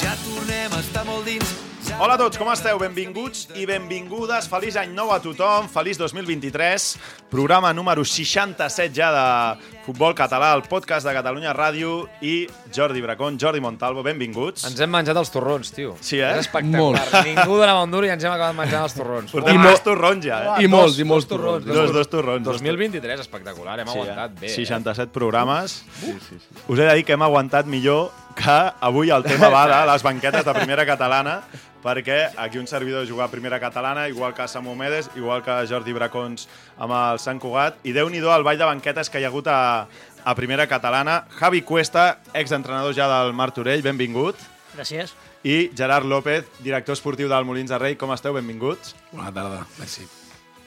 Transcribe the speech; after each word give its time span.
Ja 0.00 0.14
tornem 0.24 0.72
a 0.72 0.80
estar 0.80 1.04
molt 1.04 1.28
dins, 1.28 1.50
Hola 1.98 2.14
a 2.14 2.18
tots, 2.20 2.38
com 2.38 2.48
esteu? 2.52 2.78
Benvinguts 2.80 3.48
i 3.58 3.64
benvingudes. 3.68 4.46
Feliç 4.48 4.76
any 4.80 4.92
nou 4.94 5.10
a 5.12 5.18
tothom, 5.20 5.66
feliç 5.68 5.98
2023. 6.00 6.86
Programa 7.32 7.72
número 7.76 8.04
67 8.06 8.94
ja 8.96 9.10
de 9.12 9.24
Futbol 9.90 10.14
Català, 10.14 10.52
el 10.54 10.60
podcast 10.70 11.02
de 11.02 11.10
Catalunya 11.16 11.50
Ràdio 11.50 12.04
i 12.22 12.44
Jordi 12.70 13.00
Bracón, 13.02 13.34
Jordi 13.42 13.58
Montalvo, 13.58 14.04
benvinguts. 14.06 14.62
Ens 14.68 14.78
hem 14.84 14.92
menjat 14.92 15.18
els 15.18 15.32
torrons, 15.34 15.72
tio. 15.74 15.96
Sí, 15.98 16.20
eh? 16.22 16.28
És 16.36 16.44
espectacular. 16.44 17.02
Ningú 17.26 17.56
donava 17.58 17.82
un 17.82 17.90
duro 17.90 18.06
i 18.06 18.12
ens 18.14 18.22
hem 18.22 18.30
acabat 18.30 18.54
menjant 18.54 18.84
els 18.86 18.94
torrons. 18.94 19.32
Portem 19.34 19.58
Uah, 19.58 19.72
dos 19.72 19.82
torrons 19.82 20.22
ja, 20.28 20.38
eh? 20.44 20.62
I 20.62 20.70
molts, 20.70 21.00
i 21.02 21.06
molts 21.10 21.26
dos 21.26 21.34
torrons. 21.34 21.66
Dos, 21.66 21.90
dos 21.96 22.10
torrons. 22.12 22.44
dos 22.46 22.60
2023, 22.62 23.24
espectacular, 23.26 23.80
hem 23.82 23.90
Sí, 23.90 23.96
eh? 23.98 24.04
aguantat 24.04 24.38
bé. 24.38 24.46
eh? 24.46 24.54
67 24.54 25.10
programes. 25.10 25.80
Sí, 25.98 26.14
sí, 26.28 26.38
sí. 26.38 26.62
Us 26.68 26.78
he 26.78 26.86
de 26.86 26.94
dir 27.00 27.04
que 27.08 27.18
hem 27.18 27.26
aguantat 27.26 27.66
millor 27.66 28.12
que 28.38 28.60
avui 28.86 29.10
el 29.10 29.26
tema 29.26 29.50
va 29.50 29.66
de 29.66 29.82
les 29.90 30.06
banquetes 30.06 30.46
de 30.46 30.54
primera 30.54 30.86
catalana, 30.86 31.40
perquè 31.82 32.28
aquí 32.36 32.58
un 32.60 32.66
servidor 32.68 33.06
juga 33.08 33.24
a 33.24 33.28
primera 33.32 33.58
catalana, 33.58 34.06
igual 34.08 34.34
que 34.36 34.46
Samu 34.48 34.74
Medes, 34.76 35.08
igual 35.16 35.42
que 35.42 35.54
Jordi 35.66 35.92
Bracons 35.96 36.46
amb 36.78 36.92
el 36.92 37.18
Sant 37.18 37.40
Cugat, 37.40 37.78
i 37.88 37.92
déu-n'hi-do 37.96 38.30
el 38.36 38.44
ball 38.44 38.58
de 38.60 38.68
banquetes 38.68 39.08
que 39.10 39.18
hi 39.18 39.24
ha 39.24 39.30
hagut 39.32 39.48
a, 39.48 39.79
a 40.24 40.34
primera 40.34 40.66
catalana. 40.68 41.24
Javi 41.38 41.62
Cuesta, 41.62 42.18
exentrenador 42.34 42.94
ja 42.94 43.06
del 43.08 43.32
Martorell, 43.32 43.82
benvingut. 43.82 44.36
Gràcies. 44.76 45.14
I 45.42 45.70
Gerard 45.76 46.04
López, 46.04 46.44
director 46.60 46.92
esportiu 46.92 47.28
del 47.28 47.44
Molins 47.48 47.70
de 47.72 47.78
Rei, 47.80 47.96
com 47.96 48.12
esteu? 48.12 48.34
Benvinguts. 48.36 48.94
Bona 49.12 49.32
tarda, 49.32 49.62
merci. 49.78 50.04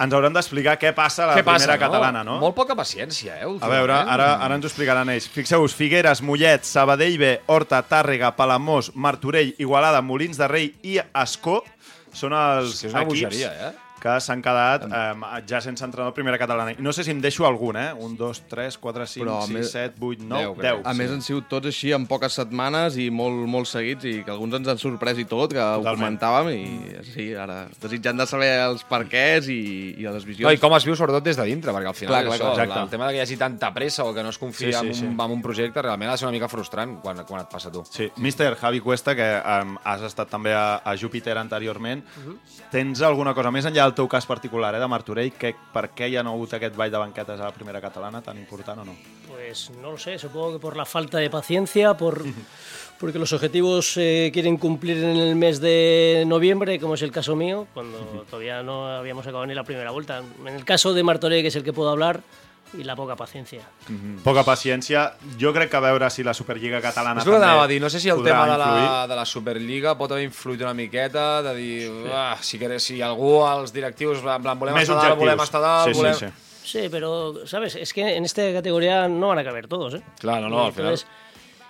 Ens 0.02 0.12
hauran 0.18 0.34
d'explicar 0.34 0.74
què 0.82 0.90
passa 0.98 1.22
a 1.24 1.28
la 1.30 1.36
Què 1.38 1.44
passa, 1.46 1.68
primera 1.68 1.78
catalana, 1.80 2.24
no? 2.26 2.40
Molt 2.42 2.56
poca 2.58 2.74
paciència, 2.76 3.36
eh, 3.38 3.44
A 3.44 3.48
últimament. 3.48 3.76
veure, 3.78 3.94
ara, 3.94 4.32
ara 4.44 4.56
ens 4.58 4.66
ho 4.66 4.68
explicaran 4.68 5.10
ells. 5.14 5.28
Fixeu-vos, 5.30 5.76
Figueres, 5.78 6.22
Mollet, 6.26 6.66
Sabadell 6.66 7.20
B, 7.22 7.30
Horta, 7.46 7.84
Tàrrega, 7.88 8.34
Palamós, 8.36 8.90
Martorell, 8.96 9.54
Igualada, 9.60 10.02
Molins 10.02 10.38
de 10.42 10.48
Rei 10.48 10.74
i 10.82 10.98
Escó 11.14 11.64
són 12.12 12.34
els 12.34 12.84
És 12.84 12.92
una 12.92 13.04
equips 13.06 13.22
bogeria, 13.30 13.54
eh? 13.70 13.72
Que 14.04 14.18
s'han 14.20 14.42
quedat 14.44 14.84
eh, 14.84 15.42
ja 15.48 15.62
sense 15.64 15.86
entrenador 15.86 16.14
primera 16.14 16.38
catalana. 16.42 16.74
I 16.76 16.84
no 16.84 16.92
sé 16.92 17.06
si 17.08 17.12
em 17.16 17.22
deixo 17.24 17.46
algun, 17.48 17.78
eh? 17.80 17.94
Un, 17.96 18.18
dos, 18.20 18.42
tres, 18.52 18.76
quatre, 18.78 19.06
cinc, 19.08 19.24
Però 19.24 19.38
sis, 19.46 19.54
més- 19.56 19.72
set, 19.72 19.96
vuit, 20.00 20.20
Deu, 20.20 20.28
nou, 20.28 20.56
crec. 20.58 20.66
deu. 20.68 20.82
A 20.84 20.94
més, 20.98 21.12
han 21.14 21.22
sigut 21.24 21.48
tots 21.48 21.72
així 21.72 21.94
en 21.96 22.04
poques 22.10 22.36
setmanes 22.36 22.98
i 23.00 23.08
molt, 23.14 23.46
molt 23.48 23.70
seguits 23.72 24.04
i 24.10 24.18
que 24.28 24.32
alguns 24.34 24.58
ens 24.60 24.68
han 24.74 24.82
sorprès 24.82 25.18
i 25.24 25.26
tot, 25.26 25.54
que 25.56 25.62
ho 25.64 25.80
Totalment. 25.80 26.20
comentàvem 26.20 26.52
i 26.52 27.04
sí, 27.14 27.30
ara 27.34 27.62
desitjant 27.82 28.20
de 28.20 28.28
saber 28.28 28.52
els 28.68 28.84
perquès 28.90 29.48
i, 29.48 29.96
i 29.98 30.04
les 30.04 30.26
visions. 30.28 30.44
No, 30.50 30.52
I 30.52 30.60
com 30.60 30.76
es 30.76 30.84
viu 30.86 30.96
sobretot 31.00 31.24
des 31.24 31.40
de 31.40 31.46
dintre, 31.48 31.72
perquè 31.72 31.88
al 31.94 31.96
final 31.96 32.14
Clar, 32.14 32.22
és 32.24 32.28
clar, 32.28 32.36
això, 32.36 32.44
clar, 32.44 32.54
el, 32.54 32.62
exacte. 32.68 32.84
el 32.84 32.90
tema 32.98 33.08
de 33.08 33.14
que 33.14 33.18
hi 33.22 33.24
hagi 33.24 33.38
tanta 33.40 33.72
pressa 33.74 34.04
o 34.04 34.14
que 34.14 34.24
no 34.24 34.30
es 34.36 34.38
confia 34.38 34.68
Sí, 34.68 34.74
sí, 34.74 34.80
en, 34.84 34.88
un, 34.90 35.18
sí. 35.18 35.24
en 35.26 35.32
un 35.38 35.42
projecte 35.42 35.82
realment 35.82 36.10
ha 36.10 36.18
de 36.18 36.18
ser 36.18 36.28
una 36.28 36.36
mica 36.36 36.48
frustrant 36.52 36.98
quan, 37.02 37.24
quan 37.24 37.42
et 37.46 37.50
passa 37.50 37.70
a 37.70 37.72
tu. 37.72 37.86
Sí, 37.90 38.10
Mister 38.18 38.56
Javi 38.60 38.80
Cuesta, 38.84 39.16
que 39.16 39.30
um, 39.64 39.78
has 39.84 40.02
estat 40.02 40.28
també 40.30 40.52
a, 40.54 40.82
a 40.84 40.96
Júpiter 40.98 41.38
anteriorment, 41.38 42.04
tens 42.72 43.02
alguna 43.06 43.34
cosa 43.34 43.52
més 43.54 43.66
enllà 43.70 43.84
del 43.88 43.93
teu 43.94 44.08
cas 44.08 44.26
particular, 44.26 44.74
eh, 44.76 44.80
de 44.80 44.88
Martorell, 44.88 45.32
que, 45.34 45.54
per 45.74 45.90
què 45.96 46.10
hi 46.10 46.18
ha 46.18 46.24
no 46.24 46.34
ha 46.34 46.38
hagut 46.38 46.56
aquest 46.58 46.76
ball 46.76 46.92
de 46.92 47.02
banquetes 47.02 47.40
a 47.40 47.50
la 47.50 47.54
primera 47.56 47.82
catalana 47.82 48.22
tan 48.22 48.38
important 48.38 48.84
o 48.84 48.86
no? 48.86 48.96
Pues 49.30 49.70
no 49.82 49.92
lo 49.92 49.98
sé, 49.98 50.18
supongo 50.20 50.54
que 50.54 50.60
por 50.60 50.78
la 50.78 50.86
falta 50.86 51.18
de 51.18 51.30
paciencia, 51.30 51.96
por, 51.96 52.24
porque 53.00 53.20
los 53.20 53.34
objetivos 53.34 53.94
se 53.94 54.32
quieren 54.34 54.58
cumplir 54.58 54.98
en 54.98 55.18
el 55.18 55.36
mes 55.36 55.60
de 55.60 56.24
noviembre, 56.28 56.80
como 56.80 56.96
es 56.96 57.02
el 57.02 57.12
caso 57.12 57.36
mío, 57.36 57.68
cuando 57.74 58.26
todavía 58.30 58.64
no 58.64 58.88
habíamos 58.88 59.26
acabado 59.26 59.46
ni 59.46 59.54
la 59.54 59.64
primera 59.64 59.92
vuelta. 59.92 60.22
En 60.46 60.56
el 60.56 60.66
caso 60.66 60.94
de 60.94 61.04
Martorell, 61.04 61.42
que 61.42 61.48
es 61.48 61.56
el 61.56 61.64
que 61.64 61.74
puedo 61.74 61.90
hablar, 61.90 62.22
y 62.78 62.84
la 62.84 62.96
poca 62.96 63.16
paciencia. 63.16 63.62
Poca 64.24 64.44
paciència. 64.44 65.14
Jo 65.40 65.52
crec 65.54 65.70
que 65.70 65.78
a 65.78 65.82
veure 65.84 66.10
si 66.10 66.24
la 66.24 66.34
Superliga 66.34 66.80
catalana 66.82 67.22
És 67.22 67.28
el 67.28 67.34
que 67.34 67.40
també 67.40 67.64
a 67.64 67.68
dir, 67.68 67.80
no 67.82 67.90
sé 67.90 68.00
si 68.00 68.10
el 68.10 68.24
tema 68.24 68.46
de 68.50 68.58
la, 68.58 69.08
de 69.08 69.16
la 69.16 69.26
Superliga 69.26 69.96
pot 69.98 70.12
haver 70.12 70.24
influït 70.26 70.62
una 70.62 70.74
miqueta, 70.74 71.42
de 71.44 71.54
dir, 71.56 71.92
ah, 72.14 72.38
si, 72.42 72.58
quere- 72.60 72.80
si 72.80 73.02
algú, 73.02 73.42
els 73.48 73.74
directius, 73.74 74.20
en 74.24 74.42
plan, 74.42 74.58
volem 74.60 74.76
Més 74.76 74.90
estar 74.90 75.02
dalt, 75.10 75.20
volem 75.20 75.40
estar 75.46 75.62
dalt, 75.62 75.94
sí, 75.94 76.00
volem... 76.00 76.14
sí, 76.16 76.26
sí. 76.28 76.50
Sí, 76.64 76.88
pero, 76.90 77.46
¿sabes? 77.46 77.76
Es 77.76 77.92
que 77.94 78.16
en 78.16 78.24
esta 78.24 78.42
categoría 78.54 79.10
no 79.10 79.28
van 79.28 79.40
a 79.40 79.44
caber 79.44 79.68
todos, 79.68 79.96
¿eh? 79.96 80.02
Claro, 80.20 80.48
no, 80.50 80.66
al 80.68 80.72
final. 80.74 80.98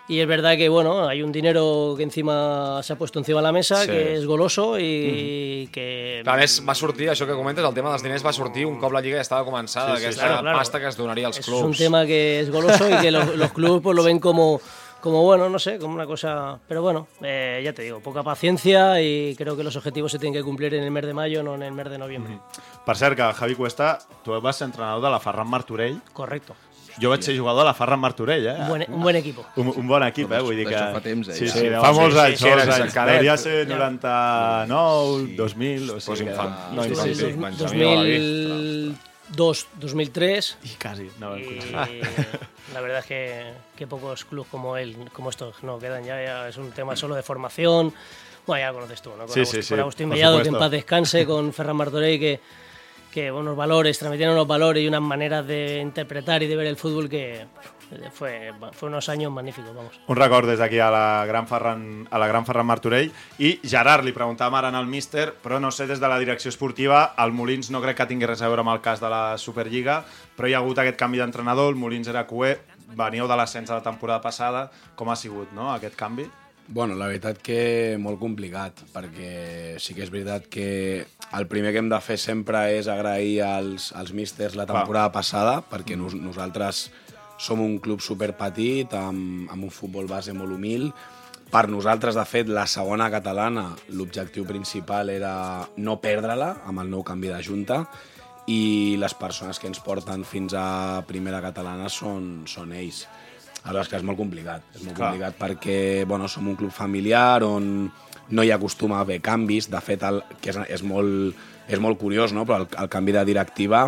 Y 0.08 0.20
es 0.20 0.28
verdad 0.28 0.58
que, 0.58 0.68
bueno, 0.68 1.08
hay 1.08 1.22
un 1.24 1.32
dinero 1.32 1.94
que 1.96 2.04
encima 2.04 2.82
se 2.84 2.92
ha 2.92 2.98
puesto 2.98 3.20
encima 3.20 3.40
de 3.40 3.44
la 3.44 3.52
mesa, 3.54 3.82
Sí. 3.84 3.88
que 3.88 4.16
es 4.16 4.26
goloso 4.26 4.78
y 4.78 5.70
que... 5.72 6.20
Clar, 6.24 6.36
a 6.36 6.42
més, 6.42 6.58
va 6.68 6.76
sortir, 6.76 7.08
això 7.10 7.26
que 7.26 7.34
comentes, 7.34 7.64
el 7.64 7.74
tema 7.74 7.90
dels 7.94 8.04
diners 8.04 8.26
va 8.26 8.34
sortir 8.36 8.66
un 8.68 8.80
cop 8.82 8.92
la 8.92 9.00
Lliga 9.00 9.16
ja 9.22 9.24
estava 9.24 9.46
començada, 9.48 9.96
Sí, 9.96 10.02
sí, 10.02 10.06
aquesta 10.08 10.26
claro, 10.28 10.42
claro. 10.42 10.58
pasta 10.60 10.80
que 10.82 10.88
es 10.92 10.98
donaria 10.98 11.28
als 11.28 11.40
clubs. 11.40 11.60
es 11.62 11.66
un 11.66 11.74
tema 11.74 12.06
que 12.06 12.42
es 12.42 12.52
goloso 12.52 12.90
y 12.90 12.98
que 13.00 13.12
los, 13.12 13.34
los 13.44 13.54
clubes 13.54 13.82
pues, 13.82 13.96
lo 13.96 14.04
ven 14.04 14.20
como, 14.20 14.60
como, 15.00 15.24
bueno, 15.24 15.50
no 15.50 15.58
sé, 15.58 15.80
como 15.80 15.94
una 15.96 16.06
cosa... 16.06 16.60
Pero 16.68 16.82
bueno, 16.82 17.08
eh, 17.22 17.62
ya 17.64 17.72
te 17.72 17.84
digo, 17.84 18.02
poca 18.02 18.24
paciencia 18.24 19.00
y 19.02 19.36
creo 19.38 19.56
que 19.56 19.64
los 19.64 19.76
objetivos 19.78 20.12
se 20.12 20.20
tienen 20.20 20.34
que 20.38 20.44
cumplir 20.44 20.74
en 20.74 20.84
el 20.84 20.92
mes 20.92 21.06
de 21.06 21.14
mayo, 21.14 21.44
no 21.44 21.56
en 21.56 21.64
el 21.64 21.72
mes 21.72 21.90
de 21.90 21.98
noviembre. 21.98 22.40
Per 22.86 22.98
cert, 22.98 23.16
que 23.16 23.24
Javi 23.24 23.56
Cuesta, 23.56 24.00
tu 24.22 24.32
vas 24.42 24.58
ser 24.58 24.66
entrenador 24.66 25.02
de 25.02 25.10
la 25.10 25.20
Ferran 25.22 25.48
Martorell. 25.50 26.02
Correcto. 26.12 26.56
Jo 27.02 27.10
vaig 27.10 27.24
ser 27.26 27.38
jugador 27.38 27.62
de 27.64 27.66
la 27.70 27.74
Ferran 27.74 28.00
Martorell, 28.00 28.46
eh? 28.48 28.56
Un 28.60 28.68
buen, 28.68 28.86
un 28.88 29.02
buen 29.02 29.16
equipo. 29.16 29.46
Un, 29.56 29.72
un 29.76 29.88
bon 29.88 30.04
equip, 30.04 30.32
eh? 30.32 30.40
Vull 30.46 30.58
dir 30.62 30.68
que... 30.68 30.76
Fa 30.78 31.02
temps, 31.02 31.28
eh, 31.30 31.34
Sí, 31.40 31.48
sí, 31.50 31.70
no, 31.70 31.82
fa 31.82 31.94
sí, 31.94 32.00
molts 32.00 32.16
sí, 32.16 32.22
anys, 32.26 32.40
sí, 32.40 32.46
molts 32.50 32.64
eres 32.64 32.80
anys. 32.82 32.94
cadet. 32.94 33.16
Devia 33.18 33.38
ser 33.38 33.68
99, 33.68 35.36
2000, 35.38 35.90
o 35.90 36.00
sigui... 36.00 36.26
No, 36.76 36.84
sí, 36.84 37.34
Benjamí 37.34 37.84
Balaguer. 37.84 38.22
2002, 39.34 39.68
2003 39.80 40.58
I 40.64 40.70
quasi, 40.82 41.10
no 41.20 41.38
y 41.38 41.60
la 42.74 42.82
verdad 42.82 43.00
es 43.00 43.06
que, 43.06 43.54
que 43.76 43.88
pocos 43.88 44.26
clubes 44.26 44.50
como 44.52 44.78
él, 44.78 44.96
como 45.14 45.30
estos, 45.30 45.64
no 45.64 45.80
quedan 45.80 46.04
ya, 46.04 46.22
ya 46.24 46.48
es 46.50 46.58
un 46.58 46.72
tema 46.72 46.96
solo 46.96 47.16
de 47.16 47.24
formación. 47.24 47.94
Bueno, 48.46 48.62
ya 48.66 48.68
lo 48.72 48.74
conoces 48.80 49.02
tú, 49.02 49.12
¿no? 49.12 49.26
Con 49.26 49.30
Sí, 49.30 49.40
Agustín, 49.40 49.62
sí, 49.62 49.68
sí, 49.68 49.70
con 49.74 49.80
Agustín 49.80 50.10
Mellado, 50.10 50.42
que 50.42 50.50
en 50.50 50.58
paz 50.58 50.72
descanse, 50.72 51.26
con 51.26 51.54
Ferran 51.54 51.76
Martorell, 51.78 52.20
que, 52.20 52.40
que 53.14 53.32
unos 53.32 53.56
valores, 53.56 54.00
transmitieron 54.00 54.34
unos 54.34 54.48
valores 54.48 54.84
y 54.84 54.88
unas 54.88 55.02
maneras 55.02 55.46
de 55.46 55.80
interpretar 55.80 56.42
y 56.42 56.48
de 56.48 56.56
ver 56.56 56.66
el 56.66 56.76
fútbol 56.76 57.08
que 57.08 57.46
fue, 58.12 58.52
fue 58.72 58.90
unos 58.90 59.08
años 59.08 59.32
magníficos, 59.32 59.76
vamos. 59.76 60.00
Un 60.08 60.16
record 60.16 60.50
des 60.50 60.58
d'aquí 60.58 60.80
a 60.80 60.90
la 60.90 61.26
gran 61.28 61.48
Ferran, 61.48 62.08
a 62.10 62.18
la 62.18 62.28
gran 62.28 62.46
Ferran 62.46 62.66
Martorell. 62.66 63.12
I 63.38 63.60
Gerard, 63.62 64.02
li 64.08 64.16
preguntàvem 64.16 64.58
ara 64.58 64.74
al 64.74 64.90
míster, 64.90 65.30
però 65.44 65.62
no 65.62 65.70
sé, 65.70 65.86
des 65.86 66.02
de 66.02 66.10
la 66.10 66.18
direcció 66.18 66.50
esportiva, 66.50 67.14
el 67.22 67.38
Molins 67.38 67.70
no 67.70 67.84
crec 67.84 68.02
que 68.02 68.10
tingui 68.10 68.26
res 68.26 68.42
a 68.42 68.50
veure 68.50 68.66
amb 68.66 68.74
el 68.74 68.82
cas 68.82 69.04
de 69.04 69.12
la 69.14 69.38
Superliga, 69.38 70.02
però 70.36 70.50
hi 70.50 70.58
ha 70.58 70.64
hagut 70.64 70.82
aquest 70.82 70.98
canvi 70.98 71.22
d'entrenador, 71.22 71.70
el 71.70 71.78
Molins 71.78 72.10
era 72.10 72.26
cué, 72.26 72.58
veníeu 72.98 73.30
de 73.30 73.38
l'ascens 73.38 73.70
de 73.70 73.78
la 73.78 73.86
temporada 73.86 74.22
passada, 74.26 74.72
com 74.98 75.14
ha 75.14 75.20
sigut, 75.20 75.54
no?, 75.54 75.70
aquest 75.74 75.96
canvi? 76.00 76.26
Bueno, 76.66 76.96
la 76.96 77.10
veritat 77.12 77.42
que 77.44 77.98
molt 78.00 78.18
complicat, 78.22 78.86
perquè 78.94 79.76
sí 79.84 79.94
que 79.94 80.06
és 80.06 80.10
veritat 80.10 80.48
que 80.48 81.06
el 81.34 81.48
primer 81.50 81.72
que 81.74 81.82
hem 81.82 81.90
de 81.90 82.00
fer 82.04 82.20
sempre 82.22 82.68
és 82.78 82.88
agrair 82.92 83.42
als, 83.46 83.92
als 83.98 84.14
místers 84.14 84.58
la 84.60 84.68
temporada 84.70 85.12
passada, 85.12 85.58
perquè 85.66 85.98
nos, 85.98 86.14
nosaltres 86.14 86.86
som 87.42 87.62
un 87.64 87.80
club 87.82 88.04
superpetit, 88.06 88.94
amb, 88.94 89.50
amb 89.52 89.66
un 89.66 89.74
futbol 89.74 90.08
base 90.08 90.36
molt 90.38 90.54
humil. 90.54 90.92
Per 91.54 91.68
nosaltres, 91.70 92.16
de 92.18 92.26
fet, 92.26 92.50
la 92.50 92.66
segona 92.70 93.10
catalana, 93.14 93.68
l'objectiu 93.94 94.46
principal 94.46 95.10
era 95.14 95.34
no 95.78 96.00
perdre-la 96.02 96.54
amb 96.70 96.82
el 96.82 96.90
nou 96.94 97.04
canvi 97.06 97.30
de 97.34 97.42
junta 97.46 97.84
i 98.50 98.96
les 99.00 99.14
persones 99.16 99.60
que 99.60 99.70
ens 99.70 99.82
porten 99.84 100.26
fins 100.28 100.56
a 100.58 101.04
primera 101.08 101.42
catalana 101.42 101.90
són, 101.90 102.44
són 102.50 102.74
ells. 102.76 103.06
Aleshores, 103.64 103.90
que 103.90 104.00
és 104.00 104.04
molt 104.04 104.20
complicat. 104.20 104.66
És 104.76 104.84
molt 104.84 104.98
Clar. 104.98 105.14
complicat 105.14 105.40
perquè 105.40 105.78
bueno, 106.08 106.28
som 106.28 106.48
un 106.52 106.58
club 106.60 106.72
familiar 106.76 107.44
on 107.48 107.92
no 108.34 108.44
hi 108.44 108.52
acostuma 108.52 108.98
a 109.00 109.06
haver 109.08 109.22
canvis. 109.24 109.70
De 109.72 109.80
fet, 109.84 110.04
el, 110.04 110.22
que 110.42 110.52
és, 110.52 110.60
és 110.80 110.84
molt 110.84 111.40
és 111.68 111.80
molt 111.80 112.00
curiós, 112.00 112.34
no? 112.36 112.44
però 112.44 112.64
el, 112.64 112.68
el 112.80 112.90
canvi 112.92 113.14
de 113.16 113.24
directiva 113.28 113.86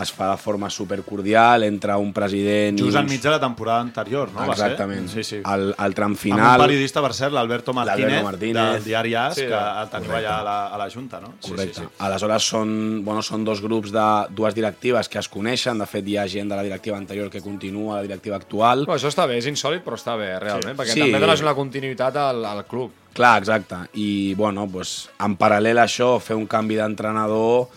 es 0.00 0.10
fa 0.12 0.30
de 0.30 0.36
forma 0.40 0.70
supercordial 0.70 1.64
entre 1.64 1.94
un 2.00 2.12
president 2.16 2.78
Just 2.80 2.96
enmig 2.96 3.20
de 3.20 3.28
la 3.30 3.40
temporada 3.40 3.80
anterior, 3.80 4.30
no? 4.32 4.40
Va 4.46 4.54
ser? 4.56 4.70
Exactament. 4.72 5.08
Sí, 5.12 5.22
sí. 5.22 5.40
El, 5.44 5.74
el 5.76 5.94
tram 5.94 6.12
Amb 6.12 6.16
un 6.16 6.20
final... 6.22 6.60
periodista, 6.62 7.02
per 7.04 7.12
cert, 7.12 7.32
l'Alberto 7.34 7.74
Martínez, 7.76 8.22
Martínez. 8.24 8.72
del 8.78 8.84
diari 8.84 9.14
AS, 9.14 9.34
Sí, 9.36 9.42
que 9.46 9.52
el 9.58 9.90
teniu 9.92 10.08
correcte. 10.08 10.26
allà 10.26 10.38
a 10.38 10.42
la, 10.46 10.56
a 10.68 10.78
la 10.78 10.88
Junta, 10.90 11.20
no? 11.20 11.34
Correcte. 11.44 11.84
Aleshores 11.98 12.48
són, 12.54 12.72
bueno, 13.04 13.20
són 13.22 13.44
dos 13.44 13.60
grups 13.60 13.92
de 13.92 14.06
dues 14.30 14.54
directives 14.56 15.08
que 15.08 15.18
es 15.20 15.28
coneixen. 15.28 15.78
De 15.78 15.86
fet, 15.86 16.08
hi 16.08 16.16
ha 16.16 16.26
gent 16.28 16.48
de 16.48 16.56
la 16.56 16.62
directiva 16.64 16.96
anterior 16.96 17.28
que 17.30 17.40
continua 17.44 17.94
a 17.94 18.00
la 18.00 18.08
directiva 18.08 18.36
actual. 18.36 18.86
Bueno, 18.86 18.96
això 18.98 19.12
està 19.12 19.26
bé, 19.28 19.36
és 19.38 19.46
insòlid, 19.52 19.84
però 19.84 20.00
està 20.00 20.16
bé, 20.16 20.38
realment, 20.40 20.76
perquè 20.76 20.94
Sí. 20.96 21.00
també 21.04 21.20
dones 21.20 21.40
una 21.42 21.54
continuïtat 21.54 22.16
al, 22.16 22.44
al 22.44 22.64
club. 22.66 22.90
Clar, 23.12 23.38
exacte. 23.42 23.76
I, 24.00 24.32
bueno, 24.34 24.64
doncs, 24.66 25.10
en 25.20 25.36
paral·lel 25.36 25.76
a 25.78 25.84
això, 25.84 26.14
fer 26.18 26.34
un 26.34 26.46
canvi 26.48 26.76
d'entrenador 26.80 27.68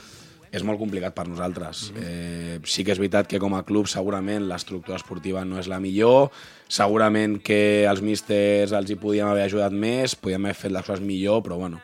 és 0.56 0.64
molt 0.64 0.80
complicat 0.80 1.14
per 1.14 1.28
nosaltres. 1.28 1.92
Mm 1.92 1.98
-hmm. 1.98 2.04
eh, 2.06 2.60
sí 2.64 2.84
que 2.84 2.92
és 2.92 3.00
veritat 3.00 3.28
que 3.28 3.40
com 3.40 3.54
a 3.54 3.64
club 3.64 3.88
segurament 3.88 4.48
l'estructura 4.48 4.98
esportiva 4.98 5.46
no 5.46 5.60
és 5.60 5.68
la 5.68 5.80
millor, 5.80 6.32
segurament 6.68 7.42
que 7.42 7.86
els 7.86 8.02
místers 8.02 8.72
els 8.72 8.90
hi 8.90 8.96
podíem 8.96 9.28
haver 9.28 9.46
ajudat 9.46 9.72
més, 9.72 10.16
podíem 10.16 10.46
haver 10.46 10.56
fet 10.56 10.72
les 10.72 10.86
coses 10.86 11.02
millor, 11.02 11.44
però 11.44 11.58
bueno, 11.58 11.80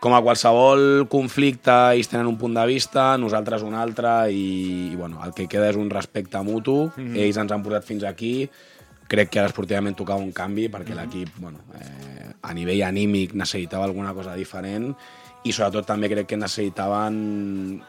com 0.00 0.12
a 0.12 0.22
qualsevol 0.22 1.06
conflicte 1.08 1.70
ells 1.94 2.08
tenen 2.08 2.26
un 2.26 2.36
punt 2.36 2.54
de 2.54 2.66
vista, 2.66 3.16
nosaltres 3.16 3.62
un 3.62 3.74
altre 3.74 4.30
i, 4.30 4.90
i 4.92 4.96
bueno, 4.96 5.20
el 5.24 5.32
que 5.32 5.48
queda 5.48 5.70
és 5.70 5.76
un 5.76 5.90
respecte 5.90 6.42
mutu, 6.42 6.92
mm 6.96 7.02
-hmm. 7.02 7.16
ells 7.16 7.36
ens 7.36 7.52
han 7.52 7.62
portat 7.62 7.84
fins 7.84 8.04
aquí, 8.04 8.50
crec 9.08 9.30
que 9.30 9.40
ara 9.40 9.48
esportivament 9.48 9.96
tocava 9.96 10.22
un 10.22 10.32
canvi 10.32 10.68
perquè 10.72 10.94
l'equip 10.96 11.36
bueno, 11.38 11.58
eh, 11.80 12.32
a 12.42 12.54
nivell 12.54 12.82
anímic 12.82 13.34
necessitava 13.34 13.84
alguna 13.84 14.14
cosa 14.16 14.34
diferent 14.34 14.94
i 15.44 15.52
sobretot 15.52 15.86
també 15.86 16.08
crec 16.08 16.30
que 16.30 16.40
necessitaven 16.40 17.82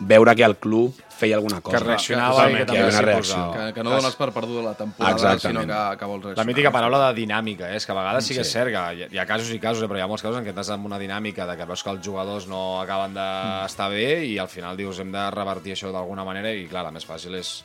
veure 0.00 0.34
que 0.34 0.44
el 0.44 0.56
club 0.56 0.94
feia 1.22 1.36
alguna 1.36 1.60
cosa. 1.60 1.78
Que 1.78 1.84
reaccionava 1.84 2.48
i 2.50 2.54
que 2.56 2.64
també 2.66 2.80
havia 2.80 2.88
una 2.88 2.98
s'hi 2.98 3.04
reacció. 3.06 3.42
Que, 3.52 3.66
que 3.76 3.84
no 3.84 3.90
dones 3.94 4.16
per 4.18 4.28
perduda 4.34 4.62
la 4.64 4.74
temporada, 4.74 5.14
Exactament. 5.14 5.68
sinó 5.68 5.74
que, 5.90 5.98
que 5.98 6.04
vols 6.10 6.22
La 6.22 6.28
reaccionar. 6.30 6.46
mítica 6.50 6.72
paraula 6.74 7.00
de 7.06 7.20
dinàmica, 7.20 7.70
eh? 7.70 7.76
és 7.78 7.86
que 7.86 7.92
a 7.92 7.98
vegades 7.98 8.26
sí 8.26 8.34
que 8.34 8.42
és 8.42 8.52
cert 8.52 8.72
que 8.72 8.84
hi 8.96 9.02
ha, 9.04 9.10
hi 9.12 9.18
ha 9.22 9.26
casos 9.28 9.50
i 9.54 9.58
casos, 9.62 9.84
eh? 9.84 9.88
però 9.90 10.00
hi 10.00 10.02
ha 10.02 10.08
molts 10.10 10.24
casos 10.24 10.40
en 10.40 10.46
què 10.46 10.50
estàs 10.54 10.72
amb 10.74 10.88
una 10.88 10.98
dinàmica 10.98 11.46
de 11.46 11.56
que 11.56 11.68
veus 11.68 11.82
que 11.84 11.90
els 11.94 12.02
jugadors 12.04 12.48
no 12.50 12.80
acaben 12.80 13.14
d'estar 13.14 13.90
bé 13.92 14.24
i 14.26 14.38
al 14.42 14.48
final 14.50 14.76
dius 14.76 14.98
hem 14.98 15.12
de 15.12 15.28
revertir 15.30 15.76
això 15.76 15.92
d'alguna 15.92 16.24
manera 16.24 16.50
i 16.50 16.66
clar, 16.66 16.82
la 16.88 16.90
més 16.90 17.06
fàcil 17.06 17.36
és 17.38 17.60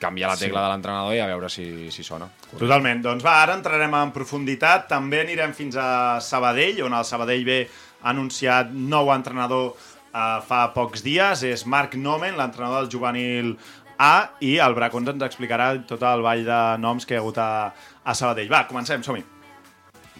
canviar 0.00 0.28
la 0.28 0.36
tecla 0.36 0.62
de 0.62 0.68
l'entrenador 0.72 1.14
i 1.16 1.20
a 1.24 1.26
veure 1.26 1.48
si, 1.48 1.90
si 1.90 2.04
sona. 2.04 2.28
Totalment. 2.52 3.00
Doncs 3.02 3.24
va, 3.24 3.38
ara 3.42 3.54
entrarem 3.56 3.94
en 3.96 4.12
profunditat. 4.12 4.88
També 4.90 5.22
anirem 5.22 5.54
fins 5.56 5.76
a 5.80 6.20
Sabadell, 6.20 6.82
on 6.84 6.96
el 6.96 7.04
Sabadell 7.08 7.48
ha 7.56 8.10
anunciat 8.12 8.72
nou 8.72 9.08
entrenador 9.14 9.72
eh, 10.16 10.40
fa 10.48 10.62
pocs 10.74 11.04
dies. 11.04 11.44
És 11.44 11.66
Marc 11.68 11.94
Nomen, 12.00 12.38
l'entrenador 12.40 12.84
del 12.86 12.92
juvenil 12.96 13.54
A, 13.98 14.28
i 14.44 14.56
el 14.60 14.74
Bracons 14.76 15.08
ens 15.12 15.24
explicarà 15.24 15.70
tot 15.88 16.02
el 16.04 16.24
ball 16.24 16.44
de 16.44 16.60
noms 16.82 17.06
que 17.06 17.16
hi 17.16 17.20
ha 17.20 17.24
hagut 17.24 17.40
a, 17.40 17.72
a 18.04 18.14
Sabadell. 18.16 18.50
Va, 18.52 18.66
comencem, 18.68 19.04
som-hi. 19.04 19.24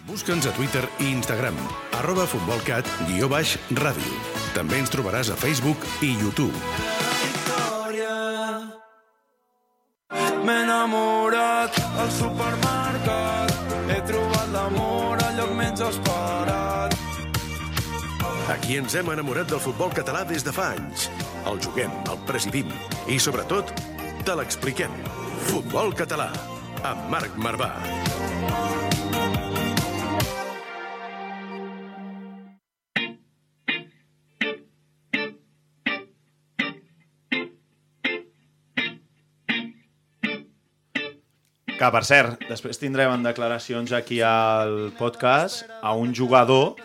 Busca'ns 0.07 0.47
a 0.47 0.53
Twitter 0.55 0.85
i 1.03 1.09
Instagram, 1.11 1.57
arroba 1.99 2.23
futbolcat, 2.31 2.87
guió 3.09 3.27
baix, 3.27 3.57
ràdio. 3.75 4.21
També 4.55 4.79
ens 4.79 4.93
trobaràs 4.93 5.33
a 5.33 5.35
Facebook 5.35 5.83
i 6.05 6.13
YouTube. 6.15 6.55
M'he 10.47 10.61
enamorat 10.63 11.75
al 11.99 12.13
supermercat. 12.21 13.46
Aquí 18.47 18.77
ens 18.79 18.93
hem 18.95 19.09
enamorat 19.11 19.49
del 19.51 19.59
futbol 19.59 19.89
català 19.91 20.21
des 20.23 20.45
de 20.45 20.53
fa 20.55 20.69
anys. 20.71 21.09
El 21.51 21.57
juguem, 21.59 21.91
el 22.07 22.19
presidim 22.29 22.69
i, 23.11 23.17
sobretot, 23.19 23.73
te 24.23 24.35
l'expliquem. 24.39 24.93
Futbol 25.49 25.91
català, 25.91 26.29
amb 26.87 27.09
Marc 27.11 27.35
Marvà. 27.43 27.73
Que, 41.77 41.91
per 41.93 42.05
cert, 42.07 42.47
després 42.47 42.79
tindrem 42.79 43.11
en 43.11 43.27
declaracions 43.27 43.91
aquí 43.91 44.23
al 44.23 44.93
podcast 44.97 45.67
a 45.83 45.91
un 45.99 46.15
jugador 46.15 46.79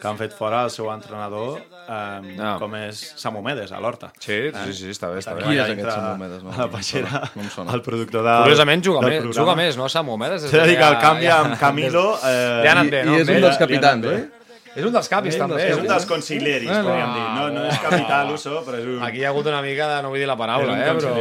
que 0.00 0.06
han 0.08 0.16
fet 0.18 0.32
fora 0.32 0.62
el 0.64 0.70
seu 0.70 0.88
entrenador, 0.92 1.58
eh, 1.58 2.36
Ah. 2.38 2.56
com 2.60 2.74
és 2.76 3.14
Samu 3.16 3.42
Medes, 3.42 3.72
a 3.72 3.80
l'Horta. 3.80 4.12
Sí, 4.18 4.38
sí, 4.64 4.72
sí, 4.74 4.90
està 4.90 5.08
bé, 5.12 5.18
està 5.18 5.34
Qui 5.36 5.56
és 5.58 5.64
aquest 5.64 5.90
Samu 5.90 6.16
Medes? 6.18 6.42
No, 6.42 6.50
a 6.52 6.56
la 6.56 6.66
no 6.66 6.70
peixera, 6.70 7.22
no 7.34 7.42
em 7.42 7.50
sona. 7.50 7.72
el 7.74 7.82
productor 7.82 8.22
del 8.22 8.42
Curiosament 8.42 8.84
juga, 8.84 9.00
del 9.00 9.10
més, 9.10 9.20
programa. 9.22 9.44
juga 9.44 9.56
més, 9.56 9.76
no, 9.76 9.88
Samu 9.88 10.16
Medes? 10.16 10.42
S'ha 10.42 10.62
de 10.62 10.66
dir 10.68 10.76
que 10.78 10.88
el 10.88 10.98
canvi 10.98 11.26
amb 11.26 11.58
Camilo... 11.58 12.18
Eh, 12.24 12.60
Li 12.62 12.68
ha 12.68 12.72
anat 12.72 12.90
bé, 12.90 13.04
no? 13.04 13.16
I 13.16 13.20
és 13.22 13.28
un 13.28 13.40
dels 13.40 13.58
capitans, 13.58 14.06
oi? 14.06 14.28
És 14.78 14.86
un 14.86 14.94
dels 14.94 15.08
capis, 15.10 15.34
també. 15.40 15.58
És 15.72 15.80
un 15.80 15.88
dels 15.90 16.06
consiglieris, 16.06 16.70
Ah, 16.70 16.80
podríem 16.86 17.12
dir. 17.16 17.24
No, 17.34 17.48
no 17.56 17.64
és 17.66 17.80
capità 17.82 18.20
l'uso, 18.28 18.60
però 18.66 18.78
és 18.78 18.86
un... 18.86 19.02
Aquí 19.02 19.18
hi 19.22 19.26
ha 19.26 19.32
hagut 19.32 19.50
una 19.50 19.60
mica 19.64 19.88
de... 19.90 19.98
No 20.06 20.12
vull 20.14 20.22
dir 20.22 20.28
la 20.30 20.36
paraula, 20.38 20.76
eh, 20.78 20.94
però... 20.94 21.12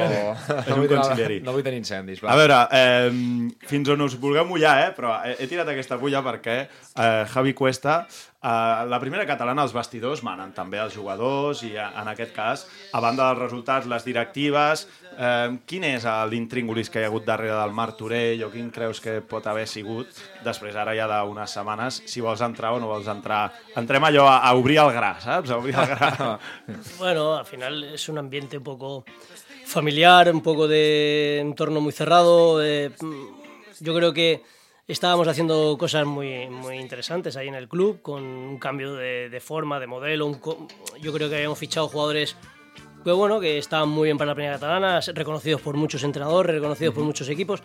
És 0.62 0.72
un 0.76 0.86
consiglieri. 0.92 1.40
no 1.46 1.56
vull 1.56 1.66
tenir 1.66 1.82
incendis. 1.82 2.22
A 2.22 2.38
veure, 2.38 2.62
eh, 2.78 3.10
fins 3.72 3.90
on 3.94 4.06
us 4.06 4.18
vulgueu 4.22 4.46
mullar, 4.50 4.76
eh? 4.86 4.92
però 4.98 5.18
he, 5.26 5.50
tirat 5.50 5.70
aquesta 5.74 5.98
pulla 6.02 6.22
perquè 6.26 6.58
eh, 6.68 7.26
Javi 7.34 7.54
Cuesta, 7.58 7.98
eh, 8.06 8.86
la 8.94 9.00
primera 9.02 9.26
catalana, 9.30 9.66
els 9.66 9.74
vestidors 9.76 10.22
manen 10.28 10.54
també 10.56 10.78
els 10.84 10.94
jugadors 10.96 11.64
i 11.66 11.74
eh, 11.76 11.88
en 12.02 12.14
aquest 12.14 12.36
cas, 12.38 12.68
a 12.94 13.02
banda 13.04 13.32
dels 13.32 13.42
resultats, 13.48 13.90
les 13.90 14.06
directives, 14.06 14.86
eh, 15.18 15.58
quin 15.66 15.84
és 15.88 16.06
l'intríngulis 16.32 16.90
que 16.90 17.02
hi 17.02 17.06
ha 17.08 17.10
hagut 17.12 17.26
darrere 17.26 17.56
del 17.58 17.74
Martorell 17.76 18.44
o 18.46 18.52
quin 18.54 18.70
creus 18.74 19.02
que 19.04 19.18
pot 19.22 19.48
haver 19.50 19.66
sigut 19.68 20.22
després 20.46 20.76
ara 20.76 20.96
ja 20.98 21.08
d'unes 21.10 21.54
setmanes, 21.58 22.02
si 22.06 22.22
vols 22.22 22.44
entrar 22.46 22.74
o 22.76 22.80
no 22.80 22.92
vols 22.92 23.10
entrar. 23.12 23.52
Entrem 23.76 24.04
allò 24.08 24.28
a, 24.30 24.38
a 24.48 24.54
obrir 24.56 24.80
el 24.84 24.94
gra, 24.96 25.16
saps? 25.24 25.52
A 25.52 25.58
obrir 25.58 25.76
el 25.76 25.96
gra. 25.96 26.40
Bueno, 26.98 27.36
al 27.38 27.46
final 27.46 27.84
es 27.84 28.08
un 28.10 28.18
ambiente 28.18 28.58
un 28.58 28.64
poco 28.64 29.06
familiar, 29.66 30.32
un 30.34 30.42
poco 30.42 30.68
de 30.68 31.40
entorno 31.40 31.82
muy 31.82 31.92
cerrado. 31.92 32.60
mm, 32.60 33.28
yo 33.80 33.96
creo 33.96 34.14
que 34.14 34.42
estábamos 34.88 35.28
haciendo 35.28 35.78
cosas 35.78 36.06
muy, 36.06 36.50
muy 36.50 36.78
interesantes 36.78 37.36
ahí 37.36 37.48
en 37.48 37.56
el 37.56 37.68
club, 37.68 38.02
con 38.02 38.24
un 38.24 38.58
cambio 38.58 38.96
de, 38.96 39.30
de 39.30 39.40
forma, 39.40 39.80
de 39.80 39.88
modelo. 39.88 40.26
un 40.26 40.40
yo 41.02 41.14
creo 41.14 41.30
que 41.30 41.36
habíamos 41.36 41.60
fichado 41.60 41.88
jugadores 41.90 42.36
que, 43.08 43.14
bueno, 43.14 43.40
que 43.40 43.58
estaban 43.58 43.90
muy 43.90 44.08
bien 44.08 44.18
para 44.18 44.32
la 44.32 44.36
primera 44.36 44.56
catalana, 44.56 45.00
reconocidos 45.14 45.62
por 45.62 45.76
muchos 45.76 46.04
entrenadores, 46.04 46.56
reconocidos 46.56 46.94
por 46.94 47.04
muchos 47.04 47.30
equipos. 47.30 47.62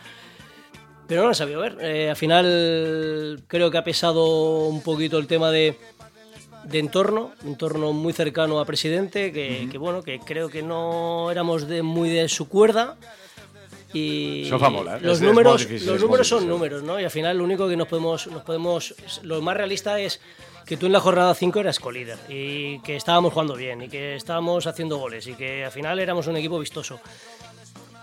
Pero 1.07 1.23
no 1.23 1.29
han 1.29 1.35
sabido 1.35 1.61
ver. 1.61 1.77
Eh, 1.81 2.11
al 2.11 2.17
final 2.17 3.43
creo 3.47 3.71
que 3.71 3.79
ha 3.79 3.85
pesado 3.85 4.69
un 4.69 4.83
poquito 4.83 5.19
el 5.19 5.27
tema 5.27 5.51
de, 5.51 5.77
de 6.65 6.79
entorno, 6.79 7.33
entorno 7.45 7.93
muy 7.93 8.13
cercano 8.13 8.61
a 8.61 8.65
presidente, 8.65 9.33
que, 9.33 9.69
que, 9.71 9.79
bueno, 9.79 10.03
que 10.03 10.21
creo 10.21 10.49
que 10.49 10.63
no 10.63 11.31
éramos 11.31 11.69
de, 11.69 11.83
muy 11.83 12.09
de 12.09 12.29
su 12.29 12.49
cuerda. 12.49 12.97
Y 13.93 14.47
Eso 14.47 14.59
fa 14.59 14.71
molt, 14.71 14.89
eh? 14.89 14.99
los 15.03 15.19
Es- 15.19 15.23
números, 15.23 15.61
difícil, 15.61 15.87
los 15.89 16.01
números 16.01 16.27
son 16.29 16.49
números, 16.49 16.83
¿no? 16.83 16.99
Y 16.99 17.05
al 17.05 17.11
final 17.11 17.37
lo 17.39 17.45
único 17.45 17.69
que 17.69 17.77
nos 17.77 17.89
podemos, 17.89 18.27
nos 18.29 18.43
podemos, 18.43 18.95
lo 19.23 19.41
más 19.43 19.57
realista 19.57 20.01
es 20.01 20.21
que 20.65 20.77
tú 20.77 20.87
en 20.87 20.93
la 20.93 21.01
jornada 21.01 21.35
5 21.35 21.61
eras 21.61 21.79
colíder 21.79 22.19
y 22.29 22.79
que 22.81 22.97
estábamos 22.97 23.33
jugando 23.33 23.55
bien 23.55 23.83
y 23.83 23.89
que 23.89 24.15
estábamos 24.15 24.67
haciendo 24.67 24.97
goles 24.97 25.27
y 25.27 25.35
que 25.35 25.65
al 25.65 25.73
final 25.73 25.99
éramos 25.99 26.27
un 26.27 26.37
equipo 26.37 26.59
vistoso 26.59 27.01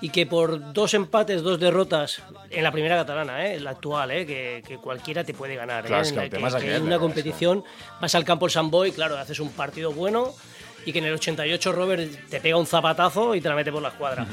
y 0.01 0.09
que 0.09 0.25
por 0.25 0.71
dos 0.73 0.93
empates, 0.93 1.41
dos 1.41 1.59
derrotas 1.59 2.21
en 2.49 2.63
la 2.63 2.71
primera 2.71 2.95
catalana, 2.95 3.47
¿eh? 3.47 3.59
la 3.59 3.71
actual, 3.71 4.11
¿eh? 4.11 4.25
que, 4.25 4.63
que 4.65 4.77
cualquiera 4.77 5.23
te 5.23 5.33
puede 5.33 5.55
ganar. 5.55 5.85
Claro, 5.85 6.03
¿eh? 6.03 6.05
es 6.05 6.11
que 6.13 6.19
En 6.37 6.59
que 6.61 6.75
en 6.75 6.83
una 6.83 6.95
¿eh? 6.95 6.99
competición 6.99 7.63
vas 7.99 8.13
al 8.15 8.23
campo 8.25 8.45
el 8.45 8.51
San 8.51 8.69
Boy, 8.69 8.91
claro, 8.91 9.17
haces 9.17 9.39
un 9.39 9.51
partido 9.51 9.91
bueno 9.91 10.33
y 10.85 10.93
que 10.93 10.99
en 10.99 11.05
el 11.05 11.13
88 11.15 11.71
Robert 11.73 12.29
te 12.29 12.39
pega 12.39 12.57
un 12.57 12.65
zapatazo 12.65 13.35
y 13.35 13.41
te 13.41 13.49
la 13.49 13.55
mete 13.55 13.71
por 13.71 13.81
la 13.81 13.89
escuadra. 13.89 14.25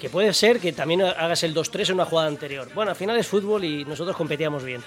Que 0.00 0.08
puede 0.08 0.32
ser 0.32 0.60
que 0.60 0.72
también 0.72 1.02
hagas 1.02 1.42
el 1.42 1.54
2-3 1.54 1.88
en 1.88 1.94
una 1.96 2.04
jugada 2.04 2.28
anterior. 2.28 2.68
Bueno, 2.74 2.90
al 2.92 2.96
final 2.96 3.16
es 3.16 3.26
fútbol 3.26 3.64
y 3.64 3.84
nosotros 3.84 4.16
competíamos 4.16 4.62
bien. 4.62 4.82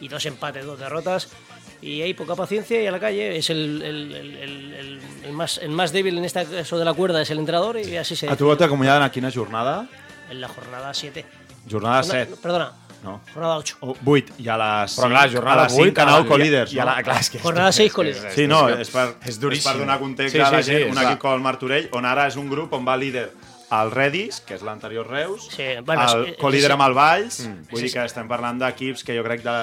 Y 0.00 0.08
dos 0.08 0.24
empates, 0.26 0.64
dos 0.64 0.78
derrotas. 0.78 1.28
Y 1.80 2.02
hay 2.02 2.12
poca 2.12 2.34
paciencia 2.34 2.82
y 2.82 2.86
a 2.88 2.90
la 2.90 2.98
calle 2.98 3.36
es 3.36 3.50
el, 3.50 3.80
el- 3.82 4.12
el- 4.14 5.00
el- 5.24 5.32
más, 5.32 5.58
el 5.58 5.70
más 5.70 5.92
débil 5.92 6.18
en 6.18 6.24
este 6.24 6.44
caso 6.44 6.76
de 6.76 6.84
la 6.84 6.92
cuerda, 6.92 7.22
es 7.22 7.30
el 7.30 7.38
entrenador 7.38 7.78
y 7.78 7.96
así 7.96 8.16
se 8.16 8.28
A 8.28 8.34
tu 8.34 8.54
t'acomiaden 8.56 9.02
a 9.02 9.10
quina 9.12 9.30
jornada? 9.30 9.86
en 10.28 10.40
la 10.40 10.48
jornada 10.48 10.92
7. 10.92 11.24
Jornada 11.70 11.98
No, 11.98 12.02
7. 12.02 12.34
Perdona, 12.42 12.72
No. 13.04 13.20
jornada 13.32 13.56
8. 13.58 13.76
O 13.80 13.94
8, 14.04 14.32
i 14.38 14.48
a 14.48 14.56
les 14.58 14.90
5, 14.90 15.02
Però 15.06 15.10
clar, 15.10 15.32
jornada 15.32 15.60
a 15.60 15.64
les 15.64 15.72
5 15.72 15.84
8, 15.84 15.94
canal 15.94 16.24
i- 16.24 16.28
co-líders. 16.28 16.72
i 16.72 16.78
a 16.80 16.84
la- 16.84 17.02
clar, 17.04 17.20
és 17.20 17.30
que- 17.30 17.38
Jornada 17.38 17.70
6 17.70 17.92
con 17.92 18.06
líder. 18.06 18.32
Sí, 18.34 18.46
no, 18.48 18.68
és 18.68 18.90
per, 18.90 19.14
és 19.24 19.38
és 19.40 19.64
per 19.64 19.76
donar 19.78 20.00
context 20.00 20.34
Sí, 20.34 20.40
a 20.40 20.50
la 20.50 20.62
sí, 20.64 20.70
gent, 20.72 20.82
sí, 20.82 20.88
un 20.88 20.92
clar. 20.96 21.04
equip 21.04 21.18
com 21.20 21.32
el 21.34 21.40
Martorell, 21.40 21.88
on 21.92 22.04
ara 22.04 22.26
és 22.26 22.34
un 22.36 22.50
grup 22.50 22.72
on 22.72 22.84
va 22.86 22.96
líder 22.96 23.32
el 23.70 23.90
Redis, 23.90 24.40
que 24.40 24.54
és 24.56 24.62
l'anterior 24.62 25.06
Reus, 25.06 25.48
Sí, 25.54 25.64
bueno, 25.84 26.02
el 26.02 26.26
és- 26.28 26.36
amb 26.72 26.82
el 26.86 26.94
Valls, 26.94 27.40
Mm. 27.46 27.68
vull 27.70 27.82
dir 27.82 27.92
que 27.92 28.04
estem 28.04 28.26
parlant 28.28 28.58
d'equips 28.62 29.04
que 29.04 29.16
jo 29.16 29.22
crec 29.24 29.42
de, 29.42 29.56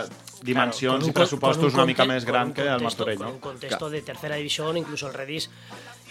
dimensions 0.43 0.93
con 0.93 1.03
un 1.03 1.09
i 1.09 1.13
con- 1.13 1.21
pressupostos 1.21 1.63
con 1.71 1.73
un 1.73 1.79
una 1.79 1.85
mica 1.87 2.05
més 2.05 2.23
con 2.23 2.33
gran 2.33 2.47
un 2.49 2.53
que 2.53 2.61
el 2.67 2.81
Martorell, 2.83 3.17
con 3.17 3.27
no? 3.27 3.33
un 3.33 3.39
contexto 3.39 3.89
de 3.89 4.01
tercera 4.01 4.35
división, 4.35 4.77
incluso 4.77 5.07
el 5.07 5.13
Redis, 5.13 5.49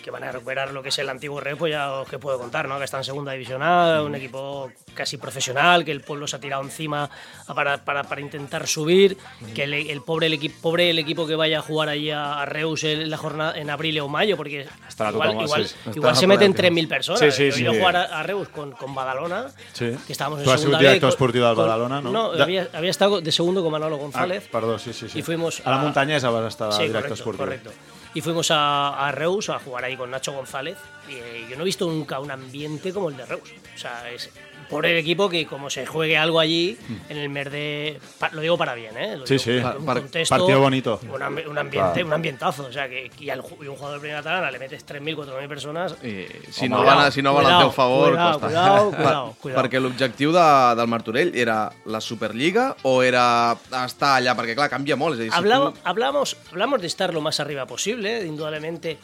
que 0.05 0.11
van 0.11 0.23
a 0.23 0.31
recuperar 0.33 0.71
lo 0.71 0.83
que 0.83 0.91
es 0.91 0.99
el 0.99 1.09
antiguo 1.09 1.41
Red, 1.41 1.57
pues 1.57 1.73
ya 1.73 1.91
os 1.91 2.07
que 2.07 2.19
puedo 2.19 2.39
contar, 2.39 2.69
¿no? 2.69 2.77
Que 2.77 2.85
está 2.85 2.99
en 2.99 3.05
segunda 3.05 3.33
divisional, 3.33 4.03
un 4.05 4.15
equipo 4.15 4.71
casi 4.93 5.17
profesional, 5.17 5.83
que 5.83 5.93
el 5.93 6.03
pueblo 6.03 6.27
se 6.27 6.37
ha 6.37 6.41
tirado 6.41 6.63
encima 6.63 7.09
para, 7.55 7.83
para, 7.83 8.03
para 8.05 8.21
intentar 8.21 8.67
subir, 8.67 9.17
que 9.55 9.65
el, 9.65 9.73
el 9.73 10.03
pobre, 10.03 10.27
el, 10.27 10.35
equipo, 10.35 10.57
pobre 10.61 10.91
el 10.91 10.99
equipo 10.99 11.27
que 11.27 11.35
vaya 11.37 11.61
a 11.61 11.63
jugar 11.63 11.89
allí 11.89 12.11
a, 12.11 12.43
a 12.43 12.45
Reus 12.45 12.85
en 12.85 13.09
la 13.09 13.17
jornada 13.17 13.59
en 13.59 13.71
abril 13.71 13.99
o 14.01 14.09
mayo, 14.09 14.37
porque 14.37 14.67
Estará 14.87 15.11
igual, 15.11 15.31
totalmente- 15.31 15.45
igual, 15.45 15.67
sí, 15.67 15.77
igual 15.97 16.17
se 16.17 16.27
meten 16.27 16.53
por 16.53 16.65
ahí, 16.67 16.71
3.000 16.71 16.89
personas. 16.89 17.35
Sí, 17.35 17.51
sí, 17.51 17.65
Yo 17.65 17.71
a 17.71 17.75
jugar 17.75 17.97
a, 17.97 18.03
a 18.21 18.23
Reus 18.25 18.49
con, 18.51 18.73
con 18.73 18.95
Badalona, 18.95 19.47
Sí. 19.73 19.97
que 20.07 20.13
estábamos 20.13 20.41
en 20.41 20.45
Tu 20.45 20.51
has 20.51 20.61
segunda 20.61 20.79
B, 20.81 20.85
con- 21.01 21.09
con- 21.57 21.65
Badalona, 21.67 22.01
no? 22.03 22.11
No, 22.13 22.43
había, 22.43 22.69
había 22.75 22.91
estado 22.91 23.23
de 23.23 23.33
segundo 23.33 23.63
con 23.63 23.73
Manolo 23.73 23.97
Ah, 23.97 23.99
González. 23.99 24.49
perdó, 24.53 24.79
sí, 24.79 24.93
sí, 24.93 25.09
sí. 25.09 25.21
Y 25.21 25.23
fuimos 25.23 25.63
a 25.65 25.71
la 25.71 25.77
a- 25.77 25.83
muntanyesa 25.83 26.29
vas 26.29 26.45
estar 26.49 26.69
de 26.69 26.77
Sí, 26.77 26.83
director 26.89 27.19
correcto, 27.23 27.37
correcto. 27.39 27.71
Y 28.15 28.21
fuimos 28.21 28.49
a, 28.51 29.11
Reus 29.13 29.51
a 29.51 29.59
jugar 29.59 29.85
ahí 29.85 29.97
con 29.97 30.11
Nacho 30.11 30.33
González. 30.33 30.79
Y 31.09 31.15
eh, 31.15 31.47
yo 31.51 31.57
no 31.57 31.63
he 31.63 31.67
visto 31.67 31.87
nunca 31.87 32.21
un 32.21 32.31
ambiente 32.31 32.93
como 32.93 33.09
el 33.09 33.17
de 33.17 33.27
Reus. 33.27 33.53
O 33.75 33.79
sea, 33.79 34.09
es 34.11 34.31
por 34.69 34.87
el 34.87 34.97
equipo 34.97 35.29
que 35.29 35.47
como 35.47 35.71
se 35.71 35.87
juegue 35.87 36.17
algo 36.17 36.41
allí 36.41 36.77
en 37.09 37.17
el 37.17 37.29
mes 37.29 37.51
de... 37.51 37.99
Lo 38.33 38.41
digo 38.41 38.57
para 38.59 38.75
bien, 38.75 38.97
¿eh? 38.97 39.17
Lo 39.17 39.27
Sí, 39.27 39.39
sí. 39.39 39.53
un 39.59 39.85
Par- 39.85 40.01
contexto, 40.01 40.37
partido 40.37 40.61
bonito. 40.61 41.01
Un, 41.03 41.49
un 41.49 41.59
ambiente, 41.59 42.03
un 42.05 42.13
ambientazo. 42.13 42.67
O 42.67 42.73
sea, 42.73 42.89
que 42.89 43.11
y, 43.19 43.31
al 43.31 43.43
y 43.63 43.67
un 43.69 43.77
jugador 43.77 43.97
de 43.97 44.01
primera 44.01 44.21
catalana 44.23 44.51
le 44.51 44.59
metes 44.59 44.87
3.000, 44.87 45.17
4.000 45.17 45.49
personas... 45.49 45.97
I 46.03 46.27
si 46.51 46.67
Home, 46.67 46.69
no 46.71 46.85
van, 46.85 46.99
a, 46.99 47.11
si 47.11 47.23
no 47.23 47.35
van 47.35 47.47
al 47.47 47.59
teu 47.61 47.71
favor... 47.71 48.11
cuidado, 48.11 48.33
costa. 48.41 48.47
cuidado, 48.49 48.91
Per- 48.91 48.97
cuidado, 49.01 49.35
cuidado. 49.41 49.63
Perquè 49.63 49.81
l'objectiu 49.81 50.33
de, 50.33 50.47
del 50.77 50.89
Martorell 50.89 51.35
era 51.35 51.71
la 51.87 52.01
Superliga 52.01 52.77
o 52.83 53.03
era 53.03 53.57
estar 53.85 54.17
allà? 54.19 54.35
Perquè, 54.37 54.55
clar, 54.59 54.69
canvia 54.73 54.97
molt. 54.97 55.15
És 55.19 55.21
a 55.21 55.23
dir, 55.25 55.31
si 55.33 55.37
tu... 55.37 55.79
hablamos, 55.85 56.37
hablamos 56.53 56.81
de 56.81 56.87
estar 56.89 57.13
lo 57.15 57.21
más 57.21 57.41
arriba 57.41 57.67
posible, 57.67 58.25
indudablemente. 58.27 58.99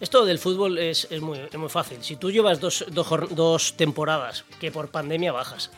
Esto 0.00 0.24
del 0.24 0.38
fútbol 0.38 0.78
es, 0.78 1.06
es 1.10 1.20
muy, 1.20 1.38
es 1.38 1.54
muy 1.56 1.68
fácil. 1.68 2.02
Si 2.02 2.16
tú 2.16 2.30
llevas 2.30 2.60
dos, 2.60 2.84
dos, 2.90 3.06
dos 3.30 3.74
temporadas 3.76 4.44
que 4.60 4.70
por 4.70 4.90
pandemia 4.90 5.32
bajas, 5.32 5.70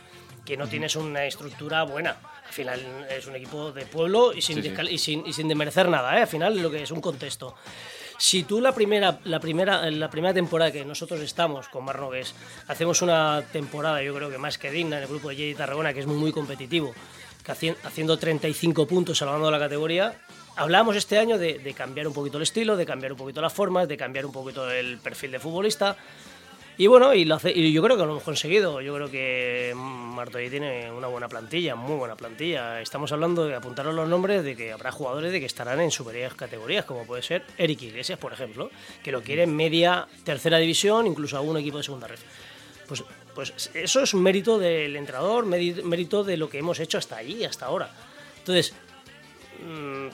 que 0.45 0.57
no 0.57 0.67
tienes 0.69 0.97
una 0.97 1.25
estructura 1.27 1.83
buena, 1.85 2.17
al 2.47 2.53
final 2.53 3.07
es 3.11 3.27
un 3.27 3.37
equipo 3.37 3.73
de 3.73 3.85
pueblo 3.87 4.33
y 4.33 4.41
sin, 4.43 4.63
descal- 4.63 4.91
Y 4.91 4.99
sin, 4.99 5.27
y 5.27 5.33
sin 5.33 5.49
demerecer 5.49 5.89
nada, 5.89 6.17
¿eh? 6.19 6.23
al 6.23 6.29
final 6.29 6.61
lo 6.61 6.71
que 6.71 6.83
es 6.83 6.91
un 6.91 7.01
contexto. 7.01 7.55
Si 8.19 8.45
tú 8.45 8.61
la 8.63 8.73
primera, 8.73 9.19
la 9.25 9.41
primera, 9.41 9.91
la 9.91 10.09
primera 10.09 10.33
temporada 10.33 10.73
que 10.73 10.85
nosotros 10.85 11.21
estamos 11.21 11.69
con 11.69 11.85
Mar 11.85 11.99
Nogués, 12.01 12.35
hacemos 12.69 13.03
una 13.03 13.43
temporada, 13.53 14.03
yo 14.03 14.15
creo 14.15 14.31
que 14.31 14.39
más 14.39 14.57
que 14.57 14.71
digna 14.71 14.97
en 14.97 15.03
el 15.03 15.09
grupo 15.09 15.29
de 15.29 15.37
Jedi 15.37 15.55
Tarragona, 15.55 15.93
que 15.93 16.01
es 16.01 16.07
muy, 16.07 16.17
muy 16.17 16.33
competitivo, 16.33 16.95
que 17.45 17.53
haci- 17.53 17.77
haciendo 17.85 18.17
35 18.17 18.87
puntos 18.87 19.19
salvando 19.19 19.51
la 19.51 19.59
categoría, 19.59 20.19
hablábamos 20.57 20.97
este 20.97 21.19
año 21.19 21.39
de, 21.39 21.59
de 21.59 21.75
cambiar 21.75 22.09
un 22.09 22.15
poquito 22.15 22.37
el 22.39 22.43
estilo, 22.43 22.77
de 22.77 22.85
cambiar 22.87 23.13
un 23.13 23.19
poquito 23.19 23.41
las 23.41 23.53
formas, 23.53 23.87
de 23.89 23.97
cambiar 23.97 24.27
un 24.27 24.33
poquito 24.33 24.71
el 24.71 24.99
perfil 24.99 25.31
de 25.33 25.39
futbolista. 25.39 25.97
Y 26.79 26.89
bueno, 26.89 27.15
y, 27.15 27.25
lo 27.25 27.37
hace- 27.37 27.53
y 27.53 27.73
yo 27.73 27.83
creo 27.83 27.97
que 27.97 28.05
lo 28.05 28.11
hemos 28.13 28.23
conseguido. 28.23 28.83
Yo 28.83 28.95
creo 28.95 29.11
que 29.11 29.73
Martorell 29.75 30.51
tiene 30.51 30.93
una 30.93 31.07
buena 31.07 31.27
plantilla, 31.27 31.75
muy 31.75 31.97
buena 31.97 32.17
plantilla. 32.17 32.83
Estamos 32.83 33.11
hablando 33.13 33.47
de 33.47 33.55
apuntaros 33.55 33.95
los 33.95 34.07
nombres 34.07 34.45
de 34.45 34.55
que 34.55 34.73
habrá 34.73 34.93
jugadores 34.93 35.33
de 35.33 35.41
que 35.41 35.47
estarán 35.47 35.81
en 35.81 35.91
superiores 35.91 36.35
categorías, 36.35 36.85
como 36.85 37.07
puede 37.07 37.23
ser 37.23 37.45
Eric 37.57 37.81
Iglesias, 37.81 38.19
por 38.19 38.35
ejemplo, 38.35 38.71
que 39.03 39.11
lo 39.11 39.23
quiere 39.23 39.45
en 39.45 39.57
media, 39.57 40.07
tercera 40.23 40.59
división, 40.59 41.07
incluso 41.07 41.39
algún 41.39 41.57
equipo 41.57 41.79
de 41.79 41.85
segunda 41.85 42.09
red. 42.09 42.19
Pues, 42.87 43.03
pues 43.35 43.71
eso 43.73 44.03
es 44.03 44.13
un 44.13 44.23
mérito 44.23 44.59
del 44.59 44.97
entrenador, 44.97 45.47
mérito 45.47 46.25
de 46.25 46.37
lo 46.37 46.51
que 46.51 46.59
hemos 46.59 46.79
hecho 46.79 46.99
hasta 46.99 47.17
allí, 47.17 47.43
hasta 47.47 47.65
ahora. 47.65 47.89
Entonces, 48.41 48.75
Mm, 49.65 50.09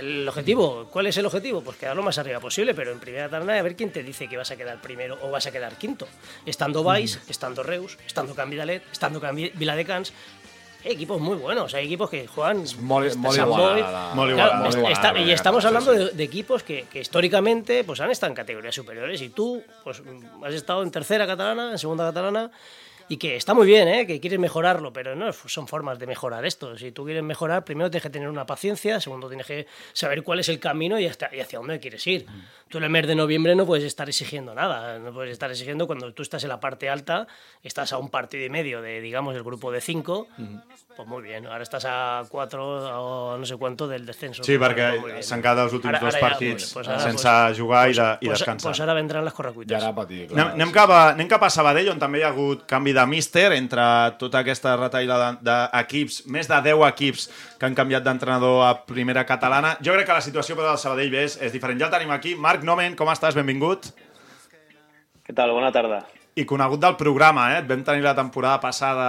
el 0.00 0.28
objetivo, 0.28 0.88
¿cuál 0.90 1.06
es 1.06 1.16
el 1.16 1.26
objetivo? 1.26 1.60
Pues 1.62 1.76
quedar 1.76 1.94
lo 1.96 2.02
más 2.02 2.18
arriba 2.18 2.40
posible, 2.40 2.74
pero 2.74 2.92
en 2.92 2.98
primera 2.98 3.28
tabla 3.28 3.58
a 3.58 3.62
ver 3.62 3.76
quién 3.76 3.90
te 3.90 4.02
dice 4.02 4.28
que 4.28 4.36
vas 4.36 4.50
a 4.50 4.56
quedar 4.56 4.80
primero 4.80 5.16
o 5.22 5.30
vas 5.30 5.46
a 5.46 5.52
quedar 5.52 5.76
quinto. 5.76 6.08
Estando 6.44 6.82
Vais, 6.82 7.20
estando 7.28 7.62
Reus, 7.62 7.96
estando 8.06 8.34
Can 8.34 8.50
Vidalet, 8.50 8.82
estando 8.90 9.20
Can 9.20 9.36
Vi- 9.36 9.52
Viladecans, 9.54 10.12
hay 10.84 10.92
equipos 10.92 11.20
muy 11.20 11.36
buenos, 11.36 11.72
hay 11.74 11.86
equipos 11.86 12.10
que 12.10 12.26
juegan 12.26 12.64
y 15.26 15.30
estamos 15.32 15.64
hablando 15.64 15.92
de, 15.92 16.10
de 16.10 16.24
equipos 16.24 16.62
que, 16.62 16.86
que 16.92 17.00
históricamente 17.00 17.82
pues 17.84 18.00
han 18.00 18.10
estado 18.10 18.30
en 18.30 18.36
categorías 18.36 18.74
superiores 18.74 19.20
y 19.22 19.30
tú 19.30 19.62
pues 19.82 20.02
has 20.44 20.54
estado 20.54 20.82
en 20.82 20.90
tercera 20.90 21.26
catalana, 21.26 21.72
en 21.72 21.78
segunda 21.78 22.04
catalana 22.06 22.50
y 23.08 23.16
que 23.18 23.36
está 23.36 23.54
muy 23.54 23.66
bien, 23.66 23.86
¿eh? 23.88 24.06
que 24.06 24.18
quieres 24.20 24.38
mejorarlo, 24.38 24.92
pero 24.92 25.14
no 25.14 25.32
son 25.32 25.68
formas 25.68 25.98
de 25.98 26.06
mejorar 26.06 26.44
esto. 26.44 26.76
Si 26.76 26.90
tú 26.92 27.04
quieres 27.04 27.22
mejorar, 27.22 27.64
primero 27.64 27.90
tienes 27.90 28.02
que 28.02 28.10
tener 28.10 28.28
una 28.28 28.46
paciencia, 28.46 29.00
segundo 29.00 29.28
tienes 29.28 29.46
que 29.46 29.66
saber 29.92 30.22
cuál 30.24 30.40
es 30.40 30.48
el 30.48 30.58
camino 30.58 30.98
y, 30.98 31.06
hasta, 31.06 31.32
y 31.34 31.40
hacia 31.40 31.58
dónde 31.60 31.78
quieres 31.78 32.04
ir. 32.06 32.26
Tú 32.68 32.78
en 32.78 32.84
el 32.84 32.90
mes 32.90 33.06
de 33.06 33.14
noviembre 33.14 33.54
no 33.54 33.64
puedes 33.64 33.84
estar 33.84 34.08
exigiendo 34.08 34.54
nada, 34.54 34.98
no 34.98 35.12
puedes 35.12 35.30
estar 35.32 35.50
exigiendo 35.50 35.86
cuando 35.86 36.12
tú 36.14 36.22
estás 36.22 36.42
en 36.42 36.48
la 36.48 36.58
parte 36.58 36.88
alta, 36.88 37.28
estás 37.62 37.92
a 37.92 37.98
un 37.98 38.10
partido 38.10 38.44
y 38.44 38.50
medio 38.50 38.82
de, 38.82 39.00
digamos, 39.00 39.36
el 39.36 39.44
grupo 39.44 39.70
de 39.70 39.80
cinco, 39.80 40.26
pues 40.96 41.06
muy 41.08 41.22
bien, 41.22 41.46
ahora 41.46 41.62
estás 41.62 41.84
a 41.86 42.24
cuatro 42.28 42.66
o 43.34 43.38
no 43.38 43.46
sé 43.46 43.56
cuánto 43.56 43.86
del 43.86 44.04
descenso. 44.04 44.42
Sí, 44.42 44.56
Pues 44.58 44.72
perquè 44.72 45.20
s'han 45.22 45.42
quedat 45.44 45.60
els 45.66 45.74
últims 45.76 45.92
Ara- 45.92 46.00
dos 46.00 46.14
ara 46.14 46.18
ja, 46.18 46.28
partits 46.30 46.70
pues 46.74 46.88
ara, 46.88 46.98
sense 47.04 47.28
pues- 47.28 47.58
jugar 47.60 47.82
i, 47.90 47.94
de, 47.94 48.06
i 48.22 48.26
pues, 48.26 48.38
descansar. 48.40 48.70
Pues 48.72 48.80
ara 48.80 48.94
vendran 48.96 49.24
les 49.24 49.34
correcuites. 49.36 49.76
ara 49.76 49.94
patir, 49.94 50.22
Anem, 50.24 50.34
clar. 50.34 50.46
anem, 50.56 50.72
cap 50.72 50.90
a, 50.90 51.00
anem 51.12 51.28
cap 51.28 51.44
a 51.44 51.50
Sabadell, 51.52 51.90
on 51.92 52.00
també 52.00 52.18
hi 52.22 52.24
ha 52.24 52.32
hagut 52.32 52.64
canvi 52.66 52.95
de 52.96 53.04
míster 53.06 53.50
entre 53.52 53.84
tota 54.18 54.40
aquesta 54.40 54.72
retaïla 54.80 55.18
de- 55.20 55.50
d'equips, 55.50 56.22
més 56.32 56.48
de 56.48 56.58
10 56.70 56.82
equips 56.88 57.28
que 57.60 57.68
han 57.68 57.76
canviat 57.76 58.02
d'entrenador 58.06 58.64
a 58.66 58.72
primera 58.88 59.26
catalana. 59.28 59.76
Jo 59.84 59.92
crec 59.94 60.06
que 60.08 60.16
la 60.18 60.24
situació 60.24 60.56
però 60.56 60.72
del 60.72 60.80
Sabadell 60.82 61.12
bé 61.12 61.24
és, 61.28 61.36
és 61.40 61.52
diferent. 61.52 61.78
Ja 61.80 61.86
el 61.90 61.94
tenim 61.98 62.10
aquí. 62.16 62.34
Marc 62.34 62.64
Nomen, 62.64 62.96
com 62.96 63.08
estàs? 63.12 63.36
Benvingut. 63.36 63.92
Què 65.26 65.34
tal? 65.34 65.50
Bona 65.52 65.72
tarda. 65.74 66.04
I 66.36 66.44
conegut 66.44 66.80
del 66.82 66.96
programa, 67.00 67.46
eh? 67.54 67.60
Et 67.62 67.68
vam 67.68 67.80
tenir 67.82 68.02
la 68.04 68.14
temporada 68.14 68.60
passada 68.60 69.06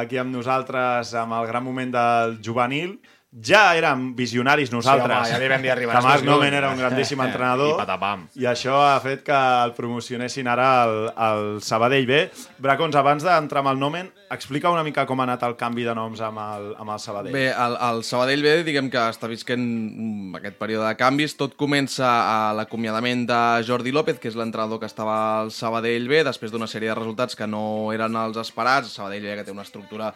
aquí 0.00 0.16
amb 0.20 0.30
nosaltres 0.32 1.14
amb 1.18 1.34
el 1.40 1.48
gran 1.50 1.64
moment 1.66 1.90
del 1.96 2.36
juvenil. 2.46 2.92
Ja 3.30 3.76
érem 3.78 4.08
visionaris 4.18 4.72
nosaltres. 4.74 5.06
home, 5.06 5.30
ja 5.30 5.38
li 5.38 5.48
vam 5.48 5.62
dir 5.62 5.70
arribar 5.70 5.94
que 5.94 6.02
Marc 6.02 6.16
més 6.18 6.24
lluny. 6.24 6.32
Nomen 6.32 6.54
era 6.58 6.70
un 6.72 6.80
grandíssim 6.80 7.20
entrenador. 7.28 7.76
I 7.76 7.78
patapam. 7.78 8.24
I 8.34 8.48
això 8.50 8.74
ha 8.82 8.96
fet 9.04 9.22
que 9.22 9.36
el 9.36 9.70
promocionessin 9.76 10.48
ara 10.50 10.70
al, 10.82 10.96
al 11.14 11.44
Sabadell 11.62 12.08
B. 12.10 12.24
Bracons, 12.58 12.98
abans 12.98 13.22
d'entrar 13.22 13.62
amb 13.62 13.70
el 13.70 13.78
Nomen, 13.78 14.10
explica 14.34 14.72
una 14.74 14.82
mica 14.82 15.04
com 15.06 15.22
ha 15.22 15.28
anat 15.28 15.44
el 15.46 15.54
canvi 15.60 15.86
de 15.86 15.94
noms 15.94 16.18
amb 16.26 16.42
el, 16.42 16.66
amb 16.82 16.90
el 16.96 16.98
Sabadell. 17.04 17.38
Bé, 17.38 17.46
el, 17.54 17.78
el 17.92 18.02
Sabadell 18.08 18.42
B, 18.42 18.56
diguem 18.66 18.90
que 18.90 19.06
està 19.14 19.30
visquent 19.30 20.34
aquest 20.40 20.58
període 20.58 20.90
de 20.90 20.98
canvis. 20.98 21.38
Tot 21.38 21.54
comença 21.54 22.10
a 22.10 22.36
l'acomiadament 22.58 23.28
de 23.30 23.40
Jordi 23.70 23.94
López, 23.94 24.18
que 24.18 24.34
és 24.34 24.40
l'entrenador 24.42 24.82
que 24.82 24.90
estava 24.90 25.20
al 25.44 25.54
Sabadell 25.54 26.10
B, 26.10 26.24
després 26.26 26.50
d'una 26.50 26.66
sèrie 26.66 26.90
de 26.90 26.98
resultats 26.98 27.38
que 27.38 27.46
no 27.46 27.92
eren 27.94 28.18
els 28.26 28.42
esperats. 28.42 28.90
Sabadell 28.98 29.22
B, 29.30 29.38
que 29.38 29.46
té 29.46 29.54
una 29.54 29.62
estructura 29.62 30.10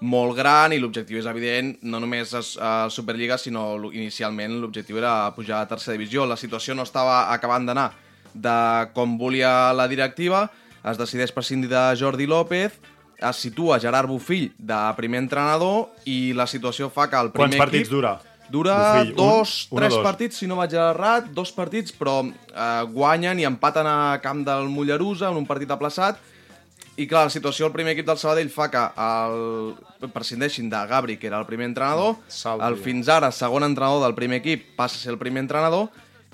molt 0.00 0.36
gran 0.36 0.72
i 0.72 0.78
l'objectiu 0.80 1.18
és 1.20 1.26
evident, 1.28 1.74
no 1.82 2.00
només 2.00 2.32
a, 2.34 2.40
a 2.40 2.70
Superliga, 2.90 3.36
sinó 3.38 3.74
inicialment 3.92 4.60
l'objectiu 4.60 4.98
era 5.00 5.32
pujar 5.36 5.60
a 5.60 5.68
tercera 5.68 5.96
divisió. 5.98 6.24
La 6.26 6.38
situació 6.40 6.74
no 6.74 6.86
estava 6.88 7.26
acabant 7.34 7.68
d'anar 7.68 7.90
de 8.32 8.56
com 8.94 9.18
volia 9.18 9.72
la 9.76 9.88
directiva, 9.90 10.46
es 10.80 10.96
decideix 10.96 11.32
prescindir 11.36 11.68
de 11.68 11.82
Jordi 12.00 12.26
López, 12.30 12.78
es 13.20 13.36
situa 13.36 13.78
Gerard 13.80 14.08
Bufill 14.08 14.48
de 14.56 14.78
primer 14.96 15.20
entrenador 15.20 15.90
i 16.08 16.32
la 16.32 16.46
situació 16.48 16.88
fa 16.88 17.08
que 17.10 17.20
el 17.20 17.32
primer 17.34 17.50
Quants 17.50 17.60
partits 17.60 17.88
equip... 17.88 17.96
dura? 17.98 18.16
Dura 18.50 18.76
Bufill? 18.80 19.12
Dos, 19.14 19.68
Un 19.70 19.78
tres 19.78 19.92
dos? 19.94 20.02
partits, 20.02 20.40
si 20.40 20.48
no 20.50 20.56
vaig 20.58 20.72
errat, 20.74 21.28
dos 21.36 21.52
partits, 21.54 21.92
però 21.94 22.24
eh, 22.24 22.82
guanyen 22.90 23.38
i 23.38 23.46
empaten 23.46 23.86
a 23.86 24.18
camp 24.24 24.40
del 24.46 24.66
Mollerusa 24.72 25.28
en 25.30 25.38
un 25.38 25.46
partit 25.46 25.70
aplaçat. 25.70 26.18
I 26.96 27.06
clar, 27.08 27.24
la 27.28 27.32
situació 27.32 27.68
al 27.68 27.72
primer 27.72 27.94
equip 27.94 28.08
del 28.08 28.18
Sabadell 28.20 28.50
fa 28.52 28.68
que 28.72 28.82
el... 29.00 30.10
prescindeixin 30.12 30.68
de 30.72 30.80
Gabri, 30.90 31.16
que 31.20 31.28
era 31.28 31.38
el 31.38 31.46
primer 31.46 31.68
entrenador, 31.70 32.16
Salvi. 32.28 32.66
el 32.66 32.76
fins 32.80 33.08
ara 33.08 33.30
segon 33.32 33.64
entrenador 33.64 34.02
del 34.04 34.16
primer 34.18 34.40
equip 34.40 34.74
passa 34.76 34.96
a 34.98 35.02
ser 35.04 35.12
el 35.14 35.18
primer 35.20 35.44
entrenador, 35.44 35.88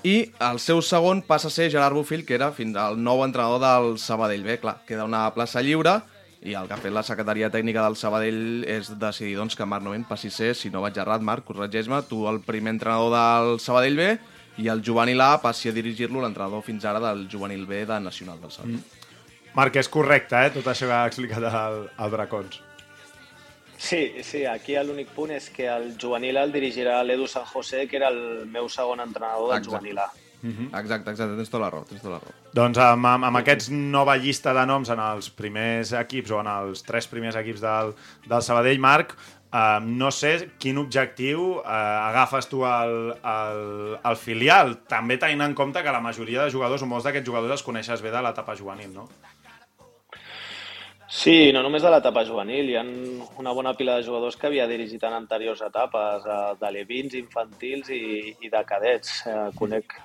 i 0.06 0.30
el 0.48 0.60
seu 0.62 0.82
segon 0.82 1.22
passa 1.26 1.48
a 1.48 1.54
ser 1.54 1.70
Gerard 1.70 1.94
Bufill, 1.94 2.24
que 2.26 2.36
era 2.36 2.52
fins 2.54 2.76
al 2.78 2.98
nou 3.02 3.24
entrenador 3.24 3.62
del 3.62 3.98
Sabadell. 3.98 4.44
Bé, 4.46 4.58
clar, 4.62 4.78
queda 4.86 5.06
una 5.08 5.24
plaça 5.34 5.62
lliure, 5.62 6.00
i 6.46 6.54
el 6.54 6.68
que 6.68 6.76
ha 6.76 6.80
fet 6.82 6.94
la 6.94 7.02
secretaria 7.06 7.50
tècnica 7.50 7.82
del 7.82 7.96
Sabadell 7.98 8.64
és 8.70 8.92
decidir 9.00 9.34
doncs, 9.38 9.56
que 9.58 9.66
Marc 9.66 9.84
Noment 9.84 10.06
passi 10.06 10.30
a 10.30 10.34
ser, 10.34 10.52
si 10.54 10.70
no 10.70 10.82
vaig 10.84 10.98
errat, 11.02 11.24
Marc, 11.24 11.46
corregeix-me, 11.48 12.02
tu 12.06 12.26
el 12.30 12.40
primer 12.44 12.76
entrenador 12.76 13.14
del 13.16 13.58
Sabadell 13.62 13.98
B 13.98 14.10
i 14.62 14.70
el 14.72 14.82
juvenil 14.84 15.20
A 15.20 15.36
passi 15.42 15.68
a 15.68 15.74
dirigir-lo 15.76 16.22
l'entrenador 16.22 16.62
fins 16.64 16.86
ara 16.88 17.02
del 17.02 17.26
juvenil 17.32 17.66
B 17.66 17.84
de 17.88 17.98
Nacional 18.00 18.40
del 18.40 18.52
Sabadell. 18.54 18.78
Mm. 18.78 18.95
Marc, 19.56 19.76
és 19.80 19.88
correcte, 19.88 20.36
eh? 20.36 20.52
Tot 20.52 20.66
això 20.72 20.88
que 20.88 20.96
ha 20.96 21.06
explicat 21.08 21.48
el, 21.48 21.82
el 21.88 22.12
Bracons. 22.12 22.60
Sí, 23.76 24.22
sí, 24.24 24.44
aquí 24.48 24.76
l'únic 24.80 25.10
punt 25.16 25.34
és 25.36 25.50
que 25.52 25.66
el 25.68 25.90
juvenil 26.00 26.38
el 26.40 26.52
dirigirà 26.52 27.02
l'Edu 27.04 27.26
San 27.28 27.44
José, 27.48 27.84
que 27.88 27.98
era 28.00 28.08
el 28.12 28.46
meu 28.52 28.70
segon 28.72 29.02
entrenador 29.04 29.50
del 29.50 29.58
Exacte. 29.58 29.76
juvenil 29.76 30.00
A. 30.00 30.08
Exacte, 30.46 31.10
exacte, 31.10 31.34
tens 31.34 31.50
tota 31.50 31.62
la 31.64 31.70
raó, 31.72 31.84
tens 31.88 32.02
tota 32.02 32.14
la 32.14 32.20
raó. 32.22 32.34
Doncs 32.54 32.78
amb, 32.78 33.08
amb, 33.08 33.26
amb 33.28 33.40
aquests 33.40 33.70
nova 33.72 34.14
llista 34.20 34.52
de 34.54 34.64
noms 34.68 34.92
en 34.92 35.00
els 35.02 35.28
primers 35.34 35.92
equips 35.98 36.32
o 36.36 36.40
en 36.40 36.50
els 36.52 36.84
tres 36.86 37.08
primers 37.10 37.36
equips 37.40 37.64
del, 37.64 37.96
del 38.28 38.44
Sabadell, 38.44 38.82
Marc, 38.82 39.16
Uh, 39.56 39.78
no 39.80 40.08
sé 40.10 40.50
quin 40.60 40.76
objectiu 40.76 41.38
uh, 41.60 41.68
agafes 42.10 42.48
tu 42.50 42.64
al, 42.66 43.14
al, 43.22 43.60
al 44.04 44.16
filial, 44.18 44.74
també 44.90 45.16
tenint 45.22 45.44
en 45.46 45.54
compte 45.56 45.80
que 45.86 45.94
la 45.94 46.02
majoria 46.02 46.42
de 46.42 46.52
jugadors 46.52 46.82
o 46.82 46.88
molts 46.90 47.06
d'aquests 47.06 47.30
jugadors 47.30 47.54
els 47.54 47.64
coneixes 47.64 48.02
bé 48.04 48.10
de 48.12 48.20
l'etapa 48.26 48.56
juvenil, 48.58 48.90
no? 48.92 49.06
Sí, 51.16 51.50
no 51.54 51.62
només 51.64 51.80
de 51.80 51.88
l'etapa 51.88 52.26
juvenil, 52.28 52.66
hi 52.68 52.74
ha 52.76 52.82
una 53.40 53.54
bona 53.56 53.72
pila 53.78 53.94
de 53.96 54.04
jugadors 54.04 54.36
que 54.36 54.50
havia 54.50 54.66
dirigit 54.68 55.06
en 55.08 55.14
anteriors 55.16 55.62
etapes, 55.64 56.26
eh, 56.28 56.50
de 56.60 56.72
levins, 56.74 57.16
infantils 57.16 57.88
i, 57.88 58.34
i 58.44 58.52
de 58.52 58.62
cadets. 58.68 59.22
Eh, 59.24 59.46
conec 59.56 59.96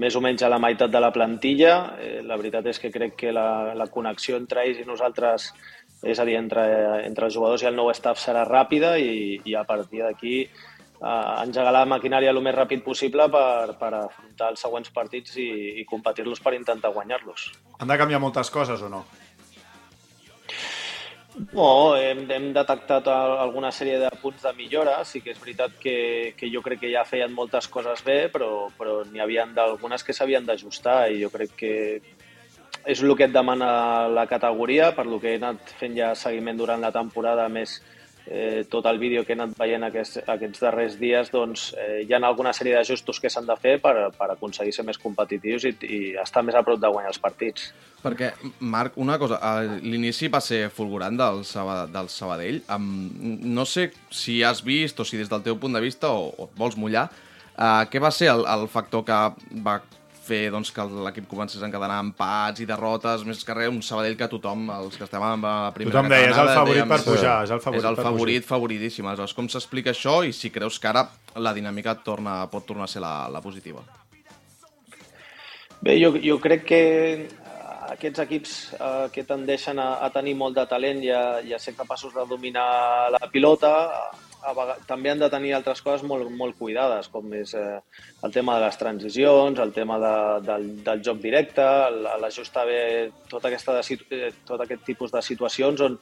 més 0.00 0.16
o 0.16 0.22
menys 0.24 0.40
a 0.42 0.48
la 0.48 0.58
meitat 0.62 0.94
de 0.94 1.04
la 1.04 1.12
plantilla. 1.12 1.74
Eh, 2.00 2.22
la 2.24 2.40
veritat 2.40 2.72
és 2.72 2.80
que 2.80 2.92
crec 2.94 3.18
que 3.20 3.36
la, 3.36 3.74
la 3.76 3.90
connexió 3.92 4.40
entre 4.40 4.64
ells 4.64 4.80
i 4.80 4.88
nosaltres, 4.88 5.52
és 6.08 6.16
a 6.16 6.24
dir, 6.24 6.40
entre, 6.40 6.64
entre 7.04 7.28
els 7.28 7.36
jugadors 7.36 7.60
i 7.60 7.68
el 7.68 7.76
nou 7.76 7.92
staff 7.92 8.24
serà 8.24 8.48
ràpida 8.48 8.96
i, 8.96 9.42
i 9.44 9.60
a 9.60 9.68
partir 9.68 10.06
d'aquí 10.06 10.36
eh, 10.46 11.42
engegar 11.44 11.76
la 11.76 11.84
maquinària 11.84 12.32
el 12.32 12.40
més 12.40 12.56
ràpid 12.56 12.80
possible 12.84 13.28
per, 13.28 13.74
per 13.80 13.92
afrontar 14.06 14.54
els 14.54 14.64
següents 14.64 14.88
partits 14.88 15.36
i, 15.36 15.50
i 15.82 15.88
competir-los 15.88 16.40
per 16.40 16.56
intentar 16.56 16.96
guanyar-los. 16.96 17.50
Han 17.80 17.92
de 17.92 18.00
canviar 18.00 18.24
moltes 18.24 18.48
coses 18.48 18.80
o 18.80 18.88
no? 18.88 19.04
No, 21.52 21.94
hem, 21.94 22.24
hem 22.30 22.48
detectat 22.54 23.06
alguna 23.10 23.70
sèrie 23.70 24.00
de 24.02 24.10
punts 24.22 24.42
de 24.42 24.52
millora. 24.58 24.96
Sí 25.06 25.22
que 25.22 25.30
és 25.34 25.38
veritat 25.40 25.76
que, 25.82 26.34
que 26.36 26.50
jo 26.50 26.62
crec 26.64 26.82
que 26.82 26.90
ja 26.92 27.06
feien 27.06 27.32
moltes 27.34 27.68
coses 27.70 28.02
bé, 28.06 28.24
però, 28.32 28.68
però 28.78 29.00
n'hi 29.06 29.22
havia 29.22 29.46
d'algunes 29.54 30.02
que 30.04 30.16
s'havien 30.16 30.46
d'ajustar 30.46 31.04
i 31.12 31.22
jo 31.22 31.30
crec 31.30 31.54
que 31.62 31.72
és 32.86 33.02
el 33.02 33.14
que 33.16 33.28
et 33.28 33.32
demana 33.32 34.08
la 34.08 34.26
categoria, 34.26 34.90
per 34.96 35.06
lo 35.06 35.20
que 35.20 35.34
he 35.34 35.38
anat 35.38 35.74
fent 35.78 35.96
ja 35.96 36.14
seguiment 36.16 36.58
durant 36.58 36.80
la 36.80 36.92
temporada, 36.92 37.48
més 37.52 37.78
eh, 38.26 38.64
tot 38.70 38.86
el 38.86 38.98
vídeo 38.98 39.24
que 39.24 39.34
he 39.34 39.38
anat 39.38 39.54
veient 39.58 39.84
aquests, 39.86 40.20
aquests 40.26 40.62
darrers 40.62 40.96
dies, 41.00 41.30
doncs 41.32 41.70
eh, 41.78 42.02
hi 42.06 42.14
ha 42.14 42.20
alguna 42.26 42.52
sèrie 42.56 42.76
d'ajustos 42.76 43.20
que 43.20 43.30
s'han 43.32 43.48
de 43.48 43.56
fer 43.60 43.78
per, 43.82 43.94
per 44.16 44.30
aconseguir 44.34 44.74
ser 44.76 44.84
més 44.86 44.98
competitius 45.00 45.68
i, 45.70 45.74
i 45.86 46.00
estar 46.20 46.44
més 46.46 46.58
a 46.58 46.64
prop 46.66 46.80
de 46.80 46.90
guanyar 46.90 47.12
els 47.14 47.22
partits. 47.22 47.70
Perquè, 48.00 48.30
Marc, 48.60 48.96
una 48.96 49.18
cosa, 49.20 49.38
l'inici 49.84 50.30
va 50.32 50.40
ser 50.40 50.68
fulgurant 50.72 51.18
del, 51.20 51.42
del 51.92 52.08
Sabadell. 52.08 52.62
Um, 52.72 52.86
no 53.52 53.66
sé 53.68 53.90
si 54.08 54.40
has 54.42 54.64
vist 54.64 55.00
o 55.00 55.04
si 55.04 55.20
des 55.20 55.28
del 55.28 55.44
teu 55.44 55.58
punt 55.60 55.76
de 55.76 55.84
vista 55.84 56.12
o, 56.14 56.30
o 56.32 56.48
et 56.48 56.56
vols 56.56 56.78
mullar, 56.80 57.10
uh, 57.56 57.84
què 57.92 58.00
va 58.00 58.12
ser 58.14 58.30
el, 58.32 58.46
el 58.48 58.68
factor 58.72 59.04
que 59.04 59.20
va 59.66 59.80
fer 60.24 60.40
doncs, 60.52 60.70
que 60.74 60.84
l'equip 61.06 61.26
comencés 61.30 61.62
a 61.62 61.68
encadenar 61.68 62.00
empats 62.04 62.62
i 62.62 62.66
derrotes, 62.68 63.24
més 63.26 63.40
que 63.46 63.56
res, 63.56 63.70
un 63.72 63.80
Sabadell 63.84 64.18
que 64.18 64.28
tothom, 64.30 64.68
els 64.74 64.98
que 64.98 65.06
estem 65.06 65.24
a 65.24 65.32
la 65.36 65.54
primera 65.74 65.96
tothom 65.96 66.12
deia, 66.12 66.30
és 66.30 66.42
el 66.42 66.52
favorit 66.52 66.80
dèiem, 66.80 66.92
per 66.92 67.00
pujar, 67.06 67.36
és 67.46 67.54
el 67.56 67.62
favorit, 67.64 67.82
és 67.82 67.90
el 67.90 68.00
favorit 68.04 68.48
favoridíssim. 68.50 69.08
Aleshores, 69.08 69.34
com 69.36 69.48
s'explica 69.50 69.94
això 69.94 70.20
i 70.26 70.34
si 70.36 70.52
creus 70.54 70.78
que 70.78 70.90
ara 70.92 71.06
la 71.40 71.54
dinàmica 71.56 71.96
torna, 72.04 72.42
pot 72.52 72.68
tornar 72.68 72.88
a 72.88 72.92
ser 72.92 73.02
la, 73.04 73.14
la 73.32 73.42
positiva? 73.44 73.84
Bé, 75.80 75.96
jo, 75.96 76.12
jo 76.20 76.36
crec 76.42 76.66
que 76.68 76.82
aquests 77.90 78.22
equips 78.22 78.56
eh, 78.76 79.06
que 79.14 79.24
tendeixen 79.26 79.80
a, 79.80 79.94
a 80.04 80.10
tenir 80.14 80.36
molt 80.38 80.58
de 80.58 80.66
talent 80.68 81.00
i 81.04 81.10
a, 81.14 81.22
i 81.40 81.54
a 81.56 81.60
ser 81.62 81.74
capaços 81.78 82.12
de 82.14 82.26
dominar 82.28 83.10
la 83.16 83.30
pilota, 83.32 83.72
també 84.88 85.10
han 85.12 85.20
de 85.20 85.28
tenir 85.32 85.52
altres 85.56 85.82
coses 85.84 86.04
molt, 86.06 86.30
molt 86.32 86.56
cuidades, 86.58 87.08
com 87.12 87.32
és 87.36 87.52
eh, 87.58 87.80
el 88.24 88.32
tema 88.32 88.56
de 88.56 88.64
les 88.66 88.78
transicions, 88.80 89.58
el 89.58 89.72
tema 89.76 89.98
de, 90.02 90.14
del, 90.46 90.68
del 90.86 91.02
joc 91.04 91.20
directe, 91.22 91.66
l'ajustar 92.22 92.64
bé 92.68 92.80
tota 93.28 93.50
aquesta 93.50 93.76
de, 93.76 93.98
eh, 94.16 94.32
tot 94.46 94.64
aquest 94.64 94.86
tipus 94.86 95.12
de 95.12 95.22
situacions 95.22 95.84
on 95.86 95.98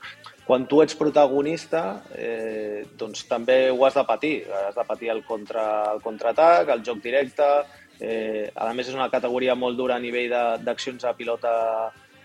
quan 0.46 0.64
tu 0.64 0.80
ets 0.80 0.96
protagonista 0.96 1.82
eh, 2.16 2.86
doncs 2.96 3.26
també 3.28 3.68
ho 3.70 3.84
has 3.84 3.98
de 3.98 4.06
patir. 4.08 4.36
Has 4.68 4.78
de 4.78 4.86
patir 4.88 5.12
el, 5.12 5.24
contra, 5.28 5.66
el 5.92 6.00
contraatac, 6.00 6.72
el 6.72 6.86
joc 6.86 7.04
directe, 7.04 7.50
Eh, 7.98 8.50
a 8.54 8.70
més, 8.74 8.86
és 8.86 8.94
una 8.94 9.10
categoria 9.10 9.56
molt 9.58 9.78
dura 9.78 9.96
a 9.96 10.02
nivell 10.02 10.30
d'accions 10.62 11.02
a 11.04 11.16
pilota 11.18 11.50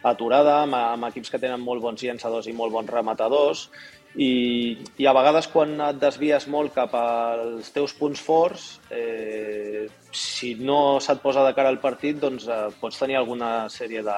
aturada, 0.05 0.59
amb, 0.63 0.77
amb 0.77 1.07
equips 1.09 1.33
que 1.33 1.39
tenen 1.41 1.63
molt 1.63 1.81
bons 1.81 2.03
llançadors 2.03 2.49
i 2.49 2.53
molt 2.53 2.73
bons 2.75 2.91
rematadors, 2.91 3.69
i, 4.15 4.77
i 5.01 5.07
a 5.09 5.13
vegades 5.15 5.47
quan 5.49 5.73
et 5.81 5.99
desvies 6.01 6.45
molt 6.51 6.73
cap 6.75 6.93
als 6.97 7.71
teus 7.73 7.93
punts 7.97 8.21
forts, 8.21 8.67
eh, 8.93 9.87
si 10.13 10.53
no 10.59 10.99
se't 11.01 11.23
posa 11.23 11.45
de 11.47 11.53
cara 11.57 11.71
al 11.73 11.81
partit, 11.81 12.19
doncs 12.21 12.45
eh, 12.47 12.67
pots 12.79 12.99
tenir 13.01 13.17
alguna 13.17 13.69
sèrie 13.73 14.03
de, 14.05 14.17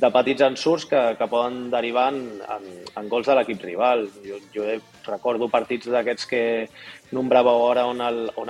de 0.00 0.10
petits 0.14 0.46
ensurts 0.48 0.88
que, 0.88 1.02
que 1.18 1.28
poden 1.28 1.66
derivar 1.72 2.08
en, 2.14 2.22
en, 2.56 2.70
en 2.96 3.10
gols 3.12 3.28
de 3.28 3.36
l'equip 3.36 3.64
rival. 3.68 4.06
Jo, 4.24 4.40
jo 4.54 4.70
recordo 5.08 5.48
partits 5.52 5.88
d'aquests 5.92 6.28
que 6.30 6.42
nombrava 7.16 7.54
ara 7.70 7.86
on 7.86 8.02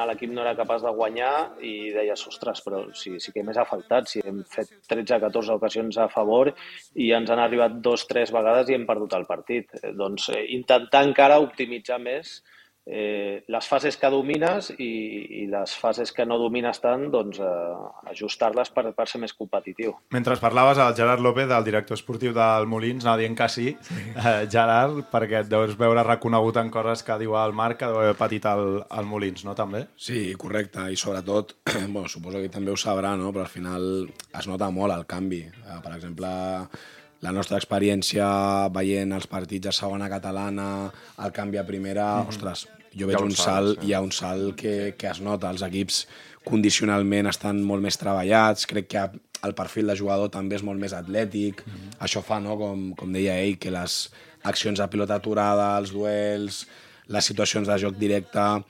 l'equip 0.09 0.33
no 0.33 0.43
era 0.43 0.57
capaç 0.59 0.83
de 0.85 0.93
guanyar 0.97 1.33
i 1.61 1.93
deies, 1.95 2.27
ostres, 2.31 2.63
però 2.65 2.83
sí, 2.97 3.17
sí 3.21 3.33
que 3.35 3.45
més 3.47 3.59
ha 3.61 3.67
faltat, 3.69 4.09
si 4.11 4.23
hem 4.25 4.43
fet 4.51 4.73
13-14 4.91 5.57
ocasions 5.57 5.99
a 5.99 6.09
favor 6.13 6.53
i 6.95 7.13
ens 7.17 7.31
han 7.31 7.43
arribat 7.43 7.81
dos, 7.85 8.07
tres 8.11 8.33
vegades 8.35 8.71
i 8.71 8.79
hem 8.79 8.87
perdut 8.89 9.17
el 9.19 9.27
partit. 9.29 9.73
Eh, 9.83 9.93
doncs 9.97 10.31
eh, 10.35 10.45
intentar 10.57 11.05
encara 11.07 11.41
optimitzar 11.45 12.01
més 12.03 12.41
eh, 12.87 13.45
les 13.49 13.69
fases 13.69 13.97
que 13.99 14.11
domines 14.13 14.71
i, 14.79 14.91
i 15.43 15.45
les 15.51 15.75
fases 15.77 16.13
que 16.15 16.25
no 16.27 16.39
domines 16.39 16.79
tant, 16.83 17.09
doncs 17.11 17.41
eh, 17.43 18.11
ajustar-les 18.13 18.71
per, 18.75 18.87
per 18.97 19.07
ser 19.11 19.21
més 19.23 19.35
competitiu. 19.35 19.97
Mentre 20.15 20.39
parlaves, 20.41 20.79
el 20.83 20.95
Gerard 20.99 21.23
López, 21.25 21.51
el 21.51 21.67
director 21.67 21.99
esportiu 21.99 22.35
del 22.37 22.69
Molins, 22.71 23.05
anava 23.05 23.23
dient 23.23 23.37
que 23.39 23.49
sí, 23.51 23.69
sí. 23.89 24.03
Eh, 24.15 24.47
Gerard, 24.53 25.03
perquè 25.13 25.43
et 25.43 25.51
deus 25.51 25.75
veure 25.79 26.07
reconegut 26.07 26.61
en 26.63 26.71
coses 26.71 27.03
que 27.07 27.19
diu 27.23 27.35
el 27.41 27.57
Marc, 27.57 27.81
que 27.81 27.91
deu 27.91 28.01
haver 28.05 28.17
patit 28.19 28.47
el, 28.53 28.81
el 28.87 29.11
Molins, 29.11 29.45
no, 29.49 29.57
també? 29.59 29.87
Sí, 29.99 30.29
correcte, 30.39 30.87
i 30.93 31.01
sobretot, 31.01 31.57
bueno, 31.95 32.07
suposo 32.09 32.43
que 32.45 32.53
també 32.53 32.73
ho 32.73 32.79
sabrà, 32.81 33.17
no? 33.19 33.33
però 33.35 33.47
al 33.47 33.53
final 33.53 34.07
es 34.07 34.47
nota 34.47 34.71
molt 34.71 34.95
el 34.95 35.07
canvi. 35.11 35.43
Eh, 35.43 35.81
per 35.83 35.97
exemple, 35.99 36.31
la 37.25 37.33
nostra 37.33 37.59
experiència 37.61 38.27
veient 38.75 39.13
els 39.17 39.27
partits 39.31 39.71
a 39.71 39.75
segona 39.75 40.09
catalana, 40.13 40.91
el 41.25 41.33
canvi 41.33 41.59
a 41.59 41.67
primera, 41.67 42.07
mm 42.17 42.25
-hmm. 42.25 42.29
ostres, 42.29 42.67
jo 42.99 43.07
veig 43.07 43.21
un, 43.21 43.31
un 43.33 43.37
salt, 43.37 43.81
sí. 43.81 43.87
hi 43.87 43.93
ha 43.95 44.01
un 44.01 44.13
salt 44.13 44.57
que, 44.57 44.95
que 44.99 45.09
es 45.09 45.21
nota. 45.21 45.51
Els 45.51 45.63
equips 45.63 46.07
condicionalment 46.45 47.27
estan 47.27 47.63
molt 47.63 47.83
més 47.83 47.97
treballats, 47.97 48.67
crec 48.67 48.89
que 48.89 49.11
el 49.43 49.55
perfil 49.55 49.87
de 49.87 49.97
jugador 49.97 50.31
també 50.31 50.57
és 50.57 50.63
molt 50.63 50.81
més 50.81 50.93
atlètic. 50.93 51.63
Mm 51.67 51.73
-hmm. 51.73 51.99
Això 52.01 52.23
fa, 52.23 52.41
no, 52.41 52.57
com, 52.57 52.95
com 52.95 53.13
deia 53.13 53.39
ell, 53.39 53.59
que 53.59 53.71
les 53.71 54.11
accions 54.43 54.79
de 54.79 54.89
pilota 54.89 55.15
aturada, 55.15 55.79
els 55.79 55.93
duels, 55.93 56.67
les 57.09 57.25
situacions 57.25 57.69
de 57.69 57.79
joc 57.79 57.97
directe 57.97 58.65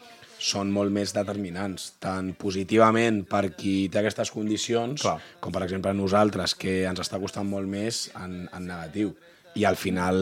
són 0.46 0.70
molt 0.70 0.94
més 0.94 1.10
determinants, 1.16 1.88
tant 2.02 2.30
positivament 2.38 3.24
per 3.26 3.48
qui 3.58 3.88
té 3.90 4.00
aquestes 4.00 4.30
condicions, 4.34 5.02
Clar. 5.02 5.18
com 5.42 5.54
per 5.54 5.64
exemple 5.66 5.94
nosaltres, 5.96 6.54
que 6.54 6.84
ens 6.86 7.02
està 7.02 7.18
costant 7.22 7.48
molt 7.48 7.66
més 7.70 8.06
en, 8.20 8.44
en 8.54 8.68
negatiu. 8.68 9.14
I 9.56 9.64
al 9.66 9.78
final 9.80 10.18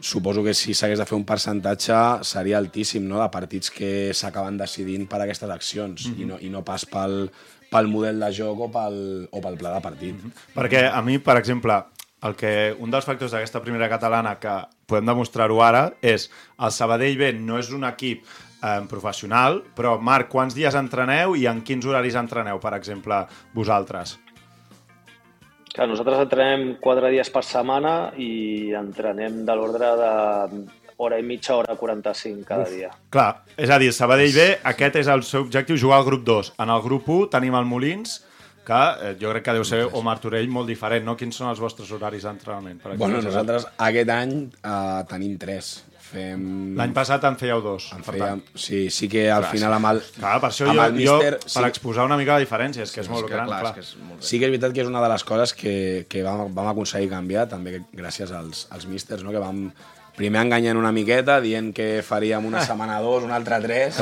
suposo 0.00 0.44
que 0.44 0.54
si 0.54 0.74
s'hagués 0.76 1.00
de 1.00 1.06
fer 1.08 1.16
un 1.16 1.24
percentatge 1.28 1.98
seria 2.28 2.58
altíssim 2.60 3.06
no? 3.08 3.20
de 3.22 3.28
partits 3.32 3.72
que 3.72 3.90
s'acaben 4.14 4.58
decidint 4.60 5.06
per 5.08 5.22
aquestes 5.24 5.50
accions 5.50 6.06
mm 6.06 6.12
-hmm. 6.12 6.20
i, 6.20 6.24
no, 6.24 6.38
i 6.40 6.50
no 6.52 6.64
pas 6.64 6.84
pel, 6.84 7.30
pel 7.70 7.88
model 7.88 8.20
de 8.20 8.32
joc 8.32 8.60
o 8.60 8.70
pel, 8.70 9.28
o 9.30 9.40
pel 9.40 9.56
pla 9.56 9.74
de 9.74 9.80
partit. 9.80 10.14
Mm 10.14 10.30
-hmm. 10.30 10.54
Perquè 10.54 10.90
a 10.92 11.02
mi, 11.02 11.18
per 11.18 11.36
exemple, 11.36 11.82
el 12.22 12.34
que, 12.34 12.74
un 12.78 12.90
dels 12.90 13.04
factors 13.04 13.32
d'aquesta 13.32 13.60
primera 13.60 13.88
catalana 13.88 14.38
que 14.38 14.54
podem 14.86 15.06
demostrar-ho 15.06 15.62
ara 15.62 15.94
és 16.00 16.30
el 16.58 16.72
Sabadell 16.72 17.18
B 17.18 17.32
no 17.32 17.58
és 17.58 17.70
un 17.70 17.84
equip 17.84 18.24
eh, 18.66 18.84
professional, 18.90 19.62
però 19.78 19.96
Marc, 20.02 20.30
quants 20.32 20.56
dies 20.58 20.74
entreneu 20.74 21.36
i 21.38 21.46
en 21.46 21.62
quins 21.66 21.86
horaris 21.86 22.18
entreneu, 22.18 22.58
per 22.62 22.74
exemple, 22.76 23.22
vosaltres? 23.54 24.16
Clar, 25.76 25.86
nosaltres 25.90 26.24
entrenem 26.24 26.70
quatre 26.80 27.12
dies 27.12 27.28
per 27.30 27.44
setmana 27.44 28.12
i 28.16 28.72
entrenem 28.74 29.42
de 29.44 29.56
l'ordre 29.56 29.90
de 30.00 30.12
hora 30.96 31.18
i 31.20 31.24
mitja, 31.26 31.56
hora 31.56 31.76
45 31.76 32.46
cada 32.48 32.64
Uf, 32.64 32.72
dia. 32.72 32.88
Clar, 33.12 33.42
és 33.60 33.70
a 33.70 33.76
dir, 33.78 33.90
Sabadell 33.92 34.32
B, 34.32 34.46
aquest 34.72 35.02
és 35.02 35.10
el 35.12 35.24
seu 35.28 35.44
objectiu, 35.44 35.76
jugar 35.76 36.00
al 36.00 36.08
grup 36.08 36.24
2. 36.24 36.54
En 36.64 36.72
el 36.72 36.80
grup 36.84 37.10
1 37.12 37.28
tenim 37.34 37.58
el 37.58 37.68
Molins, 37.68 38.22
que 38.66 38.80
eh, 39.04 39.12
jo 39.20 39.30
crec 39.34 39.44
que 39.46 39.56
deu 39.58 39.66
ser 39.68 39.84
o 39.86 40.02
Martorell 40.02 40.48
molt 40.50 40.72
diferent, 40.72 41.04
no? 41.06 41.14
Quins 41.18 41.36
són 41.38 41.52
els 41.52 41.60
vostres 41.62 41.92
horaris 41.94 42.24
d'entrenament? 42.26 42.80
Bueno, 42.96 43.20
nosaltres 43.22 43.68
aquest 43.76 44.10
any 44.16 44.34
eh, 44.48 45.02
tenim 45.12 45.36
tres. 45.38 45.76
Fem... 46.06 46.42
L'any 46.78 46.92
passat 46.94 47.24
en 47.26 47.34
fèieu 47.40 47.62
dos, 47.64 47.88
en 47.96 48.04
fèiem... 48.06 48.42
Sí, 48.54 48.84
sí 48.94 49.08
que 49.10 49.24
al 49.32 49.42
clar, 49.46 49.52
final 49.56 49.74
amb 49.78 49.90
el... 49.90 50.00
Clar, 50.14 50.36
per 50.44 50.50
això 50.52 50.68
jo, 50.68 50.86
mister, 50.94 51.32
jo, 51.34 51.42
per 51.42 51.64
sí... 51.64 51.66
exposar 51.72 52.06
una 52.06 52.18
mica 52.20 52.36
la 52.36 52.44
diferència, 52.44 52.86
és 52.86 52.94
que 52.94 53.02
és, 53.02 53.08
és 53.08 53.12
molt 53.12 53.26
que, 53.26 53.34
gran, 53.34 53.50
clar. 53.50 53.60
clar. 53.64 53.72
És 53.74 53.90
que 53.90 53.98
és 53.98 54.06
molt 54.06 54.28
sí 54.28 54.38
que 54.38 54.46
és 54.46 54.54
veritat 54.54 54.76
que 54.76 54.84
és 54.84 54.90
una 54.92 55.02
de 55.02 55.10
les 55.10 55.26
coses 55.26 55.54
que, 55.58 55.74
que 56.12 56.22
vam, 56.26 56.46
vam 56.54 56.70
aconseguir 56.70 57.10
canviar, 57.10 57.48
també 57.50 57.80
gràcies 57.90 58.32
als, 58.36 58.66
als 58.70 58.86
místers, 58.90 59.26
no? 59.26 59.34
que 59.34 59.42
vam 59.42 59.66
primer 60.16 60.40
enganyant 60.46 60.78
una 60.80 60.94
miqueta, 60.96 61.40
dient 61.44 61.72
que 61.76 62.00
faríem 62.06 62.46
una 62.48 62.62
setmana 62.64 63.00
dos, 63.06 63.26
una 63.26 63.36
altra 63.40 63.58
tres, 63.64 63.98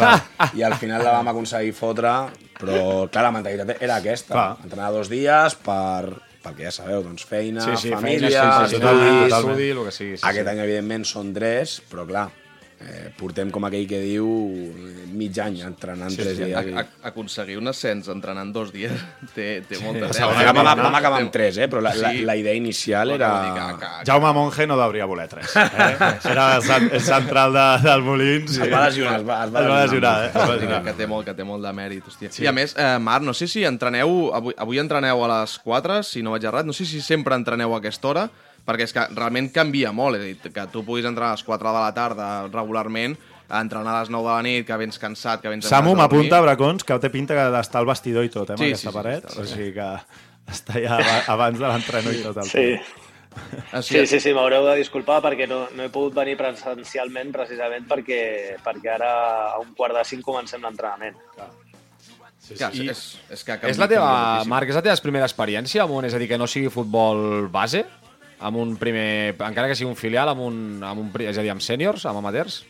i 0.55 0.63
al 0.67 0.77
final 0.81 1.03
la 1.05 1.17
vam 1.17 1.33
aconseguir 1.33 1.73
fotre, 1.77 2.13
però 2.61 3.09
clar, 3.09 3.29
la 3.31 3.35
mentalitat 3.39 3.75
era 3.81 3.99
aquesta, 3.99 4.35
clar. 4.35 4.51
entrenar 4.63 4.93
dos 4.95 5.11
dies 5.13 5.59
per 5.65 6.15
perquè 6.45 6.69
ja 6.69 6.73
sabeu, 6.75 7.03
doncs 7.07 7.25
feina, 7.29 7.65
sí, 7.65 7.77
sí, 7.81 7.93
família, 7.95 8.31
feina, 8.31 8.69
sí, 8.69 8.77
sí, 8.77 8.83
estudi, 8.83 9.13
estudi, 9.33 9.69
el 9.75 9.85
que 9.89 9.95
sigui. 9.99 10.17
Sí, 10.19 10.27
Aquest 10.31 10.45
sí. 10.45 10.53
any, 10.53 10.65
evidentment, 10.67 11.07
són 11.09 11.33
tres, 11.37 11.79
però 11.91 12.07
clar, 12.09 12.29
eh, 12.87 13.11
portem, 13.19 13.51
com 13.51 13.65
aquell 13.65 13.87
que 13.89 13.99
diu, 14.03 14.27
mig 15.15 15.39
any 15.41 15.61
entrenant 15.65 16.11
sí, 16.13 16.19
tres 16.21 16.37
Sí, 16.37 16.45
dies. 16.45 16.57
a, 16.77 16.81
a, 16.83 17.09
aconseguir 17.11 17.57
un 17.59 17.69
ascens 17.71 18.09
entrenant 18.13 18.53
dos 18.53 18.73
dies 18.75 18.93
té, 19.35 19.63
té 19.69 19.79
molta 19.83 20.11
Sí, 20.13 20.21
tela. 20.21 20.53
vam, 20.53 20.63
vam, 20.65 20.83
vam 20.89 20.95
acabar 21.01 21.21
amb 21.23 21.33
tres, 21.33 21.59
eh? 21.59 21.69
però 21.71 21.81
la, 21.85 21.95
la, 21.95 22.11
Sí. 22.13 22.23
la 22.27 22.37
idea 22.37 22.55
inicial 22.55 23.11
era... 23.11 23.31
que- 23.79 23.81
que- 23.81 24.11
Jaume 24.11 24.33
Monge 24.33 24.67
no 24.67 24.77
devia 24.77 25.05
voler 25.07 25.29
tres. 25.29 25.55
Eh? 25.57 25.97
Era 26.31 26.57
el 26.57 26.89
el 26.93 27.01
central 27.01 27.53
de, 27.53 27.89
del 27.89 28.03
Molins. 28.03 28.59
Es 28.59 28.73
va 28.73 28.87
lesionar, 28.87 29.21
es 29.21 29.29
va, 29.29 29.45
es 29.47 29.55
va 29.55 29.61
Es 29.61 29.69
va 29.71 29.83
lesionar, 29.85 30.25
eh? 30.25 30.29
Es 30.29 30.35
va 30.37 30.55
lesionar. 30.55 30.83
que, 30.83 30.91
que, 30.91 30.97
té 30.99 31.07
molt, 31.07 31.25
que 31.27 31.35
té 31.35 31.45
molt 31.45 31.65
de 31.65 31.73
mèrit, 31.73 32.05
hòstia. 32.09 32.31
Sí. 32.33 32.43
I 32.45 32.49
a 32.51 32.53
més, 32.53 32.75
eh, 32.77 32.99
Marc, 33.01 33.25
no 33.25 33.35
sé 33.35 33.47
si 33.49 33.65
entreneu... 33.65 34.31
Avui, 34.35 34.55
avui 34.59 34.79
entreneu 34.83 35.25
a 35.25 35.29
les 35.41 35.59
4, 35.65 36.03
si 36.03 36.23
no 36.23 36.33
vaig 36.35 36.45
errat. 36.45 36.67
No 36.67 36.73
sé 36.77 36.85
si 36.85 37.01
sempre 37.01 37.35
entreneu 37.39 37.75
a 37.75 37.79
aquesta 37.79 38.09
hora, 38.11 38.27
perquè 38.67 38.87
és 38.89 38.93
que 38.97 39.07
realment 39.15 39.51
canvia 39.53 39.93
molt. 39.93 40.17
És 40.17 40.23
a 40.23 40.25
dir, 40.31 40.53
que 40.53 40.67
tu 40.73 40.85
puguis 40.85 41.05
entrar 41.07 41.29
a 41.29 41.37
les 41.39 41.45
4 41.45 41.73
de 41.73 41.79
la 41.85 41.93
tarda 41.95 42.29
regularment, 42.49 43.17
a 43.49 43.61
entrenar 43.61 43.97
a 43.97 44.01
les 44.01 44.11
9 44.11 44.25
de 44.29 44.35
la 44.35 44.43
nit, 44.43 44.67
que 44.67 44.77
vens 44.81 44.99
cansat, 44.99 45.41
que 45.43 45.49
vens... 45.53 45.67
Samu 45.69 45.95
m'apunta, 45.95 46.41
Bracons, 46.41 46.83
que 46.85 46.97
té 46.99 47.11
pinta 47.13 47.35
que 47.37 47.49
d'estar 47.53 47.83
al 47.83 47.87
vestidor 47.87 48.25
i 48.25 48.31
tot, 48.33 48.49
eh, 48.51 48.53
amb 48.57 48.63
Sí, 48.63 48.71
aquesta 48.73 48.89
sí, 48.91 48.93
sí, 48.93 48.99
paret. 49.03 49.25
està 49.29 49.41
o 49.43 49.47
sigui 49.47 49.73
que 49.77 49.89
està 50.55 50.81
ja 50.83 50.97
aba- 50.97 51.25
abans 51.35 51.59
de 51.61 51.67
l'entreno 51.69 52.13
i 52.13 52.23
tot. 52.25 52.37
El 52.41 52.49
Sí. 52.51 52.69
Ah, 53.73 53.81
Sí, 53.83 54.07
sí, 54.07 54.21
sí, 54.23 54.31
m'haureu 54.33 54.63
de 54.69 54.77
disculpar 54.79 55.17
perquè 55.21 55.49
no, 55.51 55.65
no 55.75 55.83
he 55.83 55.89
pogut 55.91 56.15
venir 56.15 56.37
presencialment 56.39 57.33
precisament 57.35 57.83
perquè, 57.91 58.57
perquè 58.63 58.93
ara 58.95 59.09
a 59.51 59.59
un 59.59 59.73
quart 59.75 59.97
de 59.99 60.05
cinc 60.07 60.23
comencem 60.23 60.63
l'entrenament. 60.63 61.17
Sí, 62.39 62.55
Clar, 62.55 62.71
I- 62.77 62.89
és, 62.93 63.01
és 63.35 63.43
que 63.43 63.57
És 63.71 63.79
la 63.81 63.89
teva. 63.89 64.45
Marc, 64.47 64.69
és 64.69 64.77
la 64.77 64.83
teva 64.85 64.97
primera 65.03 65.27
experiència 65.27 65.85
un, 65.89 66.05
és 66.05 66.15
a 66.15 66.19
dir, 66.21 66.29
que 66.29 66.39
no 66.39 66.47
sigui 66.47 66.69
futbol 66.71 67.49
base, 67.51 67.85
amb 68.45 68.61
un 68.61 68.77
primer, 68.77 69.35
encara 69.39 69.71
que 69.71 69.77
sigui 69.79 69.89
un 69.89 69.97
filial, 69.97 70.29
amb 70.29 70.45
un, 70.45 70.61
amb 70.85 71.01
un, 71.01 71.11
és 71.25 71.39
a 71.39 71.45
dir, 71.45 71.53
amb 71.55 71.65
sèniors, 71.65 72.05
amb 72.11 72.21
amateurs? 72.21 72.61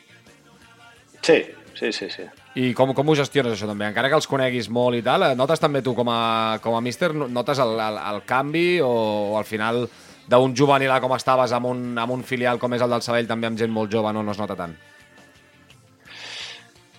Sí, 1.24 1.40
sí, 1.74 1.90
sí, 1.92 2.08
sí. 2.12 2.28
I 2.54 2.70
com, 2.78 2.92
com 2.94 3.08
ho 3.10 3.16
gestiones, 3.18 3.56
això, 3.56 3.66
també? 3.66 3.88
Encara 3.90 4.10
que 4.12 4.18
els 4.20 4.28
coneguis 4.30 4.70
molt 4.70 5.00
i 5.00 5.02
tal, 5.02 5.26
eh, 5.26 5.34
notes 5.34 5.62
també 5.62 5.82
tu 5.82 5.96
com 5.98 6.10
a, 6.12 6.60
com 6.62 6.78
a 6.78 6.82
míster, 6.84 7.10
no- 7.16 7.26
notes 7.26 7.58
el, 7.64 7.74
el, 7.80 7.98
el 8.14 8.22
canvi 8.28 8.80
o, 8.84 8.90
o 9.34 9.38
al 9.40 9.48
final 9.48 9.88
d'un 10.30 10.54
juvenil 10.56 10.94
com 11.02 11.12
estaves 11.18 11.52
amb 11.52 11.66
un, 11.72 11.87
amb 11.98 12.14
un 12.14 12.22
filial 12.24 12.60
com 12.62 12.72
és 12.72 12.84
el 12.84 12.94
del 12.94 13.02
Sabell, 13.04 13.26
també 13.28 13.50
amb 13.50 13.58
gent 13.58 13.72
molt 13.74 13.92
jove, 13.92 14.12
no, 14.14 14.22
no 14.22 14.32
es 14.32 14.40
nota 14.40 14.56
tant? 14.56 14.76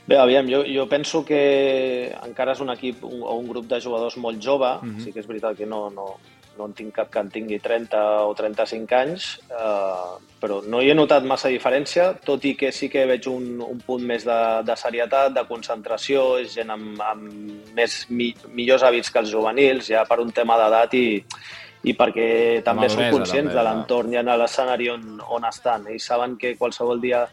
Bé, 0.06 0.20
aviam, 0.22 0.46
jo, 0.52 0.60
jo 0.70 0.84
penso 0.86 1.24
que 1.26 2.12
encara 2.28 2.54
és 2.54 2.60
un 2.62 2.70
equip 2.76 3.02
un, 3.08 3.24
o 3.26 3.40
un 3.40 3.48
grup 3.50 3.66
de 3.72 3.80
jugadors 3.82 4.20
molt 4.22 4.38
jove, 4.44 4.76
mm 4.82 4.92
-hmm. 4.92 5.04
sí 5.04 5.14
que 5.14 5.20
és 5.20 5.28
veritat 5.28 5.58
que 5.58 5.66
no, 5.66 5.90
no, 5.90 6.18
no 6.58 6.70
en 6.70 6.76
tinc 6.78 6.94
cap 6.96 7.10
que 7.12 7.22
en 7.22 7.32
tingui 7.34 7.60
30 7.64 8.02
o 8.28 8.34
35 8.38 8.98
anys, 8.98 9.28
eh, 9.50 10.14
però 10.42 10.62
no 10.70 10.82
hi 10.82 10.92
he 10.92 10.96
notat 10.98 11.26
massa 11.28 11.52
diferència, 11.54 12.12
tot 12.26 12.46
i 12.46 12.54
que 12.60 12.72
sí 12.76 12.90
que 12.92 13.06
veig 13.10 13.28
un, 13.32 13.60
un 13.66 13.82
punt 13.86 14.06
més 14.06 14.26
de, 14.28 14.40
de 14.68 14.78
serietat, 14.80 15.34
de 15.36 15.46
concentració, 15.50 16.26
és 16.44 16.56
gent 16.56 16.72
amb, 16.76 17.02
amb 17.04 17.76
més, 17.78 18.04
mi, 18.10 18.32
millors 18.56 18.86
hàbits 18.88 19.12
que 19.12 19.24
els 19.24 19.34
juvenils, 19.34 19.92
ja 19.92 20.06
per 20.10 20.22
un 20.24 20.32
tema 20.36 20.60
d'edat 20.62 20.96
i, 21.00 21.08
i 21.86 21.94
perquè 21.98 22.30
també 22.66 22.90
són 22.90 23.12
conscients 23.14 23.52
també, 23.52 23.58
de 23.58 23.62
ja. 23.62 23.68
l'entorn 23.68 24.16
i 24.16 24.22
en 24.22 24.32
l'escenari 24.42 24.90
on, 24.94 25.20
on 25.38 25.46
estan. 25.50 25.86
Ells 25.92 26.08
saben 26.12 26.38
que 26.42 26.56
qualsevol 26.58 27.02
dia 27.04 27.26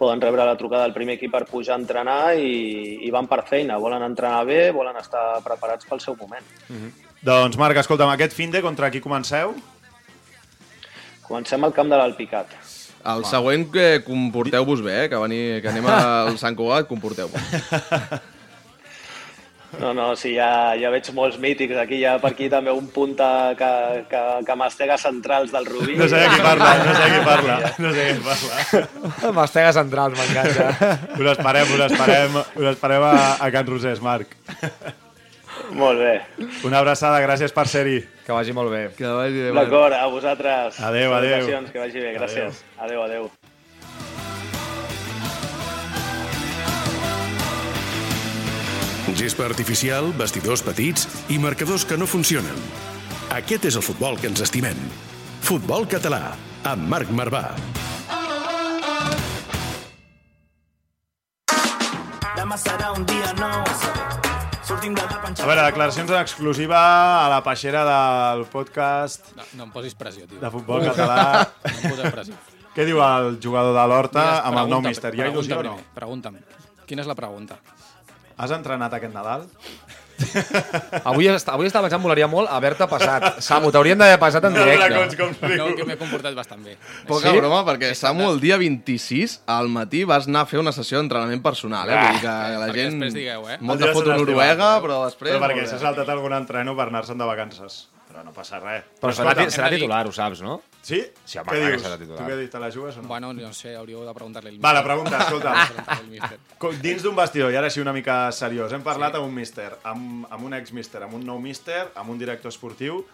poden 0.00 0.22
rebre 0.22 0.46
la 0.48 0.56
trucada 0.56 0.86
del 0.86 0.96
primer 0.96 1.18
equip 1.18 1.34
per 1.34 1.44
pujar 1.46 1.76
a 1.76 1.82
entrenar 1.82 2.20
i, 2.40 3.04
i 3.06 3.12
van 3.14 3.28
per 3.30 3.42
feina. 3.46 3.78
Volen 3.82 4.02
entrenar 4.06 4.42
bé, 4.48 4.62
volen 4.74 4.98
estar 4.98 5.42
preparats 5.44 5.86
pel 5.86 6.02
seu 6.02 6.16
moment. 6.18 6.46
Doncs, 7.20 7.58
Marc, 7.60 7.76
escolta'm, 7.76 8.08
aquest 8.14 8.32
fin 8.32 8.52
de 8.52 8.62
contra 8.64 8.88
qui 8.92 9.02
comenceu? 9.04 9.52
Comencem 11.26 11.64
al 11.66 11.74
camp 11.76 11.90
de 11.92 11.98
l'Alpicat. 12.00 12.54
El 13.10 13.24
següent 13.28 13.66
que 13.72 14.00
comporteu-vos 14.04 14.80
bé, 14.84 15.04
eh? 15.04 15.08
que, 15.12 15.20
venir, 15.20 15.60
que 15.60 15.68
anem 15.68 15.86
al 15.88 16.36
Sant 16.40 16.56
Cugat, 16.56 16.88
comporteu-vos. 16.88 17.40
No, 19.78 19.92
no, 19.94 20.16
sí, 20.18 20.32
ja, 20.34 20.74
ja 20.80 20.90
veig 20.90 21.06
molts 21.14 21.36
mítics. 21.40 21.76
Aquí 21.78 22.00
ha 22.08 22.16
per 22.20 22.32
aquí 22.32 22.48
també 22.50 22.72
un 22.74 22.88
punta 22.90 23.52
que, 23.56 23.68
que, 24.10 24.22
que 24.48 24.56
mastega 24.58 24.96
centrals 24.98 25.52
del 25.54 25.68
Rubí. 25.68 25.94
No 26.00 26.08
sé 26.10 26.24
de 26.24 26.32
qui 26.32 26.40
parla, 26.42 26.72
no 26.80 26.96
sé 26.96 27.04
de 27.04 27.12
qui 27.12 27.20
parla. 27.28 27.58
No 27.84 27.92
sé 27.92 28.08
de 28.08 28.16
qui 28.16 28.24
parla. 28.26 29.30
Mastega 29.40 29.76
central, 29.76 30.16
m'encanta. 30.18 30.96
Us 31.20 31.30
esperem, 31.36 31.76
us 31.76 31.84
esperem, 31.86 32.40
us 32.40 32.72
esperem 32.72 33.06
a, 33.12 33.14
a 33.38 33.52
Can 33.54 33.70
Rosés, 33.70 34.02
Marc. 34.02 34.34
Molt 35.72 36.00
bé. 36.02 36.14
Una 36.66 36.80
abraçada, 36.80 37.20
gràcies 37.22 37.52
per 37.54 37.66
ser-hi. 37.70 38.00
Que 38.26 38.34
vagi 38.34 38.54
molt 38.56 38.72
bé. 38.72 38.82
Que 38.96 39.06
vagi 39.06 39.46
bé. 39.46 39.52
D'acord, 39.54 39.94
a 39.94 40.06
vosaltres. 40.10 40.80
Adéu, 40.80 41.14
adéu. 41.14 41.46
Que 41.70 41.78
vagi 41.78 42.00
bé, 42.00 42.14
gràcies. 42.18 42.64
Adéu, 42.78 43.02
adéu. 43.04 43.30
Gespa 49.20 49.44
artificial, 49.44 50.12
vestidors 50.16 50.62
petits 50.64 51.06
i 51.28 51.38
marcadors 51.42 51.84
que 51.84 51.98
no 51.98 52.06
funcionen. 52.08 52.56
Aquest 53.34 53.66
és 53.68 53.76
el 53.76 53.84
futbol 53.84 54.16
que 54.18 54.30
ens 54.30 54.40
estimem. 54.40 54.78
Futbol 55.44 55.86
català, 55.90 56.32
amb 56.64 56.88
Marc 56.88 57.10
Marvà. 57.14 57.44
Demà 62.38 62.56
serà 62.56 62.94
un 62.96 63.04
dia 63.06 63.34
nou. 63.38 64.09
A 64.70 65.46
veure, 65.48 65.62
declaracions 65.66 66.10
en 66.12 66.18
exclusiva 66.20 66.78
a 66.78 67.28
la 67.32 67.40
peixera 67.42 67.80
del 67.88 68.44
podcast 68.52 69.32
No, 69.34 69.42
no 69.58 69.64
em 69.66 69.72
posis 69.74 69.96
pressió, 69.98 70.28
tio. 70.30 70.38
de 70.38 70.50
futbol 70.54 70.84
català. 70.86 71.48
No 71.64 71.72
em 71.72 71.96
posis 71.96 72.12
pressió. 72.14 72.36
Què 72.76 72.86
diu 72.86 73.00
el 73.02 73.40
jugador 73.42 73.74
de 73.74 73.86
l'Horta 73.90 74.24
amb 74.46 74.60
el 74.60 74.70
nou 74.70 74.78
pregunta, 74.78 74.92
míster? 74.92 75.10
Hi 75.18 75.24
ha 75.24 75.28
il·lusió 75.32 75.58
o 75.58 75.64
no? 75.66 75.72
Pregunta'm. 75.96 76.38
Quina 76.86 77.02
és 77.02 77.10
la 77.10 77.16
pregunta? 77.18 77.58
Has 78.38 78.54
entrenat 78.54 78.94
aquest 78.94 79.12
Nadal? 79.16 79.48
Avui, 81.04 81.28
est 81.30 81.48
avui 81.48 81.68
estava 81.68 81.86
pensant, 81.86 82.02
molaria 82.02 82.26
molt 82.30 82.50
haver-te 82.52 82.86
passat. 82.90 83.40
Samu, 83.44 83.70
t'hauríem 83.74 83.98
d'haver 84.00 84.18
passat 84.22 84.44
en 84.48 84.56
directe. 84.56 85.16
com 85.20 85.34
No, 85.56 85.68
que 85.76 85.86
m'he 85.88 85.96
comportat 86.00 86.34
bastant 86.36 86.64
bé. 86.64 86.76
Poca 87.08 87.30
Sí? 87.30 87.36
broma, 87.38 87.62
perquè 87.68 87.92
Samu 87.98 88.30
el 88.30 88.40
dia 88.40 88.58
26 88.60 89.40
al 89.46 89.68
matí 89.72 90.04
vas 90.04 90.28
anar 90.28 90.44
a 90.46 90.50
fer 90.50 90.60
una 90.60 90.72
sessió 90.72 90.98
d'entrenament 90.98 91.42
personal, 91.42 91.88
eh? 91.90 91.96
Vull 92.00 92.18
dir 92.18 92.24
que 92.24 92.34
la 92.60 92.66
perquè 92.68 92.88
gent... 92.90 93.06
digueu, 93.14 93.48
eh? 93.48 93.58
Molta 93.60 93.92
foto 93.92 94.12
noruega, 94.16 94.74
però 94.84 95.04
després... 95.06 95.34
Però 95.36 95.44
perquè 95.46 95.66
s'ha 95.68 95.80
saltat 95.82 96.08
algun 96.08 96.36
entreno 96.36 96.76
per 96.76 96.88
anar-se'n 96.90 97.18
de 97.18 97.28
vacances. 97.28 97.82
Però 98.20 98.26
no 98.28 98.32
passa 98.36 98.58
res. 98.60 98.84
Però 99.00 99.14
serà, 99.16 99.30
escolta, 99.32 99.50
serà 99.54 99.68
titular, 99.72 100.02
ho 100.06 100.10
saps, 100.12 100.42
no? 100.44 100.58
Sí? 100.84 100.98
Sí, 101.24 101.38
home, 101.40 101.54
Què 101.54 101.60
dius? 101.70 101.82
serà 101.86 101.96
titular. 101.96 102.18
Tu 102.20 102.26
què 102.28 102.36
dius, 102.36 102.50
te 102.52 102.60
la 102.60 102.68
jugues 102.74 102.98
o 102.98 103.00
no? 103.00 103.08
Bueno, 103.08 103.30
no 103.32 103.52
sé, 103.56 103.72
hauríeu 103.78 104.02
de 104.04 104.12
preguntar-li 104.12 104.50
al 104.52 104.58
Vale, 104.60 104.82
míster. 104.82 104.90
pregunta, 104.90 105.22
escolta. 105.24 105.54
Preguntar-li 105.70 106.04
al 106.04 106.10
míster. 106.10 106.38
Co- 106.60 106.72
Dins 106.84 107.02
d'un 107.06 107.16
vestidor, 107.16 107.52
i 107.54 107.56
ara 107.56 107.70
sí 107.72 107.80
una 107.80 107.94
mica 107.96 108.18
seriós, 108.36 108.74
hem 108.76 108.84
parlat 108.84 109.16
amb 109.16 109.24
un 109.24 109.32
míster, 109.34 109.70
amb, 109.88 110.26
amb 110.28 110.44
un 110.44 110.58
ex-míster, 110.60 111.02
amb 111.06 111.16
un 111.16 111.24
nou 111.24 111.40
míster, 111.40 111.86
amb 111.94 112.10
un 112.12 112.18
director 112.20 112.52
esportiu. 112.52 113.06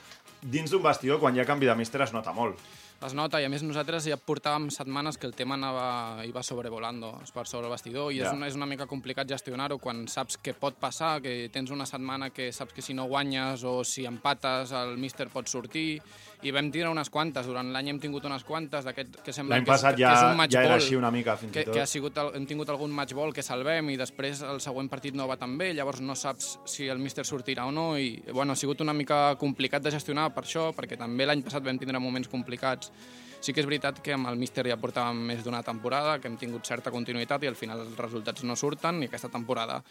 Dins 0.43 0.75
d'un 0.75 0.83
vestidor, 0.83 1.21
quan 1.23 1.37
hi 1.37 1.41
ha 1.41 1.47
canvi 1.47 1.71
de 1.71 1.79
míster, 1.79 2.03
es 2.03 2.13
nota 2.13 2.33
molt. 2.35 2.59
Es 3.05 3.13
nota, 3.13 3.37
i 3.43 3.45
a 3.45 3.49
més 3.53 3.61
nosaltres 3.61 4.07
ja 4.09 4.17
portàvem 4.17 4.71
setmanes 4.73 5.19
que 5.21 5.27
el 5.29 5.35
tema 5.37 5.55
anava, 5.59 6.25
iba 6.25 6.41
sobrevolando 6.43 7.11
per 7.35 7.45
sobre 7.47 7.69
el 7.69 7.75
vestidor 7.75 8.09
i 8.11 8.19
Ja. 8.23 8.31
és, 8.31 8.33
una, 8.33 8.47
és 8.49 8.57
una 8.57 8.65
mica 8.67 8.87
complicat 8.89 9.29
gestionar-ho 9.29 9.77
quan 9.79 10.07
saps 10.09 10.39
què 10.41 10.55
pot 10.57 10.79
passar, 10.81 11.21
que 11.21 11.51
tens 11.53 11.71
una 11.71 11.85
setmana 11.85 12.31
que 12.31 12.51
saps 12.53 12.73
que 12.73 12.81
si 12.81 12.95
no 12.95 13.05
guanyes 13.05 13.65
o 13.65 13.85
si 13.85 14.07
empates 14.07 14.73
el 14.73 14.97
míster 14.97 15.29
pot 15.29 15.47
sortir 15.47 16.01
i 16.43 16.51
vam 16.53 16.71
tindre 16.71 16.91
unes 16.91 17.09
quantes, 17.11 17.47
durant 17.47 17.71
l'any 17.73 17.89
hem 17.91 17.99
tingut 18.01 18.25
unes 18.29 18.45
quantes 18.45 18.85
d'aquest 18.85 19.23
que 19.25 19.33
sembla 19.33 19.57
que, 19.57 19.63
és, 19.63 19.69
passat 19.69 19.97
que 19.97 20.03
ja- 20.03 20.13
és 20.15 20.23
un 20.31 20.37
match 20.37 20.53
ja 20.53 20.61
era 20.63 20.75
ball, 20.77 20.83
així 20.83 20.97
una 20.97 21.11
mica, 21.11 21.37
fins 21.37 21.51
i 21.51 21.55
que, 21.55 21.65
tot. 21.65 21.75
que 21.75 21.81
ha 21.83 21.87
sigut 21.87 22.19
hem 22.35 22.47
tingut 22.47 22.69
algun 22.69 22.91
match 22.93 23.15
ball 23.15 23.33
que 23.33 23.43
salvem 23.43 23.91
i 23.91 23.97
després 23.97 24.43
el 24.43 24.61
següent 24.61 24.89
partit 24.91 25.15
no 25.15 25.27
va 25.27 25.37
tan 25.37 25.57
bé, 25.59 25.73
llavors 25.75 26.01
no 26.01 26.15
saps 26.15 26.59
si 26.67 26.89
el 26.89 26.99
míster 26.99 27.25
sortirà 27.25 27.65
o 27.67 27.73
no 27.73 27.97
i 27.99 28.23
bueno, 28.33 28.53
ha 28.53 28.57
sigut 28.57 28.81
una 28.81 28.93
mica 28.93 29.35
complicat 29.37 29.83
de 29.83 29.91
gestionar 29.91 30.33
per 30.35 30.45
això, 30.45 30.73
perquè 30.77 30.97
també 30.99 31.25
l'any 31.27 31.43
passat 31.43 31.63
vam 31.65 31.79
tindre 31.79 31.99
moments 31.99 32.29
complicats. 32.29 32.93
Sí 33.41 33.53
que 33.53 33.61
és 33.61 33.67
veritat 33.67 34.01
que 34.03 34.15
amb 34.15 34.27
el 34.27 34.37
míster 34.41 34.65
ja 34.67 34.77
portàvem 34.81 35.19
més 35.29 35.43
d'una 35.45 35.63
temporada, 35.63 36.19
que 36.19 36.27
hem 36.27 36.37
tingut 36.41 36.65
certa 36.67 36.91
continuïtat 36.91 37.45
i 37.45 37.47
al 37.47 37.55
final 37.55 37.81
els 37.81 37.97
resultats 37.99 38.43
no 38.45 38.57
surten 38.57 39.03
i 39.03 39.07
aquesta 39.07 39.29
temporada, 39.29 39.83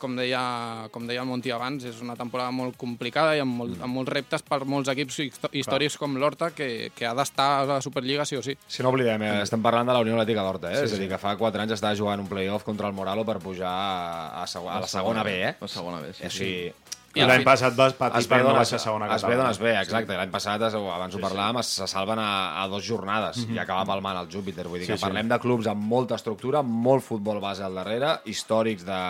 com 0.00 0.14
deia, 0.16 0.88
com 0.94 1.06
deia 1.08 1.20
el 1.24 1.28
Monti 1.28 1.50
abans, 1.54 1.84
és 1.88 2.00
una 2.04 2.16
temporada 2.16 2.50
molt 2.54 2.76
complicada 2.80 3.36
i 3.36 3.42
amb, 3.42 3.56
molt, 3.60 3.76
amb 3.82 3.94
molts 3.98 4.12
reptes 4.14 4.44
per 4.46 4.62
molts 4.64 4.88
equips 4.92 5.20
històrics 5.52 5.98
com 6.00 6.16
l'Horta, 6.18 6.50
que, 6.56 6.90
que 6.96 7.06
ha 7.08 7.14
d'estar 7.18 7.48
a 7.60 7.64
la 7.74 7.80
Superliga 7.84 8.24
sí 8.28 8.38
o 8.38 8.42
sí. 8.42 8.56
Si 8.66 8.82
no 8.82 8.92
oblidem, 8.94 9.22
eh, 9.26 9.34
estem 9.42 9.62
parlant 9.64 9.88
de 9.90 9.96
la 9.98 10.02
Unió 10.04 10.16
Atlètica 10.16 10.44
d'Horta, 10.46 10.72
eh? 10.72 10.80
Sí, 10.82 10.88
és 10.88 10.96
a 10.96 11.00
dir, 11.02 11.06
sí. 11.08 11.12
que 11.14 11.20
fa 11.22 11.36
4 11.40 11.64
anys 11.66 11.76
estava 11.78 11.96
jugant 11.98 12.22
un 12.22 12.28
play-off 12.30 12.64
contra 12.66 12.88
el 12.90 12.94
Moralo 12.96 13.24
per 13.28 13.38
pujar 13.42 13.70
a, 13.70 14.42
a, 14.42 14.46
seg- 14.50 14.68
a 14.70 14.80
la 14.84 14.90
segona 14.90 15.24
B, 15.26 15.34
eh? 15.50 15.54
La 15.60 15.68
segona 15.72 16.00
B, 16.04 16.12
sí. 16.14 16.26
O 16.26 16.30
sigui, 16.30 16.72
I 17.16 17.24
l'any 17.24 17.42
passat 17.42 17.74
vas 17.74 17.94
patir 17.96 18.18
es 18.20 18.26
per 18.28 18.42
no 18.44 18.52
baixar 18.54 18.78
segona 18.78 19.06
Es 19.06 19.22
ve 19.22 19.28
catalana. 19.32 19.42
d'on 19.42 19.50
es 19.50 19.58
ve, 19.58 19.72
exacte. 19.80 20.16
L'any 20.16 20.30
passat, 20.30 20.62
abans 20.62 21.14
ho 21.16 21.18
parlàvem, 21.18 21.58
es- 21.60 21.66
se 21.80 21.86
salven 21.88 22.18
a, 22.18 22.62
a 22.62 22.68
dos 22.68 22.84
jornades 22.84 23.38
i 23.48 23.58
acaba 23.58 23.84
palmant 23.88 24.18
el 24.20 24.28
Júpiter. 24.30 24.68
Vull 24.68 24.78
dir 24.80 24.86
Sí, 24.86 24.92
que 24.92 24.98
sí. 24.98 25.04
parlem 25.04 25.28
de 25.28 25.38
clubs 25.40 25.66
amb 25.66 25.82
molta 25.82 26.14
estructura, 26.14 26.62
molt 26.62 27.02
futbol 27.02 27.40
base 27.40 27.64
al 27.64 27.74
darrere, 27.74 28.20
històrics 28.26 28.84
de, 28.84 29.00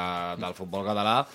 del 0.41 0.55
futbol 0.55 0.87
català, 0.87 1.27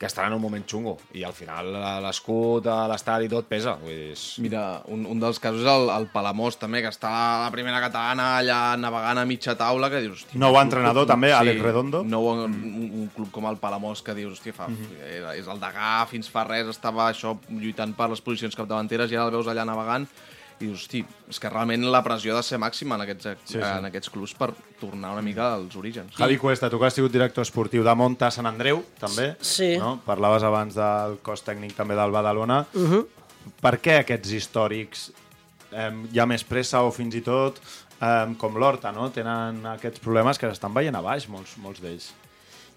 que 0.00 0.08
estan 0.08 0.30
en 0.30 0.32
un 0.32 0.40
moment 0.40 0.62
xungo. 0.64 0.94
I 1.12 1.26
al 1.28 1.34
final 1.36 1.66
l'escut, 2.00 2.64
l'estadi, 2.88 3.26
tot 3.28 3.44
pesa. 3.50 3.74
Vull 3.82 3.92
dir, 3.92 4.06
és... 4.14 4.22
Mira, 4.40 4.62
un, 4.88 5.02
un 5.04 5.20
dels 5.20 5.36
casos 5.42 5.60
és 5.60 5.68
el, 5.68 5.90
el 5.92 6.06
Palamós, 6.08 6.56
també, 6.56 6.80
que 6.80 6.88
està 6.88 7.10
a 7.12 7.42
la 7.42 7.50
primera 7.52 7.82
catalana 7.84 8.30
allà 8.38 8.60
navegant 8.80 9.20
a 9.20 9.26
mitja 9.28 9.52
taula, 9.60 9.90
que 9.92 10.00
dius... 10.06 10.22
Hòstia, 10.24 10.40
Nou 10.40 10.56
entrenador, 10.62 11.04
club- 11.04 11.12
també, 11.12 11.34
Àlex 11.36 11.60
Redondo. 11.66 12.00
Nou, 12.08 12.30
un, 12.32 12.56
un, 13.02 13.10
club 13.12 13.28
com 13.34 13.50
el 13.52 13.60
Palamós, 13.60 14.00
que 14.06 14.16
dius, 14.16 14.38
hòstia, 14.38 14.56
fa, 14.56 14.70
era, 15.12 15.36
és 15.36 15.52
el 15.52 15.60
Degà, 15.60 15.92
fins 16.08 16.32
fa 16.32 16.46
res 16.48 16.72
estava 16.72 17.10
això 17.12 17.36
lluitant 17.52 17.92
per 18.00 18.08
les 18.14 18.24
posicions 18.24 18.56
capdavanteres 18.56 19.12
i 19.12 19.20
ara 19.20 19.28
el 19.28 19.36
veus 19.36 19.52
allà 19.52 19.68
navegant 19.68 20.08
i 20.60 20.66
dius, 20.66 20.82
hosti, 20.84 21.00
és 21.30 21.38
que 21.40 21.48
realment 21.48 21.86
la 21.88 22.02
pressió 22.04 22.34
ha 22.34 22.40
de 22.40 22.44
ser 22.44 22.58
màxima 22.60 22.98
en 22.98 23.04
aquests, 23.06 23.30
Sí, 23.48 23.56
sí, 23.56 23.60
en 23.64 23.88
aquests 23.88 24.12
clubs 24.12 24.34
per 24.36 24.50
tornar 24.80 25.14
una 25.16 25.22
mica 25.24 25.54
als 25.54 25.76
orígens. 25.76 26.12
Javi 26.18 26.36
Cuesta, 26.40 26.68
tu 26.70 26.78
que 26.78 26.86
has 26.86 26.96
sigut 26.98 27.12
director 27.12 27.46
esportiu 27.46 27.84
de 27.86 27.94
Monta 27.96 28.30
Sant 28.30 28.48
Andreu, 28.50 28.82
també. 29.00 29.34
Sí. 29.40 29.72
No? 29.80 29.98
Parlaves 30.04 30.44
abans 30.44 30.76
del 30.76 31.18
cos 31.24 31.44
tècnic 31.46 31.72
també 31.78 31.96
del 31.96 32.12
Badalona. 32.12 32.66
Uh 32.74 32.90
-huh. 32.90 33.06
Per 33.60 33.80
què 33.80 34.00
aquests 34.00 34.32
històrics 34.36 35.10
eh, 35.72 35.92
hi 36.12 36.18
ha 36.20 36.26
més 36.26 36.44
pressa 36.44 36.82
o 36.82 36.90
fins 36.90 37.14
i 37.14 37.22
tot 37.22 37.60
eh, 38.00 38.34
com 38.36 38.56
l'Horta, 38.58 38.92
no? 38.92 39.10
tenen 39.10 39.64
aquests 39.66 40.00
problemes 40.00 40.38
que 40.38 40.48
s'estan 40.48 40.74
veient 40.74 40.96
a 40.96 41.00
baix, 41.00 41.28
molts, 41.28 41.56
molts 41.56 41.80
d'ells. 41.80 42.12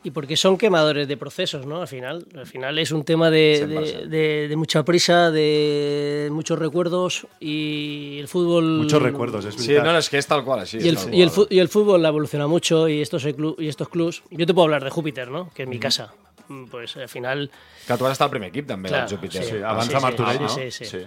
Y 0.03 0.11
porque 0.11 0.35
son 0.35 0.57
quemadores 0.57 1.07
de 1.07 1.15
procesos, 1.17 1.65
¿no? 1.65 1.81
Al 1.81 1.87
final, 1.87 2.25
al 2.35 2.45
final 2.45 2.77
es 2.77 2.91
un 2.91 3.03
tema 3.03 3.29
de, 3.29 3.65
de, 3.67 4.07
de- 4.07 4.47
de 4.49 4.55
mucha 4.55 4.83
prisa, 4.83 5.31
de 5.31 6.29
muchos 6.31 6.59
recuerdos 6.59 7.25
y 7.39 8.17
el 8.19 8.27
fútbol... 8.27 8.63
Muchos 8.79 9.01
recuerdos, 9.01 9.45
es 9.45 9.55
Sí, 9.55 9.73
no, 9.73 9.95
és 9.97 10.09
que 10.09 10.17
és 10.19 10.27
tal 10.27 10.43
qual, 10.43 10.59
així. 10.65 10.77
Y 10.83 10.89
el, 10.89 10.97
y, 11.11 11.21
el, 11.21 11.31
y 11.49 11.59
el 11.59 11.69
fútbol 11.69 12.03
evoluciona 12.05 12.47
mucho 12.47 12.87
y 12.89 13.01
estos, 13.01 13.23
y 13.25 13.67
estos 13.67 13.87
clubs... 13.89 14.23
Yo 14.29 14.45
te 14.45 14.53
puedo 14.53 14.65
hablar 14.65 14.83
de 14.83 14.89
Júpiter, 14.89 15.29
¿no? 15.29 15.49
Que 15.55 15.63
es 15.63 15.69
mi 15.69 15.79
casa. 15.79 16.13
Mm, 16.49 16.65
Pues 16.65 16.97
al 16.97 17.07
final... 17.09 17.49
Que 17.87 17.97
tu 17.97 18.05
has 18.05 18.13
estat 18.13 18.27
al 18.27 18.31
primer 18.31 18.49
equip, 18.49 18.67
també, 18.67 18.89
Claro, 18.89 19.07
del 19.07 19.17
Júpiter. 19.17 19.43
sí. 19.43 19.49
Sí, 19.49 19.57
Sí, 19.59 19.87
sí, 19.95 20.01
Martorell, 20.01 20.37
sí, 20.37 20.43
no? 20.43 20.49
sí, 20.49 20.85
sí. 20.85 20.97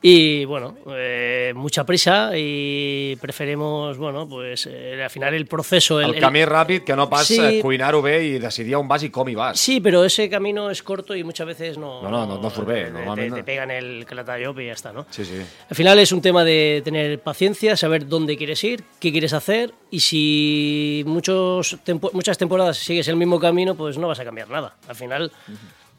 Y 0.00 0.44
bueno, 0.44 0.76
eh, 0.94 1.52
mucha 1.56 1.82
prisa 1.84 2.30
y 2.36 3.16
preferimos, 3.20 3.98
bueno, 3.98 4.28
pues 4.28 4.68
eh, 4.70 5.02
al 5.02 5.10
final 5.10 5.34
el 5.34 5.46
proceso... 5.46 6.00
El, 6.00 6.14
el 6.14 6.20
camí 6.20 6.44
ràpid, 6.44 6.84
que 6.84 6.94
no 6.94 7.08
pas 7.10 7.26
Sí. 7.26 7.34
sí. 7.36 7.60
cuinar-ho 7.60 8.00
bé 8.00 8.22
i 8.24 8.38
decidir 8.38 8.76
on 8.76 8.86
vas 8.86 9.02
i 9.02 9.10
com 9.10 9.26
hi 9.28 9.34
vas. 9.34 9.58
Sí, 9.58 9.80
pero 9.80 10.04
ese 10.04 10.30
camino 10.30 10.70
es 10.70 10.84
corto 10.84 11.16
y 11.16 11.24
muchas 11.24 11.48
veces 11.48 11.78
no... 11.78 12.00
No, 12.00 12.10
no, 12.10 12.26
no, 12.26 12.38
no 12.40 12.48
surt 12.50 12.68
bé, 12.68 12.84
te- 12.84 12.90
normalment 12.92 13.34
Te, 13.34 13.42
pegan 13.42 13.72
el 13.72 14.06
clatayope 14.06 14.62
y 14.62 14.66
ya 14.66 14.74
está, 14.74 14.92
¿no? 14.92 15.04
Sí, 15.10 15.24
sí. 15.24 15.42
Al 15.68 15.76
final 15.76 15.98
es 15.98 16.12
un 16.12 16.22
tema 16.22 16.44
de 16.44 16.80
tener 16.84 17.18
paciencia, 17.18 17.76
saber 17.76 18.06
dónde 18.06 18.36
quieres 18.36 18.62
ir, 18.62 18.84
qué 19.00 19.10
quieres 19.10 19.32
hacer 19.32 19.74
y 19.90 19.98
si 19.98 21.02
muchos 21.06 21.76
tempo- 21.84 22.10
muchas 22.12 22.38
temporadas 22.38 22.76
sigues 22.78 23.08
el 23.08 23.16
mismo 23.16 23.40
camino, 23.40 23.74
pues 23.74 23.98
no 23.98 24.06
vas 24.06 24.20
a 24.20 24.24
cambiar 24.24 24.48
nada. 24.48 24.76
Al 24.86 24.94
final, 24.94 25.32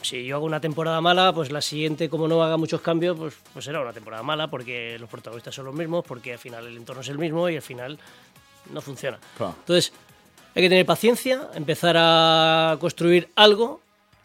si 0.02 0.26
yo 0.26 0.38
hago 0.38 0.46
una 0.46 0.62
temporada 0.62 1.02
mala, 1.02 1.34
pues 1.34 1.52
la 1.52 1.62
siguiente, 1.62 2.10
como 2.10 2.28
no 2.28 2.42
haga 2.44 2.58
muchos 2.58 2.82
cambios, 2.82 3.18
pues, 3.18 3.36
pues 3.54 3.66
será 3.66 3.82
una 3.82 3.94
temporada 3.94 4.24
mala 4.24 4.50
porque 4.50 4.98
los 5.00 5.10
protagonistas 5.10 5.54
son 5.56 5.66
los 5.66 5.76
mismos, 5.76 6.06
porque 6.08 6.34
al 6.34 6.40
final 6.40 6.68
el 6.68 6.78
entorno 6.78 7.02
es 7.02 7.10
el 7.10 7.18
mismo 7.18 7.50
y 7.50 7.56
al 7.56 7.62
final 7.62 8.00
no 8.72 8.82
funciona. 8.82 9.20
Claro. 9.38 9.56
Entonces, 9.60 9.94
hay 10.56 10.64
que 10.64 10.70
tener 10.70 10.86
paciencia, 10.86 11.50
empezar 11.54 11.96
a 11.98 12.78
construir 12.80 13.30
algo 13.36 13.82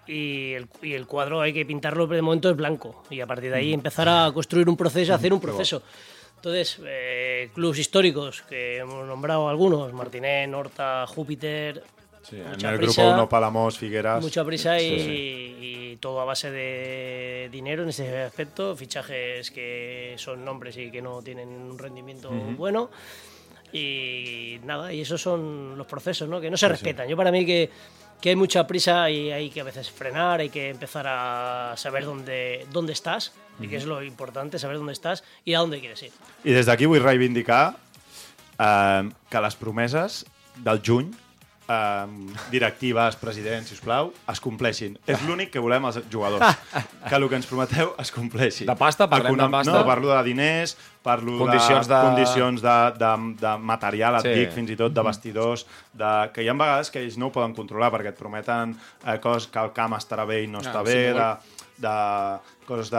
y 0.06 0.52
el, 0.52 0.68
y 0.82 0.92
el 0.92 1.06
cuadro 1.06 1.40
hay 1.40 1.52
que 1.52 1.64
pintarlo 1.64 2.06
de 2.06 2.22
momento 2.22 2.50
es 2.50 2.56
blanco 2.56 3.04
y 3.10 3.20
a 3.20 3.26
partir 3.26 3.50
de 3.50 3.58
ahí 3.58 3.72
empezar 3.72 4.08
a 4.08 4.30
construir 4.32 4.68
un 4.68 4.76
proceso, 4.76 5.12
a 5.12 5.16
hacer 5.16 5.32
un 5.32 5.40
proceso. 5.40 5.82
Entonces, 6.36 6.78
eh, 6.84 7.50
clubes 7.54 7.78
históricos 7.78 8.42
que 8.42 8.76
hemos 8.76 9.06
nombrado 9.06 9.48
algunos, 9.48 9.92
Martinet, 9.94 10.52
Horta, 10.52 11.06
Júpiter, 11.06 11.82
Sí, 12.28 12.36
en 12.36 12.48
mucha 12.50 12.70
el 12.70 12.76
prisa, 12.78 13.02
grupo 13.02 13.14
1, 13.16 13.28
Palamós, 13.28 13.78
Figueras... 13.78 14.22
mucha 14.22 14.44
prisa 14.44 14.80
y, 14.80 14.88
Sí, 14.90 14.98
sí. 15.04 15.56
y 15.60 15.96
todo 15.96 16.20
a 16.20 16.24
base 16.24 16.50
de 16.50 17.48
dinero 17.52 17.82
en 17.84 17.90
ese 17.90 18.22
aspecto, 18.22 18.74
fichajes 18.74 19.50
que 19.50 20.14
son 20.16 20.44
nombres 20.44 20.76
y 20.76 20.90
que 20.90 21.00
no 21.02 21.22
tienen 21.22 21.48
un 21.48 21.78
rendimiento 21.78 22.30
Ujú. 22.30 22.56
bueno. 22.56 22.90
Y 23.72 24.60
nada, 24.64 24.92
y 24.92 25.00
esos 25.00 25.20
son 25.20 25.76
los 25.76 25.86
procesos, 25.86 26.28
¿no? 26.28 26.40
Que 26.40 26.48
no 26.50 26.56
se 26.56 26.68
respetan. 26.68 27.08
Yo 27.08 27.16
para 27.16 27.32
mí 27.32 27.44
que, 27.44 27.68
que 28.20 28.28
hay 28.30 28.36
mucha 28.36 28.66
prisa 28.66 29.10
y 29.10 29.32
hay 29.32 29.50
que 29.50 29.60
a 29.60 29.64
veces 29.64 29.90
frenar, 29.90 30.40
hay 30.40 30.48
que 30.48 30.70
empezar 30.70 31.06
a 31.08 31.74
saber 31.76 32.04
dónde, 32.04 32.66
dónde 32.70 32.92
estás, 32.92 33.32
y 33.58 33.66
que 33.66 33.76
es 33.76 33.84
lo 33.84 34.02
importante, 34.02 34.58
saber 34.60 34.76
dónde 34.76 34.92
estás 34.92 35.24
y 35.44 35.54
a 35.54 35.58
dónde 35.58 35.80
quieres 35.80 36.02
ir. 36.04 36.12
I 36.44 36.52
des 36.54 36.66
d'aquí 36.66 36.86
vull 36.86 37.02
reivindicar 37.02 37.74
eh, 38.58 39.10
que 39.30 39.40
les 39.42 39.56
promeses 39.58 40.24
del 40.62 40.78
juny, 40.86 41.10
eh, 41.68 42.06
directives, 42.50 43.16
presidents, 43.16 43.68
si 43.70 43.74
us 43.74 43.80
plau, 43.84 44.12
es 44.30 44.40
compleixin. 44.40 44.96
És 45.06 45.22
l'únic 45.26 45.50
que 45.54 45.62
volem 45.62 45.84
els 45.90 46.00
jugadors. 46.12 46.44
Que 47.08 47.18
el 47.18 47.26
que 47.28 47.36
ens 47.36 47.44
prometeu 47.46 47.90
es 48.00 48.08
compleixi. 48.14 48.64
De 48.64 48.74
pasta, 48.80 49.04
parlem 49.12 49.36
de 49.36 49.48
pasta? 49.52 49.72
No, 49.74 49.82
parlo 49.84 50.08
de 50.14 50.22
diners, 50.24 50.72
parlo 51.04 51.34
Condicions 51.36 51.86
de, 51.86 51.94
de- 51.94 52.06
condicions 52.06 52.62
de, 52.64 52.76
de, 52.96 53.10
de 53.42 53.52
material, 53.60 54.16
et 54.16 54.24
Sí. 54.24 54.32
dic, 54.38 54.54
fins 54.56 54.70
i 54.72 54.76
tot 54.80 54.94
de 54.96 55.02
vestidors, 55.04 55.66
de, 55.92 56.12
que 56.32 56.42
hi 56.42 56.48
ha 56.48 56.54
vegades 56.56 56.88
que 56.90 57.02
ells 57.04 57.18
no 57.20 57.28
ho 57.28 57.34
poden 57.34 57.52
controlar 57.52 57.90
perquè 57.92 58.14
et 58.14 58.16
prometen 58.18 58.72
eh, 59.04 59.18
coses 59.20 59.50
que 59.52 59.60
el 59.60 59.74
camp 59.76 59.92
estarà 59.98 60.24
bé 60.24 60.42
i 60.44 60.48
no 60.48 60.64
està 60.64 60.80
Ah, 60.80 60.86
bé, 60.88 60.96
sí, 61.12 61.12
de, 61.20 61.28
de 61.84 61.94
coses 62.64 62.90
de... 62.90 62.98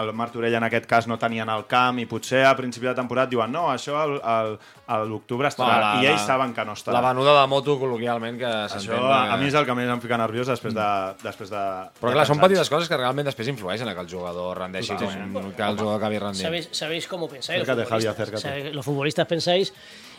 El 0.00 0.12
Martorell 0.16 0.54
en 0.54 0.64
aquest 0.66 0.86
cas 0.86 1.06
no 1.06 1.18
tenien 1.18 1.48
el 1.52 1.66
camp 1.66 1.98
i 1.98 2.06
potser 2.06 2.44
a 2.46 2.54
principi 2.56 2.86
de 2.86 2.94
temporada 2.94 3.28
diuen 3.30 3.52
no, 3.52 3.66
això 3.72 3.96
al, 4.00 4.16
al, 4.22 4.54
a 4.86 4.98
l'octubre 5.04 5.48
estarà. 5.48 5.68
Va, 5.76 5.80
la- 5.96 6.02
I 6.02 6.06
ells 6.12 6.20
la- 6.22 6.26
saben 6.26 6.54
que 6.54 6.64
no 6.64 6.72
estarà. 6.78 7.00
La 7.00 7.08
venuda 7.12 7.34
de 7.40 7.46
moto, 7.50 7.76
col·loquialment, 7.80 8.38
que 8.38 8.46
Això 8.48 8.80
s'entén... 8.80 9.02
a, 9.02 9.22
que- 9.26 9.34
a 9.34 9.36
mi 9.42 9.46
és 9.50 9.54
el 9.60 9.66
que 9.68 9.74
més 9.78 9.90
em 9.90 10.00
fica 10.00 10.18
nerviós 10.18 10.46
després 10.48 10.74
de... 10.74 10.88
Després 11.22 11.50
de 11.50 11.62
Però 12.00 12.12
de 12.12 12.16
clar, 12.18 12.26
són 12.30 12.40
petites 12.40 12.70
coses 12.72 12.88
que 12.88 12.96
realment 12.96 13.26
després 13.26 13.48
influeixen 13.52 13.88
a 13.88 13.94
que 13.94 14.00
el 14.06 14.10
jugador 14.10 14.58
rendeixi, 14.58 14.94
Totalment. 14.94 15.32
com, 15.34 15.52
que 15.52 15.62
el 15.62 15.76
jugador 15.78 16.00
acabi 16.00 16.18
rendint. 16.18 16.44
¿Sabéis, 16.46 16.68
sabéis 16.72 17.06
cómo 17.08 17.28
pensáis? 17.28 17.58
los 17.60 17.68
Acércate, 17.68 17.88
Javi, 17.90 18.04
futbolistas? 18.06 18.40
acércate. 18.42 18.72
Los 18.74 18.84
futbolistas 18.84 19.26
pensáis 19.26 19.72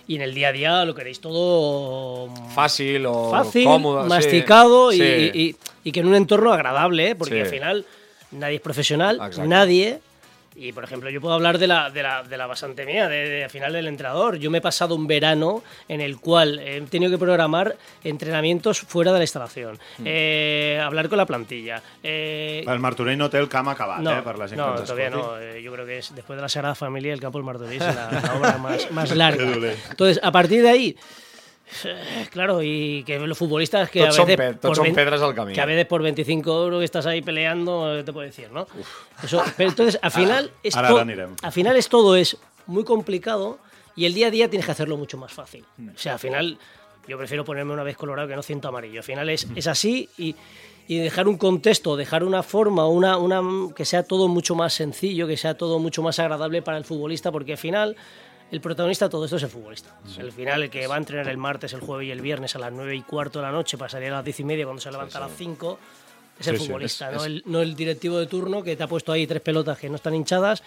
y 0.09 0.15
en 0.15 0.21
el 0.21 0.33
día 0.33 0.47
a 0.49 0.51
día 0.53 0.85
lo 0.85 0.95
queréis 0.95 1.19
todo 1.19 2.29
Fàcil 2.55 3.05
o 3.05 3.31
fácil, 3.31 3.65
còmode. 3.65 4.03
sí. 4.03 4.09
masticado 4.09 4.91
y, 4.93 4.97
Sí. 4.97 5.03
y- 5.03 5.41
y- 5.49 5.55
y 5.83 5.91
que 5.91 5.99
en 5.99 6.07
un 6.07 6.15
entorno 6.15 6.53
agradable, 6.53 7.09
¿eh? 7.09 7.15
porque 7.15 7.35
Sí. 7.35 7.41
al 7.41 7.47
final 7.47 7.85
nadie 8.31 8.55
es 8.55 8.61
profesional, 8.61 9.15
Exacto. 9.17 9.45
nadie. 9.45 9.99
Y 10.59 10.71
por 10.71 10.83
ejemplo, 10.83 11.07
yo 11.11 11.21
puedo 11.21 11.35
hablar 11.35 11.59
de 11.59 11.67
la, 11.67 11.91
de 11.91 12.01
la, 12.01 12.23
de 12.23 12.35
la 12.35 12.47
basante 12.47 12.83
mía, 12.83 13.07
de, 13.07 13.29
de- 13.29 13.43
al 13.43 13.49
final 13.51 13.71
del 13.73 13.85
entrenador. 13.85 14.37
Yo 14.37 14.49
me 14.49 14.57
he 14.57 14.61
pasado 14.61 14.95
un 14.95 15.05
verano 15.05 15.61
en 15.87 16.01
el 16.01 16.17
cual 16.19 16.57
he 16.57 16.81
tenido 16.81 17.11
que 17.11 17.19
programar 17.19 17.75
entrenamientos 18.03 18.79
fuera 18.79 19.11
de 19.11 19.19
la 19.19 19.23
instalación, 19.23 19.77
Mm. 19.99 20.03
eh, 20.07 20.81
hablar 20.83 21.09
con 21.09 21.19
la 21.19 21.27
plantilla. 21.27 21.83
eh, 22.01 22.63
El 22.67 22.79
Martorell 22.79 23.19
no 23.19 23.29
té 23.29 23.37
el 23.37 23.47
camp 23.47 23.69
acabat, 23.69 23.99
no, 23.99 24.17
eh, 24.17 24.21
per 24.23 24.35
gent 24.37 24.53
no, 24.57 24.73
todavía 24.75 25.11
no. 25.11 25.37
Eh, 25.39 25.61
Yo 25.61 25.71
creo 25.73 25.85
que 25.85 25.99
es 25.99 26.15
después 26.15 26.37
de 26.37 26.41
la 26.41 26.49
Sagrada 26.49 26.73
Familia, 26.73 27.13
el 27.13 27.19
campo 27.19 27.37
del 27.37 27.45
Martorell 27.45 27.73
es 27.73 27.79
la, 27.95 28.09
la 28.11 28.33
obra 28.35 28.57
más, 28.57 28.89
más 28.89 29.11
larga. 29.15 29.43
Entonces, 29.91 30.19
a 30.23 30.31
partir 30.31 30.63
de 30.63 30.69
ahí, 30.69 30.97
claro, 32.31 32.61
y 32.63 33.03
que 33.03 33.19
los 33.19 33.37
futbolistas 33.37 33.89
que 33.89 33.99
Tots 34.05 34.19
a 34.19 34.25
veces. 34.25 34.57
por 34.61 34.75
són 34.75 34.85
vein- 34.87 34.95
pedres 34.95 35.21
al 35.21 35.33
camí. 35.35 35.53
Que 35.53 35.61
a 35.61 35.65
veces 35.65 35.85
por 35.85 36.01
25 36.01 36.63
euros 36.63 36.79
que 36.79 36.85
estás 36.85 37.05
ahí 37.05 37.21
peleando, 37.21 38.03
te 38.03 38.13
puedo 38.13 38.25
decir, 38.25 38.49
¿no? 38.51 38.67
Eso, 39.23 39.43
pero 39.55 39.69
entonces, 39.69 39.99
al 40.01 40.11
final, 40.19 40.51
es 40.63 40.75
ahora- 40.75 41.05
al 41.41 41.51
final 41.51 41.75
es 41.77 41.89
todo 41.89 42.15
es 42.15 42.37
muy 42.67 42.83
complicado 42.83 43.59
y 43.95 44.05
el 44.05 44.13
día 44.13 44.27
a 44.27 44.31
día 44.31 44.49
tienes 44.49 44.65
que 44.65 44.71
hacerlo 44.71 44.97
mucho 44.97 45.17
más 45.17 45.31
fácil. 45.33 45.65
Hmm. 45.77 45.89
O 45.89 45.97
sea, 45.97 46.13
al 46.13 46.19
final, 46.19 46.57
yo 47.07 47.17
prefiero 47.17 47.43
ponerme 47.43 47.73
una 47.73 47.83
vez 47.83 47.97
colorado 47.97 48.27
que 48.27 48.35
no 48.35 48.43
ciento 48.43 48.67
amarillo. 48.67 48.99
Al 48.99 49.03
final 49.03 49.29
es, 49.29 49.47
es 49.55 49.67
así 49.67 50.09
y, 50.17 50.35
y 50.87 50.99
dejar 50.99 51.27
un 51.27 51.37
contexto, 51.37 51.95
dejar 51.97 52.23
una 52.23 52.43
forma, 52.43 52.87
una, 52.87 53.17
una, 53.17 53.41
que 53.75 53.85
sea 53.85 54.03
todo 54.03 54.27
mucho 54.27 54.55
más 54.55 54.73
sencillo, 54.73 55.27
que 55.27 55.35
sea 55.37 55.55
todo 55.57 55.79
mucho 55.79 56.01
más 56.01 56.19
agradable 56.19 56.61
para 56.61 56.77
el 56.77 56.85
futbolista, 56.85 57.31
porque 57.31 57.53
al 57.53 57.57
final 57.57 57.95
el 58.51 58.61
protagonista 58.61 59.05
de 59.05 59.09
todo 59.11 59.25
esto 59.25 59.37
es 59.37 59.43
el 59.43 59.49
futbolista. 59.49 59.95
Al 60.19 60.31
final, 60.31 60.63
el 60.63 60.69
que 60.69 60.87
va 60.87 60.95
a 60.95 60.97
entrenar 60.97 61.27
el 61.27 61.37
martes, 61.37 61.73
el 61.73 61.81
jueves 61.81 62.07
y 62.07 62.11
el 62.11 62.21
viernes 62.21 62.55
a 62.55 62.59
las 62.59 62.71
9 62.71 62.95
y 62.95 63.01
cuarto 63.01 63.39
de 63.39 63.45
la 63.45 63.51
noche 63.51 63.77
para 63.77 63.89
salir 63.89 64.09
a 64.09 64.15
las 64.17 64.25
10 64.25 64.39
y 64.39 64.43
media 64.43 64.65
cuando 64.65 64.81
se 64.81 64.91
levanta 64.91 65.17
a 65.17 65.21
las 65.21 65.31
5 65.37 65.79
es 66.39 66.47
el 66.47 66.57
futbolista, 66.57 67.09
es- 67.09 67.15
¿no? 67.15 67.19
es- 67.21 67.25
El, 67.25 67.43
no 67.45 67.61
el 67.61 67.75
directivo 67.75 68.17
de 68.19 68.27
turno 68.27 68.63
que 68.63 68.75
te 68.75 68.83
ha 68.83 68.87
puesto 68.87 69.11
ahí 69.11 69.25
tres 69.27 69.41
pelotas 69.41 69.77
que 69.77 69.89
no 69.89 69.95
están 69.95 70.13
hinchadas, 70.15 70.63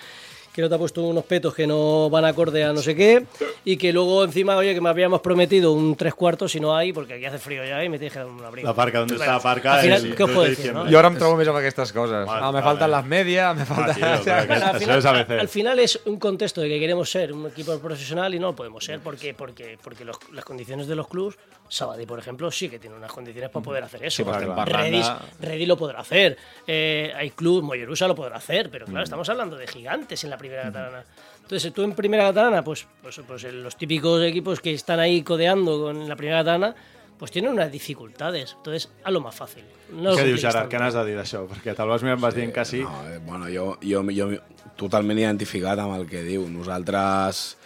que 0.52 0.62
no 0.62 0.68
te 0.68 0.74
ha 0.74 0.78
puesto 0.78 1.02
unos 1.04 1.24
petos 1.24 1.54
que 1.54 1.66
no 1.66 2.10
van 2.10 2.24
acorde 2.24 2.64
a 2.64 2.72
no 2.72 2.82
sé 2.82 2.96
qué, 2.96 3.24
y 3.64 3.76
que 3.76 3.92
luego 3.92 4.24
encima, 4.24 4.56
oye, 4.56 4.74
que 4.74 4.80
me 4.80 4.88
habíamos 4.88 5.20
prometido 5.20 5.72
un 5.72 5.94
tres 5.94 6.12
cuartos 6.14 6.50
si 6.52 6.58
no 6.60 6.76
hay, 6.76 6.92
porque 6.92 7.14
aquí 7.14 7.24
hace 7.24 7.38
frío 7.38 7.64
ya 7.64 7.84
y 7.84 7.88
me 7.88 7.98
tienes 7.98 8.12
que 8.12 8.18
dar 8.18 8.26
un 8.28 8.44
abrigo. 8.44 8.66
La 8.68 8.74
parca, 8.74 8.98
¿dónde 8.98 9.14
está 9.14 9.26
la 9.34 9.40
parca? 9.40 9.74
al 9.74 9.80
final, 9.82 10.04
El 10.06 10.14
¿qué 10.16 10.22
os 10.24 10.28
2 10.28 10.34
puedo 10.34 10.42
de 10.44 10.50
decir, 10.50 10.72
no? 10.72 10.84
diciembre. 10.84 10.92
Jo 10.92 10.98
ara 10.98 11.08
em 11.08 11.16
trobo 11.20 11.36
més 11.38 11.48
amb 11.48 11.58
aquestes 11.60 11.92
coses. 11.92 12.26
Mal, 12.26 12.40
Ah, 12.42 12.50
me 12.52 12.62
falten 12.62 12.88
eh. 12.90 12.96
les 12.96 13.06
medias, 13.06 13.56
me 13.56 13.64
falta... 13.64 13.92
al, 13.94 14.78
final, 14.80 14.98
es 14.98 15.06
ABC. 15.06 15.30
al 15.40 15.48
final 15.48 15.78
es 15.78 16.00
un 16.06 16.18
contexto 16.18 16.60
de 16.62 16.68
que 16.68 16.80
queremos 16.80 17.08
ser 17.10 17.32
un 17.32 17.46
equipo 17.46 17.78
profesional 17.78 18.34
y 18.34 18.38
no 18.40 18.48
lo 18.48 18.56
podemos 18.56 18.84
ser 18.84 18.98
porque, 19.00 19.34
porque, 19.34 19.78
porque 19.82 20.04
los- 20.04 20.18
las 20.32 20.44
condiciones 20.44 20.88
de 20.88 20.96
los 20.96 21.06
clubes, 21.06 21.38
Sabadell, 21.70 22.06
por 22.06 22.18
ejemplo, 22.18 22.50
sí 22.50 22.68
que 22.68 22.78
tiene 22.80 22.96
unas 22.96 23.12
condiciones 23.12 23.48
para 23.48 23.62
poder 23.62 23.84
hacer 23.84 24.04
eso. 24.04 24.16
Sí, 24.16 24.24
Claro. 24.24 24.64
Redis. 24.64 25.10
Redis 25.40 25.68
lo 25.68 25.76
podrá 25.76 26.00
hacer, 26.00 26.36
eh, 26.66 27.12
hay 27.16 27.30
club, 27.30 27.62
Mollerusa 27.62 28.08
lo 28.08 28.14
podrá 28.14 28.36
hacer, 28.36 28.68
pero 28.70 28.86
claro, 28.86 29.04
estamos 29.04 29.28
hablando 29.28 29.56
de 29.56 29.66
gigantes 29.68 30.24
en 30.24 30.30
la 30.30 30.36
primera 30.36 30.64
catalana. 30.64 31.04
Entonces, 31.42 31.72
tú 31.72 31.82
en 31.82 31.94
primera 31.94 32.24
catalana, 32.24 32.62
pues, 32.62 32.86
pues, 33.00 33.20
pues 33.26 33.44
en 33.44 33.62
los 33.62 33.76
típicos 33.76 34.22
equipos 34.22 34.60
que 34.60 34.74
están 34.74 34.98
ahí 35.00 35.22
codeando 35.22 35.80
con 35.80 36.08
la 36.08 36.16
primera 36.16 36.40
catalana, 36.40 36.74
pues 37.20 37.30
tienen 37.30 37.52
unas 37.52 37.70
dificultades. 37.70 38.54
Entonces, 38.56 38.90
a 39.04 39.10
lo 39.10 39.20
más 39.20 39.34
fácil. 39.34 39.62
No 39.92 40.14
Què 40.16 40.24
dius, 40.24 40.40
tant. 40.40 40.70
Què 40.72 40.78
n'has 40.80 40.94
de 40.96 41.02
dir 41.04 41.18
d'això? 41.18 41.42
Perquè 41.50 41.74
te'l 41.76 41.90
vas 41.90 42.00
mirar 42.00 42.16
i 42.16 42.18
em 42.18 42.22
vas 42.24 42.34
dient 42.34 42.54
que 42.54 42.64
sí. 42.64 42.80
No, 42.80 43.02
eh, 43.10 43.18
bueno, 43.26 43.44
jo, 43.52 43.76
jo, 43.84 44.00
jo 44.08 44.30
totalment 44.80 45.20
identificat 45.20 45.78
amb 45.84 45.98
el 45.98 46.06
que 46.08 46.22
diu. 46.24 46.46
Nosaltres 46.48 47.58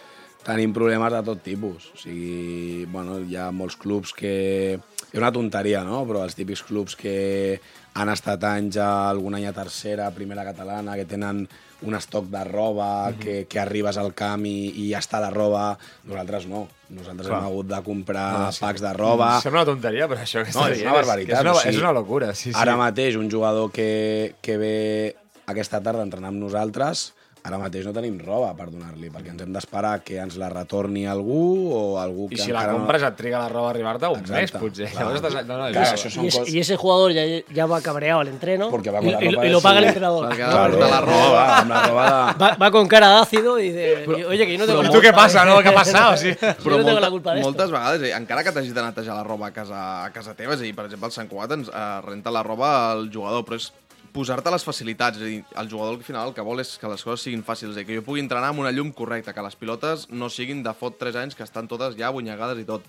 tenim 0.45 0.73
problemes 0.73 1.11
de 1.13 1.21
tot 1.25 1.41
tipus. 1.43 1.89
O 1.95 1.97
sigui, 1.97 2.85
bueno, 2.91 3.19
hi 3.25 3.35
ha 3.35 3.49
molts 3.51 3.75
clubs 3.81 4.13
que... 4.13 4.79
És 5.11 5.19
una 5.21 5.31
tonteria, 5.31 5.83
no? 5.87 6.03
Però 6.05 6.23
els 6.25 6.35
típics 6.35 6.61
clubs 6.67 6.95
que 6.99 7.59
han 7.95 8.09
estat 8.11 8.43
anys 8.43 8.75
a 8.83 9.09
algun 9.09 9.37
any 9.37 9.45
a 9.47 9.53
tercera, 9.55 10.09
primera 10.11 10.43
catalana, 10.43 10.97
que 10.99 11.05
tenen 11.07 11.45
un 11.85 11.95
estoc 11.95 12.27
de 12.31 12.43
roba, 12.43 13.09
Mhm. 13.11 13.19
que, 13.19 13.35
que 13.47 13.59
arribes 13.59 13.97
al 13.97 14.13
camp 14.13 14.45
i, 14.45 14.69
i 14.83 14.89
ja 14.91 14.99
està 14.99 15.19
la 15.23 15.29
roba. 15.31 15.77
Nosaltres 16.03 16.45
no. 16.51 16.67
Nosaltres 16.89 17.27
Clar. 17.27 17.39
hem 17.39 17.45
hagut 17.47 17.67
de 17.71 17.81
comprar 17.83 18.27
No, 18.39 18.51
sí. 18.51 18.59
packs 18.61 18.81
de 18.81 18.93
roba. 18.93 19.39
Sembla 19.41 19.61
una 19.63 19.71
tonteria, 19.71 20.07
però 20.07 20.19
això 20.21 20.43
que 20.45 20.51
No, 20.53 20.67
és 20.67 20.81
una 20.83 20.93
barbaritat. 20.99 21.35
és 21.37 21.41
una- 21.41 21.51
o 21.53 21.59
sigui, 21.59 21.75
és 21.75 21.81
una 21.81 21.93
locura, 21.93 22.33
sí, 22.35 22.51
sí. 22.51 22.59
Ara 22.59 22.75
mateix, 22.77 23.15
un 23.15 23.31
jugador 23.31 23.71
que, 23.71 24.35
que 24.41 24.57
ve 24.57 25.15
aquesta 25.47 25.81
tarda 25.81 26.01
a 26.01 26.03
entrenar 26.03 26.29
amb 26.29 26.39
nosaltres, 26.41 27.13
ara 27.45 27.57
mateix 27.61 27.85
no 27.85 27.93
tenim 27.93 28.15
roba 28.19 28.49
per 28.57 28.65
donar-li, 28.73 29.11
perquè 29.13 29.29
ens 29.33 29.41
hem 29.45 29.51
d'esperar 29.53 29.99
que 30.03 30.17
ens 30.21 30.35
la 30.41 30.49
retorni 30.49 31.03
algú 31.07 31.69
o 31.71 31.81
algú 32.01 32.25
I 32.31 32.35
que 32.35 32.41
si 32.41 32.51
la 32.55 32.63
compres 32.71 33.03
et 33.05 33.15
triga 33.19 33.39
la 33.43 33.49
roba 33.49 33.67
a 33.67 33.73
arribar-te 33.75 34.07
un 34.09 34.19
Exacte. 34.23 34.41
mes, 34.41 34.51
potser. 34.51 34.89
Clar. 34.89 35.03
Llavors 35.03 35.21
estàs... 35.21 35.45
No, 35.45 35.57
no, 35.59 35.67
Clar, 35.75 35.85
això 35.93 36.09
són 36.09 36.25
Y, 36.25 36.55
y 36.57 36.59
ese 36.59 36.75
jugador 36.75 37.13
ya, 37.13 37.23
ya 37.53 37.65
va 37.67 37.81
cabreado 37.81 38.21
al 38.21 38.27
entreno 38.29 38.69
Porque 38.71 38.89
va 38.89 38.99
y, 38.99 39.03
con 39.05 39.13
la 39.13 39.23
y- 39.23 39.29
ropa 39.31 39.43
y 39.43 39.47
de 39.47 39.53
lo 39.53 39.61
paga 39.61 39.79
el 39.79 39.85
entrenador. 39.85 40.29
Perquè 40.29 40.45
Claro, 40.49 40.79
la 40.79 41.01
roba, 41.01 41.29
va, 41.35 41.57
amb 41.59 41.69
la 41.69 41.83
roba 41.87 42.05
de- 42.33 42.39
Va, 42.43 42.55
va 42.55 42.71
con 42.71 42.87
cara 42.87 43.09
de 43.09 43.21
ácido 43.21 43.59
y 43.59 43.69
dice, 43.71 44.05
oye, 44.07 44.45
que 44.45 44.53
yo 44.53 44.59
no 44.59 44.65
tengo 44.65 44.81
Però 44.81 44.87
la 44.87 44.91
tu 44.91 44.97
què 44.99 45.11
culpa, 45.11 45.21
passa, 45.21 45.43
¿eh? 45.43 45.45
no? 45.45 45.59
Què 45.61 45.69
ha 45.69 45.73
passat? 45.73 46.13
O 46.13 46.17
sigui, 46.17 46.35
Yo 46.41 46.53
però 46.65 46.77
no 46.77 46.83
molta, 46.83 46.99
la 47.01 47.09
culpa 47.11 47.35
moltes 47.35 47.71
vegades, 47.71 48.01
eh, 48.01 48.11
encara 48.17 48.43
que 48.43 48.51
t'hagis 48.51 48.73
de 48.73 48.81
netejar 48.81 49.15
la 49.15 49.23
roba 49.23 49.47
a 49.47 49.51
casa, 49.53 50.05
a 50.05 50.09
casa 50.11 50.33
teva, 50.33 50.53
és 50.57 50.59
a 50.59 50.63
dir, 50.63 50.73
per 50.75 50.85
exemple, 50.89 51.07
el 51.07 51.13
Sant 51.15 51.29
Cugat 51.29 51.51
ens 51.59 51.69
eh, 51.69 52.01
renta 52.05 52.31
la 52.33 52.41
roba 52.43 52.91
al 52.91 53.09
jugador, 53.13 53.45
però 53.45 53.55
és 53.61 53.69
posar-te 54.15 54.51
les 54.53 54.63
facilitats, 54.63 55.19
és 55.19 55.23
a 55.23 55.27
dir, 55.27 55.41
el 55.59 55.69
jugador 55.71 55.97
al 55.97 56.05
final 56.05 56.29
el 56.29 56.35
que 56.37 56.45
vol 56.45 56.63
és 56.63 56.75
que 56.79 56.91
les 56.91 57.03
coses 57.03 57.25
siguin 57.27 57.43
fàcils, 57.43 57.75
dir, 57.75 57.83
que 57.87 57.97
jo 57.97 58.05
pugui 58.05 58.23
entrenar 58.23 58.53
amb 58.53 58.63
una 58.63 58.71
llum 58.71 58.93
correcta, 58.95 59.33
que 59.35 59.43
les 59.43 59.59
pilotes 59.59 60.07
no 60.09 60.31
siguin 60.31 60.63
de 60.63 60.73
fot 60.77 60.95
3 61.01 61.19
anys, 61.25 61.35
que 61.35 61.43
estan 61.43 61.67
totes 61.67 61.97
ja 61.99 62.07
abonyegades 62.13 62.61
i 62.63 62.67
tot. 62.69 62.87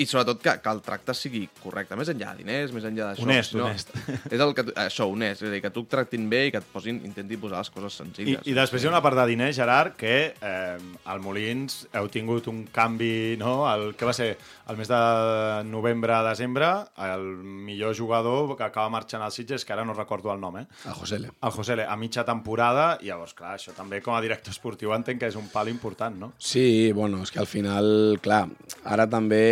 I 0.00 0.06
sobretot 0.08 0.40
que, 0.40 0.54
que 0.64 0.70
el 0.72 0.80
tracte 0.86 1.12
sigui 1.16 1.42
correcte, 1.60 1.96
més 2.00 2.08
enllà 2.08 2.30
de 2.32 2.42
diners, 2.44 2.72
més 2.72 2.86
enllà 2.88 3.10
d'això. 3.10 3.26
Honest, 3.26 3.52
sinó- 3.52 3.66
honest. 3.68 3.90
És 4.34 4.40
el 4.40 4.54
que, 4.56 4.64
tu- 4.70 4.74
això, 4.80 5.06
honest, 5.12 5.42
és 5.44 5.48
a 5.50 5.52
dir, 5.52 5.60
que 5.64 5.70
tu 5.74 5.82
et 5.84 5.90
tractin 5.92 6.28
bé 6.32 6.46
i 6.48 6.52
que 6.54 6.60
et 6.62 6.68
posin, 6.72 7.02
intenti 7.04 7.36
posar 7.40 7.58
les 7.60 7.70
coses 7.74 7.92
I, 7.92 7.96
senzilles. 8.02 8.46
I 8.48 8.54
després 8.56 8.82
hi 8.82 8.88
ha 8.88 8.92
una 8.94 9.02
part 9.04 9.18
de 9.20 9.26
diners, 9.30 9.56
Gerard, 9.58 9.96
que 10.00 10.14
eh, 10.32 10.78
al 11.12 11.20
Molins 11.24 11.82
heu 11.92 12.08
tingut 12.12 12.48
un 12.52 12.64
canvi, 12.72 13.36
no? 13.40 13.58
El, 13.70 13.90
que 13.98 14.08
va 14.08 14.14
ser 14.16 14.30
el 14.70 14.78
mes 14.78 14.88
de 14.88 15.00
novembre 15.68 16.14
a 16.14 16.22
desembre, 16.28 16.68
el 17.10 17.24
millor 17.66 17.96
jugador 17.98 18.56
que 18.56 18.64
acaba 18.64 18.88
marxant 18.92 19.22
als 19.26 19.34
Sitges, 19.40 19.64
que 19.66 19.72
ara 19.74 19.84
no 19.84 19.92
recordo 19.94 20.32
el 20.32 20.40
nom, 20.40 20.56
eh? 20.62 20.66
El 20.86 20.94
Josele. 20.94 21.32
El 21.42 21.50
Josele, 21.54 21.84
a 21.84 21.96
mitja 22.00 22.24
temporada, 22.24 22.94
i 23.02 23.10
llavors, 23.10 23.34
clar, 23.36 23.56
això 23.58 23.74
també 23.76 24.00
com 24.00 24.14
a 24.16 24.22
director 24.24 24.54
esportiu 24.54 24.94
entenc 24.96 25.20
que 25.20 25.28
és 25.30 25.36
un 25.36 25.48
pal 25.52 25.68
important, 25.68 26.16
no? 26.16 26.32
Sí, 26.38 26.92
bueno, 26.96 27.22
és 27.26 27.30
que 27.34 27.40
al 27.42 27.50
final, 27.50 28.18
clar, 28.22 28.44
ara 28.84 29.08
també 29.10 29.42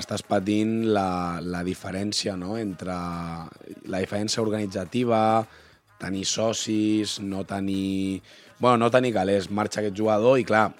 estàs 0.00 0.24
patint 0.26 0.86
la, 0.92 1.40
la 1.42 1.62
diferència 1.66 2.36
no? 2.36 2.56
entre 2.60 2.94
la 3.88 4.00
diferència 4.02 4.42
organitzativa, 4.42 5.20
tenir 6.00 6.26
socis, 6.28 7.20
no 7.20 7.44
tenir... 7.48 8.22
Bueno, 8.58 8.86
no 8.86 8.90
tenir 8.90 9.12
calés, 9.16 9.50
marxa 9.50 9.82
aquest 9.82 9.96
jugador 9.96 10.38
i, 10.40 10.44
clar, 10.48 10.70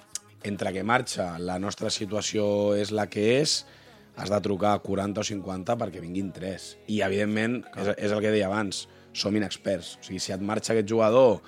entre 0.47 0.73
que 0.73 0.83
marxa, 0.85 1.35
la 1.39 1.57
nostra 1.61 1.91
situació 1.93 2.75
és 2.77 2.93
la 2.93 3.07
que 3.09 3.27
és, 3.39 3.59
has 4.17 4.33
de 4.33 4.39
trucar 4.41 4.73
a 4.73 4.81
40 4.81 5.21
o 5.21 5.25
50 5.27 5.77
perquè 5.77 6.01
vinguin 6.01 6.31
3. 6.33 6.67
I, 6.89 7.01
evidentment, 7.05 7.59
és, 7.77 7.93
és 8.07 8.13
el 8.13 8.23
que 8.23 8.33
deia 8.33 8.49
abans, 8.49 8.87
som 9.13 9.35
inexperts. 9.37 9.95
O 10.01 10.07
sigui, 10.07 10.21
si 10.21 10.33
et 10.33 10.41
marxa 10.41 10.73
aquest 10.73 10.89
jugador, 10.89 11.41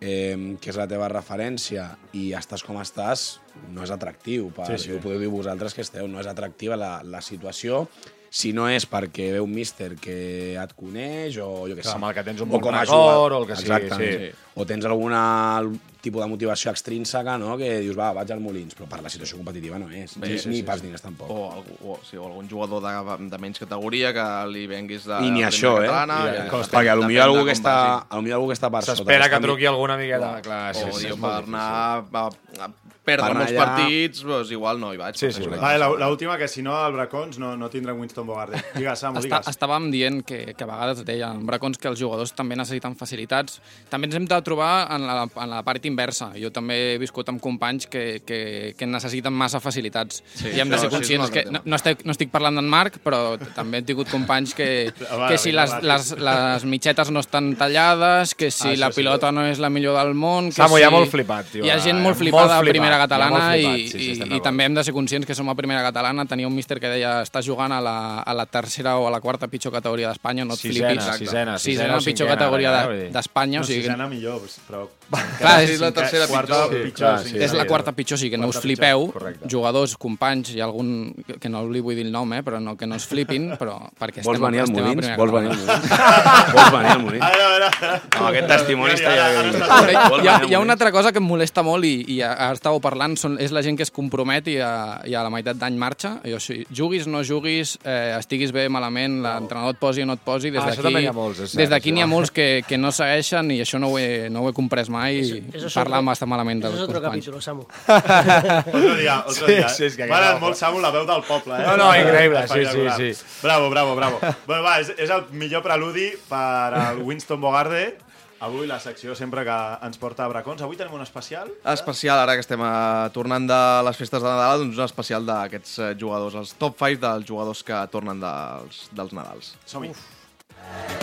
eh, 0.00 0.56
que 0.60 0.72
és 0.72 0.80
la 0.80 0.88
teva 0.90 1.10
referència, 1.12 1.90
i 2.16 2.30
estàs 2.36 2.64
com 2.64 2.80
estàs, 2.80 3.34
no 3.70 3.82
és 3.86 3.90
atractiu. 3.94 4.50
Per, 4.54 4.66
Sí, 4.66 4.76
sí, 4.78 4.84
sí. 4.84 4.90
sí. 4.90 4.96
Ho 4.98 5.00
podeu 5.04 5.20
dir 5.22 5.28
vosaltres 5.32 5.74
que 5.74 5.82
esteu, 5.86 6.08
no 6.08 6.20
és 6.20 6.26
atractiva 6.30 6.76
la, 6.76 6.98
la 7.04 7.20
situació 7.24 7.86
si 8.34 8.50
no 8.50 8.64
és 8.66 8.82
perquè 8.90 9.28
ve 9.30 9.38
un 9.38 9.52
míster 9.54 9.92
que 9.94 10.56
et 10.58 10.72
coneix 10.74 11.36
o 11.38 11.68
jo 11.70 11.74
què 11.78 11.84
sé. 11.86 11.92
Amb 11.94 12.08
el 12.08 12.14
que 12.16 12.24
tens 12.26 12.40
un 12.42 12.48
bon 12.50 12.64
record, 12.66 13.30
o 13.32 13.38
el 13.38 13.46
que 13.46 13.54
sigui, 13.60 13.70
Exactament. 13.70 14.24
sí. 14.24 14.48
O 14.58 14.66
tens 14.66 14.84
alguna 14.90 15.60
tipus 16.02 16.20
de 16.20 16.26
motivació 16.28 16.72
extrínseca, 16.72 17.38
no?, 17.38 17.54
que 17.56 17.78
dius, 17.80 17.94
va, 17.96 18.08
vaig 18.12 18.32
al 18.34 18.40
Molins, 18.42 18.74
però 18.76 18.88
per 18.90 18.98
la 19.06 19.08
situació 19.08 19.38
competitiva 19.38 19.78
no 19.78 19.86
és. 19.88 20.18
Bé, 20.18 20.32
ni, 20.34 20.38
sí, 20.42 20.50
ni 20.50 20.56
sí, 20.58 20.64
pels 20.66 20.82
sí. 20.82 20.88
diners 20.88 21.00
tampoc. 21.06 21.30
O, 21.30 21.46
algú, 21.54 21.76
o, 21.94 22.00
sí, 22.04 22.18
o 22.18 22.26
algun 22.26 22.50
jugador 22.50 22.82
de, 22.84 23.28
de 23.30 23.38
menys 23.40 23.62
categoria 23.62 24.10
que 24.12 24.26
li 24.50 24.66
venguis 24.68 25.06
de 25.08 25.20
I 25.24 25.30
ni 25.30 25.46
això, 25.46 25.76
eh? 25.78 25.86
catalana, 25.86 26.18
I, 26.18 26.34
ja, 26.34 26.42
depèn- 26.50 26.74
perquè 26.74 26.96
potser 27.00 27.22
algú 27.24 27.44
que 27.46 27.54
està, 27.56 27.76
potser 28.10 28.34
algú 28.36 28.50
que 28.50 28.58
està 28.58 28.72
per 28.74 28.82
sota... 28.82 28.98
S'espera 28.98 29.30
que 29.30 29.40
truqui 29.46 29.70
alguna 29.70 29.96
miqueta. 29.96 30.34
Clar, 30.44 30.60
o, 30.74 30.82
sí, 30.82 30.90
sí, 30.98 31.06
diu, 31.06 31.22
per 31.22 31.36
anar 31.46 31.64
a, 32.02 32.26
a 32.66 32.68
perdre 33.04 33.26
Per 33.28 33.36
molts 33.36 33.52
allà- 33.52 33.64
partits, 33.64 34.22
doncs 34.24 34.50
igual 34.56 34.80
no 34.80 34.92
hi 34.94 34.96
vaig. 35.00 35.16
Sí, 35.20 35.30
sí, 35.32 35.44
la- 35.44 35.88
l'última, 36.08 36.38
que 36.40 36.48
si 36.48 36.62
no, 36.62 36.74
el 36.86 36.92
Bracons 36.96 37.38
no, 37.38 37.54
no 37.56 37.68
tindrà 37.70 37.92
Winston 37.94 38.26
Bogarde. 38.26 38.62
Digues, 38.74 38.98
Samu, 38.98 39.18
Està, 39.20 39.40
digues. 39.42 39.48
estàvem 39.54 39.90
dient 39.92 40.22
que, 40.24 40.54
que 40.56 40.64
a 40.64 40.66
vegades 40.66 41.04
deia 41.04 41.30
en 41.30 41.44
Bracons 41.46 41.78
que 41.78 41.88
els 41.88 42.00
jugadors 42.00 42.32
també 42.34 42.56
necessiten 42.56 42.96
facilitats. 42.96 43.60
També 43.90 44.08
ens 44.08 44.16
hem 44.16 44.26
de 44.30 44.38
trobar 44.42 44.88
en 44.94 45.06
la, 45.06 45.26
en 45.28 45.50
la 45.50 45.62
part 45.66 45.84
inversa. 45.84 46.30
Jo 46.40 46.50
també 46.50 46.94
he 46.94 46.98
viscut 46.98 47.28
amb 47.28 47.40
companys 47.44 47.86
que, 47.86 48.22
que, 48.26 48.74
que 48.78 48.86
necessiten 48.86 49.32
massa 49.32 49.60
facilitats. 49.60 50.22
Sí, 50.34 50.48
I 50.56 50.60
hem 50.64 50.70
de 50.72 50.78
ser 50.78 50.88
conscients 50.90 51.30
que... 51.30 51.44
No, 51.50 51.60
no, 51.64 51.76
estic, 51.76 52.04
no 52.08 52.12
estic 52.16 52.30
parlant 52.32 52.56
d'en 52.56 52.68
Marc, 52.68 52.98
però 53.04 53.36
també 53.54 53.78
he 53.82 53.86
tingut 53.86 54.08
companys 54.10 54.54
que, 54.56 54.92
Va, 55.20 55.28
que 55.28 55.38
si 55.38 55.52
les, 55.52 55.76
les, 55.82 56.10
les 56.18 56.64
mitxetes 56.64 57.10
no 57.12 57.20
estan 57.20 57.52
tallades, 57.60 58.34
que 58.34 58.50
si 58.50 58.68
Ah, 58.72 58.76
la 58.76 58.86
això 58.88 58.94
sí. 58.96 59.00
pilota 59.02 59.30
no 59.32 59.44
és 59.46 59.58
la 59.60 59.68
millor 59.70 59.98
del 59.98 60.14
món... 60.14 60.48
Que 60.48 60.56
Samu, 60.62 60.78
si... 60.78 60.82
ha 60.86 60.90
molt 60.90 61.10
flipat, 61.12 61.50
tio. 61.52 61.64
Hi 61.66 61.70
ha 61.70 61.78
gent 61.78 61.98
Hi 61.98 62.00
ha 62.00 62.02
molt 62.02 62.14
molt 62.14 62.18
flipada 62.22 62.56
a 62.56 62.60
flipat, 62.62 62.72
primera 62.94 63.06
catalana 63.06 63.30
molt 63.34 63.50
flipat, 63.52 63.78
i, 63.78 63.88
sí, 63.88 63.98
sí, 64.14 64.28
i, 64.28 64.36
i 64.36 64.40
també 64.44 64.66
hem 64.68 64.74
de 64.76 64.84
ser 64.86 64.94
conscients 64.94 65.26
que 65.26 65.34
som 65.36 65.48
a 65.50 65.54
primera 65.58 65.82
catalana. 65.84 66.26
Tenia 66.30 66.48
un 66.48 66.54
míster 66.54 66.78
que 66.80 66.90
deia 66.90 67.16
estàs 67.24 67.46
jugant 67.46 67.72
a 67.72 67.80
la, 67.84 67.96
a 68.22 68.34
la 68.36 68.46
tercera 68.46 68.96
o 68.98 69.08
a 69.08 69.12
la 69.12 69.20
quarta 69.24 69.48
pitjor 69.48 69.74
categoria 69.74 70.10
d'Espanya, 70.12 70.44
no 70.44 70.54
et 70.54 70.62
Sisena, 70.62 70.90
flipis. 70.90 71.04
sisena, 71.04 71.18
sisena 71.18 71.58
sisena 71.58 71.96
o 71.96 72.04
pitjor 72.04 72.28
cinquena, 72.28 72.36
categoria 72.36 72.74
ara, 72.74 72.98
d'Espanya. 73.14 73.60
No, 73.60 73.64
o 73.64 73.68
sigui, 73.68 73.86
sisena 73.86 74.08
millor, 74.10 74.42
però... 74.68 74.86
Clar, 75.38 75.58
és 75.66 75.80
la 75.82 75.90
tercera 75.92 76.26
quarta, 76.30 76.64
pitjor. 76.68 76.84
pitjor. 76.88 76.96
Clar, 76.96 77.18
sí, 77.24 77.34
sí, 77.34 77.42
és 77.44 77.54
la 77.54 77.64
sí. 77.64 77.68
quarta 77.68 77.92
pitjor, 77.96 78.16
o 78.18 78.22
sigui 78.22 78.34
que 78.34 78.40
no 78.40 78.48
us 78.50 78.60
flipeu, 78.62 79.08
pitjor, 79.12 79.50
jugadors, 79.50 79.96
companys, 80.00 80.54
ha 80.56 80.64
algun 80.68 81.12
que 81.40 81.50
no 81.52 81.64
li 81.68 81.82
vull 81.84 81.98
dir 81.98 82.06
el 82.06 82.12
nom, 82.14 82.32
eh, 82.36 82.42
però 82.46 82.60
no, 82.62 82.76
que 82.80 82.88
no 82.88 82.96
es 82.96 83.06
flipin, 83.08 83.50
però 83.60 83.76
perquè 84.00 84.24
Vols 84.24 84.38
estem, 84.38 84.46
venir 84.48 84.62
al 84.64 84.70
estem 84.70 84.80
a 84.80 84.86
Molins? 84.86 85.04
primera 85.04 85.18
Vols 85.20 85.34
venir 85.34 85.52
al 85.52 85.58
Molins? 85.60 86.54
Vols 86.54 86.72
venir 86.72 86.94
al 86.94 87.02
Molins? 87.04 87.24
A 87.24 87.30
veure, 87.34 87.44
a 87.44 87.74
veure. 87.74 88.00
Amb 88.14 88.26
aquest 88.30 88.50
testimoni 88.54 88.96
està 88.96 89.14
ja... 89.18 89.28
Ara 89.74 89.94
hi, 89.94 90.28
ha, 90.28 90.38
hi 90.48 90.56
ha 90.56 90.62
una 90.62 90.76
altra 90.78 90.92
cosa 90.94 91.12
que 91.12 91.20
em 91.22 91.28
molesta 91.28 91.64
molt 91.66 91.86
i, 91.88 91.94
i 92.16 92.20
ara 92.24 92.52
estàveu 92.56 92.80
parlant, 92.84 93.16
són, 93.16 93.38
és 93.40 93.52
la 93.56 93.62
gent 93.64 93.78
que 93.80 93.84
es 93.86 93.90
compromet 93.94 94.46
i 94.52 94.58
a, 94.60 95.00
i 95.08 95.14
a 95.16 95.22
la 95.24 95.30
meitat 95.32 95.56
d'any 95.56 95.78
marxa. 95.80 96.18
I, 96.28 96.34
o 96.36 96.40
sigui, 96.42 96.66
juguis, 96.68 97.06
no 97.08 97.22
juguis, 97.24 97.78
eh, 97.82 98.12
estiguis 98.18 98.52
bé, 98.52 98.66
malament, 98.68 99.22
l'entrenador 99.24 99.72
et 99.74 99.80
posi 99.80 100.04
o 100.04 100.06
no 100.06 100.18
et 100.18 100.22
posi, 100.24 100.52
des 100.52 100.60
Ah, 100.62 100.68
això 100.70 100.84
també 100.84 101.00
d'aquí 101.00 101.06
n'hi 101.06 101.10
ha 101.10 101.16
molts, 101.16 101.40
és 101.40 101.50
cert, 101.54 101.60
des 101.64 101.72
d'aquí 101.72 101.88
això. 101.90 101.94
n'hi 101.96 102.02
ha 102.04 102.08
molts 102.12 102.30
que, 102.36 102.46
que 102.68 102.76
no 102.78 102.92
segueixen 102.92 103.50
i 103.56 103.58
això 103.64 103.80
no 103.80 103.88
ho 103.94 103.98
he, 103.98 104.28
no 104.30 104.44
ho 104.44 104.50
he 104.50 104.54
comprès 104.56 104.90
mai 104.92 105.18
Eso- 105.24 105.36
i 105.40 105.44
eso 105.54 105.66
es 105.72 105.74
parlar 105.80 105.98
otro- 106.02 106.10
bastant 106.12 106.30
malament 106.30 106.60
Eso 106.62 106.68
dels 106.70 106.82
es 106.82 106.88
otro 106.88 107.00
companys. 107.00 107.24
capítulo, 107.24 107.40
Samu. 107.40 107.66
Otro 108.74 108.94
dia, 108.96 109.20
otro 109.26 109.46
Sí, 109.46 109.52
dia. 109.54 109.68
sí, 109.68 109.84
és 109.88 109.96
que 109.96 110.06
M'agrada 110.06 110.38
molt, 110.38 110.56
Samu, 110.56 110.80
la 110.80 110.90
veu 110.90 111.04
del 111.06 111.22
poble, 111.26 111.54
eh? 111.58 111.66
No, 111.66 111.76
no, 111.76 111.90
increïble, 111.96 112.46
sí, 112.48 112.64
sí, 112.66 113.12
sí. 113.14 113.24
Bravo, 113.42 113.70
bravo, 113.70 113.94
bravo. 113.96 114.18
bueno, 114.46 114.62
va, 114.62 114.78
és, 114.80 114.92
és 114.98 115.10
el 115.10 115.24
millor 115.32 115.62
preludi 115.62 116.10
per 116.28 116.74
al 116.74 116.98
Winston 117.02 117.40
Bogarde. 117.40 117.96
Avui 118.44 118.66
la 118.68 118.76
secció 118.76 119.14
sempre 119.16 119.40
que 119.46 119.54
ens 119.86 119.96
porta 119.96 120.26
a 120.26 120.28
Bracons. 120.28 120.60
Avui 120.66 120.76
tenim 120.76 120.92
un 120.98 121.04
especial. 121.04 121.48
Especial, 121.72 122.20
ara 122.20 122.34
que 122.36 122.42
estem 122.44 122.60
eh, 122.60 123.08
tornant 123.14 123.46
de 123.48 123.60
les 123.86 123.96
festes 123.96 124.20
de 124.20 124.28
Nadal, 124.28 124.66
doncs 124.66 124.76
un 124.82 124.84
especial 124.84 125.24
d'aquests 125.24 125.78
eh, 125.78 125.88
jugadors, 126.00 126.36
els 126.42 126.52
top 126.60 126.76
5 126.82 127.00
dels 127.00 127.24
jugadors 127.30 127.64
que 127.64 127.80
tornen 127.94 128.20
dels, 128.20 128.84
dels 128.92 129.16
Nadals. 129.16 129.54
Som-hi. 129.64 129.94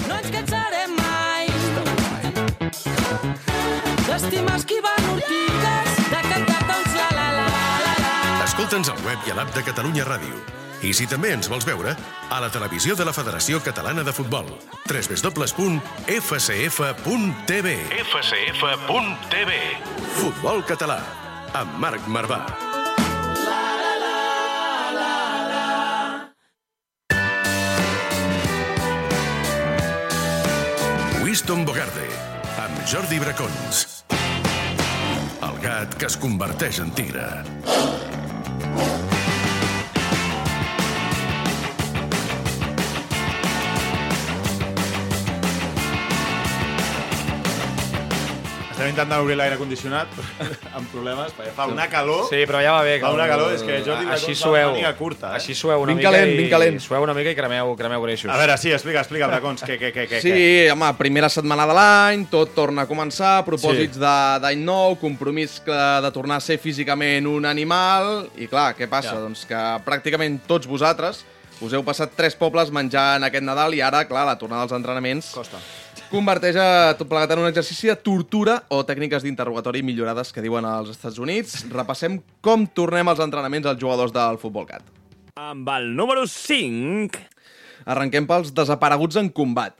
No 0.06 0.20
ens 0.20 0.30
cansarem 0.38 0.94
mai 1.00 1.50
d'estimar 4.06 4.56
esquivant 4.62 5.12
ortigues, 5.16 6.02
de 6.14 6.24
cantar 6.30 6.62
tots 6.70 6.98
la 7.00 7.10
la 7.18 7.28
la 7.42 7.46
la 7.88 7.94
la. 8.06 8.16
Escolta'ns 8.46 8.94
al 8.94 9.02
web 9.08 9.26
i 9.26 9.34
a 9.34 9.40
l'app 9.42 9.56
de 9.58 9.66
Catalunya 9.72 10.06
Ràdio. 10.06 10.42
I 10.82 10.94
si 10.98 11.06
també 11.06 11.30
ens 11.36 11.46
vols 11.50 11.66
veure, 11.68 11.94
a 12.34 12.38
la 12.42 12.50
televisió 12.50 12.96
de 12.98 13.06
la 13.06 13.14
Federació 13.14 13.62
Catalana 13.62 14.02
de 14.04 14.14
Futbol. 14.14 14.48
www.fcf.tv 14.90 16.08
fcf.tv 18.02 19.52
Futbol 20.18 20.64
català, 20.66 21.00
amb 21.54 21.78
Marc 21.78 22.08
Marvà. 22.10 22.42
Winston 31.22 31.66
Bogarde, 31.66 32.10
amb 32.60 32.82
Jordi 32.90 33.22
Bracons. 33.22 34.04
El 35.46 35.62
gat 35.62 35.94
que 35.96 36.10
es 36.10 36.18
converteix 36.18 36.82
en 36.82 36.90
tigre. 36.98 38.01
Estem 48.82 48.96
intentant 48.96 49.22
obrir 49.22 49.36
l'aire 49.38 49.60
condicionat 49.62 50.10
amb 50.78 50.88
problemes, 50.90 51.30
perquè 51.38 51.52
fa 51.54 51.68
una 51.70 51.84
calor. 51.92 52.24
Sí, 52.32 52.40
però 52.50 52.58
ja 52.66 52.72
va 52.74 52.80
bé. 52.82 52.96
Fa 53.04 53.12
una 53.14 53.28
calor, 53.30 53.52
és 53.54 53.62
que 53.62 53.76
Jordi 53.86 54.08
Així 54.10 54.34
sueu. 54.34 54.72
màniga 54.72 54.90
curta, 54.98 55.30
eh? 55.30 55.38
Així 55.38 55.54
sueu 55.54 55.84
una 55.84 55.92
Ben 55.92 56.00
mica 56.00 56.10
calent, 56.10 56.32
i... 56.42 56.48
calent. 56.50 56.80
Sueu 56.82 57.06
una 57.06 57.14
mica 57.14 57.30
i 57.30 57.38
cremeu, 57.38 57.76
cremeu 57.78 58.02
greixos. 58.02 58.32
A 58.34 58.40
veure, 58.42 58.56
sí, 58.58 58.72
explica, 58.74 59.04
explica, 59.06 59.28
Bracons, 59.30 59.62
què, 59.68 59.78
què, 59.78 59.92
què, 59.94 60.08
què? 60.10 60.22
Sí, 60.24 60.34
home, 60.74 60.90
primera 60.98 61.30
setmana 61.30 61.68
de 61.70 61.76
l'any, 61.78 62.24
tot 62.34 62.56
torna 62.58 62.88
a 62.88 62.90
començar, 62.90 63.36
propòsits 63.46 64.00
Sí. 64.00 64.02
de- 64.02 64.40
d'any 64.48 64.66
nou, 64.66 64.96
compromís 64.98 65.60
que- 65.62 65.78
de 66.02 66.12
tornar 66.12 66.38
a 66.42 66.42
ser 66.42 66.58
físicament 66.58 67.28
un 67.30 67.46
animal, 67.46 68.32
i 68.42 68.48
clar, 68.50 68.72
què 68.76 68.90
passa? 68.90 69.14
Ja. 69.14 69.20
Doncs 69.22 69.46
que 69.46 69.62
pràcticament 69.86 70.40
tots 70.50 70.66
vosaltres 70.66 71.22
us 71.62 71.74
heu 71.78 71.84
passat 71.86 72.16
tres 72.18 72.34
pobles 72.34 72.72
menjant 72.74 73.22
aquest 73.24 73.44
Nadal 73.46 73.76
i 73.78 73.82
ara, 73.86 74.08
clar, 74.10 74.26
la 74.26 74.40
tornada 74.42 74.64
als 74.66 74.72
entrenaments 74.74 75.30
Costa. 75.36 75.60
Converteix 76.12 76.58
a 76.60 76.94
tot 77.00 77.08
plegat 77.08 77.32
en 77.32 77.40
un 77.40 77.48
exercici 77.48 77.88
de 77.88 77.96
tortura 77.96 78.58
o 78.70 78.82
tècniques 78.88 79.24
d'interrogatori 79.24 79.80
millorades 79.86 80.34
que 80.36 80.44
diuen 80.44 80.68
als 80.68 80.92
Estats 80.92 81.20
Units. 81.24 81.62
Repassem 81.72 82.20
com 82.44 82.66
tornem 82.68 83.08
als 83.08 83.22
entrenaments 83.24 83.70
als 83.72 83.80
jugadors 83.80 84.12
del 84.12 84.40
Futbol 84.42 84.68
Cat. 84.68 84.84
Amb 85.40 85.70
el 85.78 85.94
número 85.96 86.28
5... 86.28 87.28
Arrenquem 87.82 88.28
pels 88.30 88.52
desapareguts 88.54 89.18
en 89.18 89.32
combat. 89.34 89.74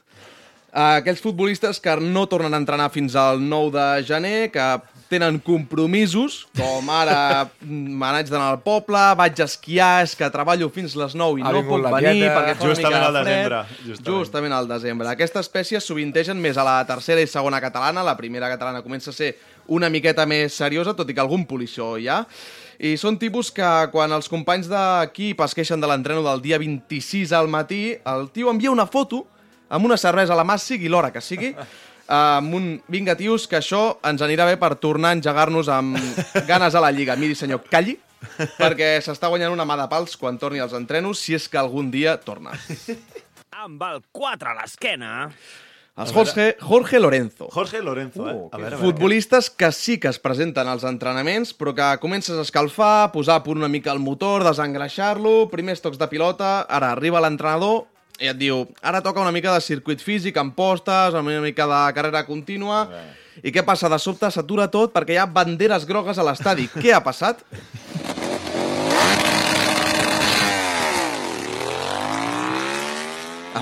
Aquells 0.74 1.20
futbolistes 1.22 1.78
que 1.78 1.92
no 2.00 2.24
tornen 2.26 2.56
a 2.56 2.58
entrenar 2.58 2.88
fins 2.90 3.14
al 3.14 3.38
9 3.38 3.70
de 3.76 3.84
gener, 4.08 4.48
que 4.50 4.64
tenen 5.12 5.36
compromisos, 5.44 6.46
com 6.56 6.88
ara 6.92 7.44
mm, 7.60 7.92
me 8.00 8.08
n'haig 8.14 8.30
d'anar 8.32 8.48
al 8.54 8.60
poble, 8.64 9.00
vaig 9.20 9.40
a 9.42 9.46
esquiar, 9.46 10.02
és 10.06 10.14
que 10.16 10.28
treballo 10.32 10.70
fins 10.72 10.96
les 10.98 11.14
9 11.18 11.42
i 11.42 11.44
Ha 11.46 11.52
no 11.52 11.62
puc 11.68 11.82
la 11.84 11.92
venir 11.98 12.22
tieta. 12.22 12.34
perquè 12.38 12.54
fa 12.56 12.68
Justament 12.70 12.96
una 12.96 13.06
al 13.06 13.12
mica 13.12 13.18
de 13.18 13.24
fred. 13.24 13.36
desembre, 13.36 13.86
justament. 13.90 14.18
Justament 14.22 14.56
al 14.56 14.68
desembre. 14.72 15.08
Aquesta 15.12 15.40
espècie 15.44 15.80
sovintegen 15.84 16.40
més 16.40 16.56
a 16.56 16.64
la 16.66 16.78
tercera 16.88 17.20
i 17.20 17.28
segona 17.30 17.60
catalana. 17.60 18.02
La 18.02 18.16
primera 18.16 18.48
catalana 18.52 18.82
comença 18.82 19.10
a 19.10 19.16
ser 19.16 19.34
una 19.68 19.88
miqueta 19.92 20.24
més 20.26 20.56
seriosa, 20.58 20.96
tot 20.96 21.08
i 21.10 21.14
que 21.14 21.20
algun 21.22 21.44
polició 21.46 21.92
hi 22.00 22.08
ha. 22.08 22.22
I 22.82 22.96
són 22.98 23.14
tipus 23.20 23.52
que 23.54 23.68
quan 23.92 24.10
els 24.16 24.26
companys 24.32 24.66
d'equip 24.72 25.40
es 25.44 25.54
queixen 25.54 25.78
de 25.80 25.86
l'entreno 25.86 26.24
del 26.26 26.40
dia 26.42 26.58
26 26.58 27.30
al 27.36 27.46
matí, 27.52 27.92
el 28.04 28.30
tio 28.34 28.50
envia 28.50 28.72
una 28.72 28.88
foto 28.90 29.26
amb 29.72 29.86
una 29.86 29.96
cervesa 29.96 30.34
a 30.34 30.36
la 30.36 30.44
mà, 30.44 30.58
sigui 30.58 30.88
l'hora 30.90 31.12
que 31.14 31.20
sigui, 31.22 31.52
amb 32.12 32.54
un 32.54 32.68
vinga, 32.92 33.16
tios, 33.16 33.46
que 33.48 33.56
això 33.56 33.96
ens 34.04 34.22
anirà 34.24 34.44
bé 34.50 34.58
per 34.60 34.74
tornar 34.82 35.12
a 35.12 35.18
engegar-nos 35.18 35.70
amb 35.72 35.96
ganes 36.50 36.76
a 36.76 36.84
la 36.84 36.92
Lliga. 36.92 37.16
Miri, 37.16 37.36
senyor, 37.38 37.64
calli, 37.72 37.96
perquè 38.58 38.94
s'està 39.04 39.32
guanyant 39.32 39.54
una 39.54 39.66
mà 39.68 39.78
de 39.80 39.88
pals 39.90 40.18
quan 40.20 40.38
torni 40.38 40.60
als 40.60 40.76
entrenos, 40.76 41.22
si 41.24 41.36
és 41.38 41.48
que 41.48 41.60
algun 41.60 41.90
dia 41.94 42.18
torna. 42.20 42.54
Amb 43.64 43.84
el 43.88 44.02
4 44.12 44.52
a 44.52 44.58
l'esquena... 44.60 45.12
Els 45.92 46.08
Jorge, 46.08 46.56
Jorge 46.56 46.98
Lorenzo. 46.98 47.50
Jorge 47.52 47.82
Lorenzo, 47.84 48.24
eh? 48.24 48.32
A 48.32 48.56
veure, 48.56 48.56
a 48.56 48.60
veure. 48.62 48.78
Futbolistes 48.80 49.50
que 49.52 49.68
sí 49.76 49.98
que 50.00 50.08
es 50.08 50.16
presenten 50.16 50.64
als 50.72 50.86
entrenaments, 50.88 51.52
però 51.52 51.74
que 51.76 51.88
comences 52.00 52.32
a 52.32 52.46
escalfar, 52.46 53.10
posar 53.12 53.36
a 53.36 53.42
punt 53.44 53.60
una 53.60 53.68
mica 53.68 53.92
el 53.92 54.00
motor, 54.00 54.40
desengreixar-lo, 54.48 55.50
primers 55.52 55.84
tocs 55.84 56.00
de 56.00 56.08
pilota, 56.08 56.62
ara 56.64 56.94
arriba 56.96 57.20
l'entrenador 57.20 57.91
i 58.22 58.30
et 58.30 58.38
diu, 58.38 58.62
ara 58.86 59.00
toca 59.02 59.20
una 59.20 59.32
mica 59.34 59.50
de 59.50 59.60
circuit 59.64 60.02
físic 60.02 60.36
amb 60.38 60.54
postes, 60.54 61.16
una 61.18 61.40
mica 61.42 61.66
de 61.66 61.82
carrera 61.98 62.24
contínua... 62.28 62.86
I 63.32 63.48
què 63.48 63.62
passa? 63.64 63.88
De 63.88 63.96
sobte 63.96 64.28
s'atura 64.28 64.66
tot 64.68 64.90
perquè 64.92 65.14
hi 65.14 65.16
ha 65.16 65.24
banderes 65.24 65.86
grogues 65.88 66.18
a 66.20 66.24
l'estadi. 66.26 66.66
què 66.68 66.92
ha 66.92 66.98
passat? 67.00 67.40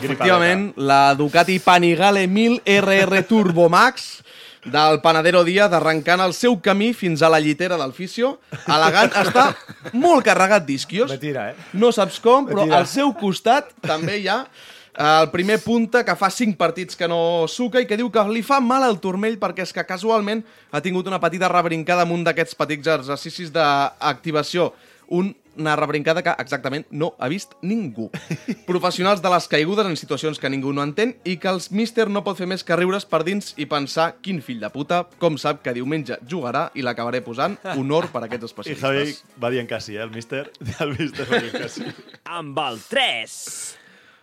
Efectivament, 0.01 0.73
la 0.75 1.15
Ducati 1.15 1.61
Panigale 1.63 2.27
1000 2.27 2.59
RR 2.67 3.23
Turbo 3.31 3.69
Max 3.71 4.25
del 4.65 5.01
Panadero 5.01 5.43
Díaz 5.45 5.73
arrencant 5.73 6.21
el 6.21 6.35
seu 6.37 6.59
camí 6.61 6.93
fins 6.93 7.23
a 7.23 7.31
la 7.33 7.41
llitera 7.41 7.79
del 7.81 7.95
fisio. 7.97 8.35
Elegant, 8.67 9.13
està 9.23 9.47
molt 9.93 10.27
carregat 10.27 10.67
d'isquios. 10.67 11.11
Mentira, 11.15 11.51
eh? 11.53 11.71
No 11.73 11.93
saps 11.97 12.21
com, 12.21 12.49
però 12.51 12.67
al 12.69 12.87
seu 12.91 13.15
costat 13.17 13.73
també 13.81 14.19
hi 14.21 14.29
ha 14.29 14.43
eh, 14.45 15.23
el 15.23 15.31
primer 15.33 15.61
punta 15.65 16.05
que 16.05 16.17
fa 16.19 16.31
5 16.31 16.59
partits 16.61 16.99
que 16.99 17.09
no 17.09 17.49
suca 17.49 17.81
i 17.81 17.89
que 17.89 17.97
diu 17.97 18.11
que 18.13 18.27
li 18.29 18.45
fa 18.45 18.61
mal 18.61 18.85
al 18.85 19.01
turmell 19.01 19.39
perquè 19.41 19.65
és 19.65 19.73
que 19.73 19.87
casualment 19.89 20.45
ha 20.71 20.85
tingut 20.85 21.09
una 21.09 21.21
petita 21.23 21.49
rebrincada 21.49 22.05
amb 22.05 22.19
un 22.19 22.25
d'aquests 22.27 22.59
petits 22.59 22.93
exercicis 22.99 23.53
d'activació. 23.55 24.73
Un, 25.11 25.33
una 25.59 25.73
rebrincada 25.75 26.23
que 26.23 26.31
exactament 26.39 26.85
no 26.95 27.09
ha 27.19 27.27
vist 27.29 27.57
ningú. 27.67 28.07
Professionals 28.71 29.21
de 29.25 29.33
les 29.33 29.49
caigudes 29.51 29.89
en 29.91 29.97
situacions 29.99 30.39
que 30.39 30.49
ningú 30.53 30.71
no 30.73 30.85
entén 30.87 31.17
i 31.27 31.35
que 31.43 31.51
els 31.51 31.67
míster 31.75 32.07
no 32.09 32.23
pot 32.23 32.39
fer 32.39 32.47
més 32.47 32.63
que 32.63 32.77
riure's 32.79 33.09
per 33.11 33.25
dins 33.27 33.51
i 33.59 33.67
pensar 33.67 34.13
quin 34.23 34.39
fill 34.41 34.61
de 34.63 34.71
puta, 34.71 35.03
com 35.19 35.35
sap 35.37 35.65
que 35.67 35.75
diumenge 35.75 36.21
jugarà 36.31 36.69
i 36.79 36.87
l'acabaré 36.87 37.21
posant 37.27 37.59
honor 37.75 38.07
per 38.15 38.23
a 38.23 38.29
aquests 38.31 38.47
I 38.47 38.51
especialistes. 38.53 39.19
Javi 39.27 39.43
va 39.43 39.51
dient 39.57 39.69
que 39.69 39.81
sí, 39.83 39.97
eh? 39.99 40.05
El 40.07 40.15
míster, 40.15 40.47
el 40.87 40.95
míster 40.97 41.27
va 41.27 41.43
dient 41.43 41.59
que 41.59 41.69
sí. 41.69 41.85
Amb 42.31 42.63
el 42.69 42.79
3... 42.89 43.77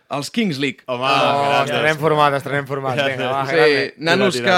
Els 0.08 0.30
Kings 0.32 0.56
League. 0.56 0.80
Home, 0.88 1.04
Oh, 1.04 1.32
gràcies. 1.44 1.68
estarem 1.68 1.98
formats, 2.00 2.36
estarem 2.38 2.64
formats. 2.64 3.02
Vinga, 3.04 3.26
va, 3.28 3.42
Sí, 3.44 3.52
grande. 3.58 3.94
nanos 4.08 4.38
que 4.40 4.54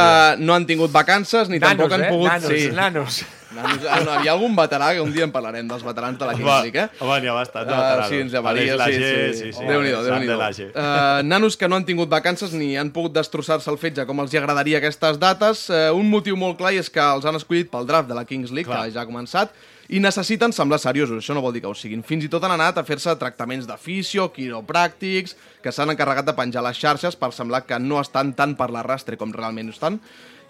no 0.47 0.55
han 0.55 0.63
tingut 0.69 0.93
vacances 0.95 1.49
ni 1.51 1.59
Nanos, 1.59 1.89
tampoc 1.89 1.97
han 1.97 2.05
eh? 2.05 2.11
pogut... 2.13 2.29
Nanos, 2.31 2.53
sí. 2.55 2.69
nanos. 2.71 3.19
Nanos. 3.55 3.85
Ah, 3.91 4.01
no, 4.07 4.15
hi 4.23 4.29
ha 4.29 4.33
algun 4.33 4.55
veterà 4.57 4.93
que 4.95 5.01
un 5.05 5.13
dia 5.13 5.25
en 5.27 5.33
parlarem 5.35 5.67
dels 5.69 5.83
veterans 5.87 6.19
de 6.19 6.27
la 6.29 6.35
Kings 6.35 6.63
League, 6.67 6.81
eh? 6.85 6.89
home, 7.01 7.21
n'hi 7.21 7.29
ha 7.29 7.35
bastants 7.35 7.67
de 7.69 7.75
Uh, 7.75 7.81
veteranos. 7.81 8.09
sí, 8.09 8.21
ens 8.21 8.33
llamaria, 8.33 8.77
sí, 8.85 8.93
sí. 8.93 9.33
sí, 9.41 9.53
sí. 9.59 9.65
Déu-n'hi-do, 9.67 10.03
déu-n'hi-do. 10.07 10.33
de 10.33 10.39
Lager. 10.39 10.69
Uh, 10.75 11.23
nanos 11.27 11.57
que 11.57 11.69
no 11.69 11.77
han 11.77 11.85
tingut 11.89 12.09
vacances 12.09 12.53
ni 12.53 12.77
han 12.77 12.91
pogut 12.95 13.13
destrossar-se 13.17 13.71
el 13.71 13.79
fetge 13.79 14.07
com 14.07 14.21
els 14.21 14.33
hi 14.35 14.39
agradaria 14.39 14.79
aquestes 14.79 15.19
dates. 15.19 15.67
Uh, 15.71 15.91
un 15.97 16.09
motiu 16.11 16.37
molt 16.37 16.57
clar 16.59 16.75
és 16.79 16.89
que 16.91 17.01
els 17.03 17.25
han 17.27 17.37
escollit 17.37 17.71
pel 17.71 17.87
draft 17.87 18.09
de 18.09 18.15
la 18.15 18.25
Kings 18.25 18.51
League, 18.51 18.71
Clar. 18.71 18.87
que 18.87 18.95
ja 18.95 19.03
ha 19.03 19.07
començat, 19.09 19.51
i 19.91 19.99
necessiten 19.99 20.53
semblar 20.55 20.79
seriosos, 20.79 21.19
això 21.19 21.35
no 21.35 21.41
vol 21.43 21.53
dir 21.53 21.63
que 21.65 21.67
ho 21.67 21.75
siguin. 21.75 22.05
Fins 22.07 22.23
i 22.23 22.29
tot 22.31 22.45
han 22.47 22.53
anat 22.55 22.77
a 22.79 22.85
fer-se 22.87 23.11
tractaments 23.19 23.67
de 23.67 23.75
fisio, 23.77 24.29
quiropràctics, 24.33 25.35
que 25.65 25.73
s'han 25.75 25.91
encarregat 25.91 26.29
de 26.29 26.35
penjar 26.39 26.63
les 26.63 26.79
xarxes 26.79 27.17
per 27.19 27.33
semblar 27.35 27.65
que 27.67 27.79
no 27.83 27.99
estan 28.01 28.31
tant 28.39 28.55
per 28.57 28.71
l'arrastre 28.71 29.19
com 29.19 29.33
realment 29.35 29.69
ho 29.69 29.75
estan. 29.75 29.99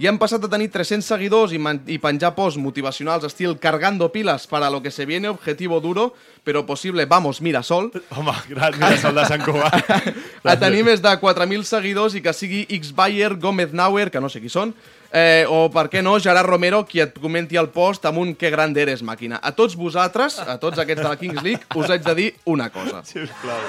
I 0.00 0.06
han 0.08 0.16
passat 0.16 0.40
de 0.40 0.48
tenir 0.48 0.70
300 0.72 1.04
seguidors 1.04 1.52
i, 1.52 1.58
i 1.92 1.98
penjar 2.00 2.30
posts 2.32 2.56
motivacionals 2.56 3.26
estil 3.28 3.58
cargando 3.60 4.08
pilas 4.08 4.46
para 4.48 4.70
lo 4.72 4.80
que 4.80 4.90
se 4.90 5.04
viene, 5.04 5.28
objetivo 5.28 5.78
duro, 5.80 6.14
pero 6.42 6.64
posible, 6.64 7.04
vamos, 7.04 7.42
mira 7.42 7.62
sol, 7.62 7.92
Home, 8.08 8.32
gran 8.48 8.78
Mirasol 8.78 9.14
de 9.14 9.26
Sant 9.28 9.44
Cugat. 9.44 9.92
a 10.44 10.56
tenir 10.56 10.86
més 10.88 11.02
de 11.04 11.12
4.000 11.20 11.68
seguidors 11.68 12.16
i 12.16 12.24
que 12.24 12.32
sigui 12.32 12.62
X 12.80 12.94
Bayer, 12.96 13.36
Gómez 13.36 13.76
Nauer, 13.76 14.08
que 14.10 14.24
no 14.24 14.32
sé 14.32 14.40
qui 14.40 14.48
són, 14.48 14.72
eh, 15.12 15.44
o 15.44 15.68
per 15.68 15.90
què 15.92 16.00
no, 16.00 16.16
Gerard 16.16 16.48
Romero, 16.48 16.86
qui 16.88 17.04
et 17.04 17.12
comenti 17.20 17.60
el 17.60 17.68
post 17.68 18.08
amb 18.08 18.24
un 18.24 18.32
que 18.32 18.48
gran 18.48 18.72
eres, 18.72 19.04
màquina. 19.04 19.36
A 19.36 19.52
tots 19.52 19.76
vosaltres, 19.76 20.40
a 20.40 20.56
tots 20.56 20.80
aquests 20.80 21.04
de 21.04 21.08
la 21.10 21.20
Kings 21.20 21.44
League, 21.44 21.68
us 21.76 21.92
haig 21.92 22.08
de 22.08 22.16
dir 22.16 22.30
una 22.48 22.72
cosa. 22.72 23.04
Sisplau. 23.04 23.60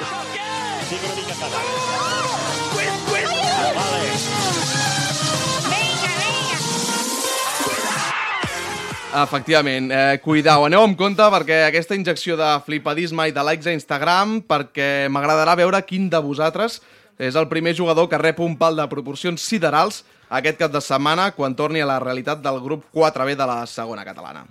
Efectivament, 9.12 9.92
eh, 9.92 10.20
cuidau, 10.24 10.64
aneu 10.64 10.86
amb 10.86 10.96
compte 10.96 11.26
perquè 11.34 11.66
aquesta 11.66 11.98
injecció 11.98 12.38
de 12.40 12.48
flipadisme 12.64 13.26
i 13.28 13.34
de 13.36 13.44
likes 13.44 13.68
a 13.68 13.74
Instagram, 13.76 14.38
perquè 14.48 15.10
m'agradarà 15.12 15.58
veure 15.60 15.82
quin 15.84 16.08
de 16.10 16.22
vosaltres 16.24 16.80
és 17.20 17.36
el 17.36 17.50
primer 17.52 17.76
jugador 17.76 18.08
que 18.08 18.18
rep 18.18 18.40
un 18.40 18.56
pal 18.56 18.80
de 18.80 18.88
proporcions 18.88 19.44
siderals 19.44 20.06
aquest 20.30 20.62
cap 20.62 20.72
de 20.72 20.80
setmana 20.80 21.34
quan 21.36 21.58
torni 21.60 21.84
a 21.84 21.90
la 21.90 22.00
realitat 22.00 22.40
del 22.40 22.62
grup 22.64 22.88
4B 22.96 23.36
de 23.36 23.50
la 23.52 23.66
segona 23.68 24.08
catalana. 24.08 24.46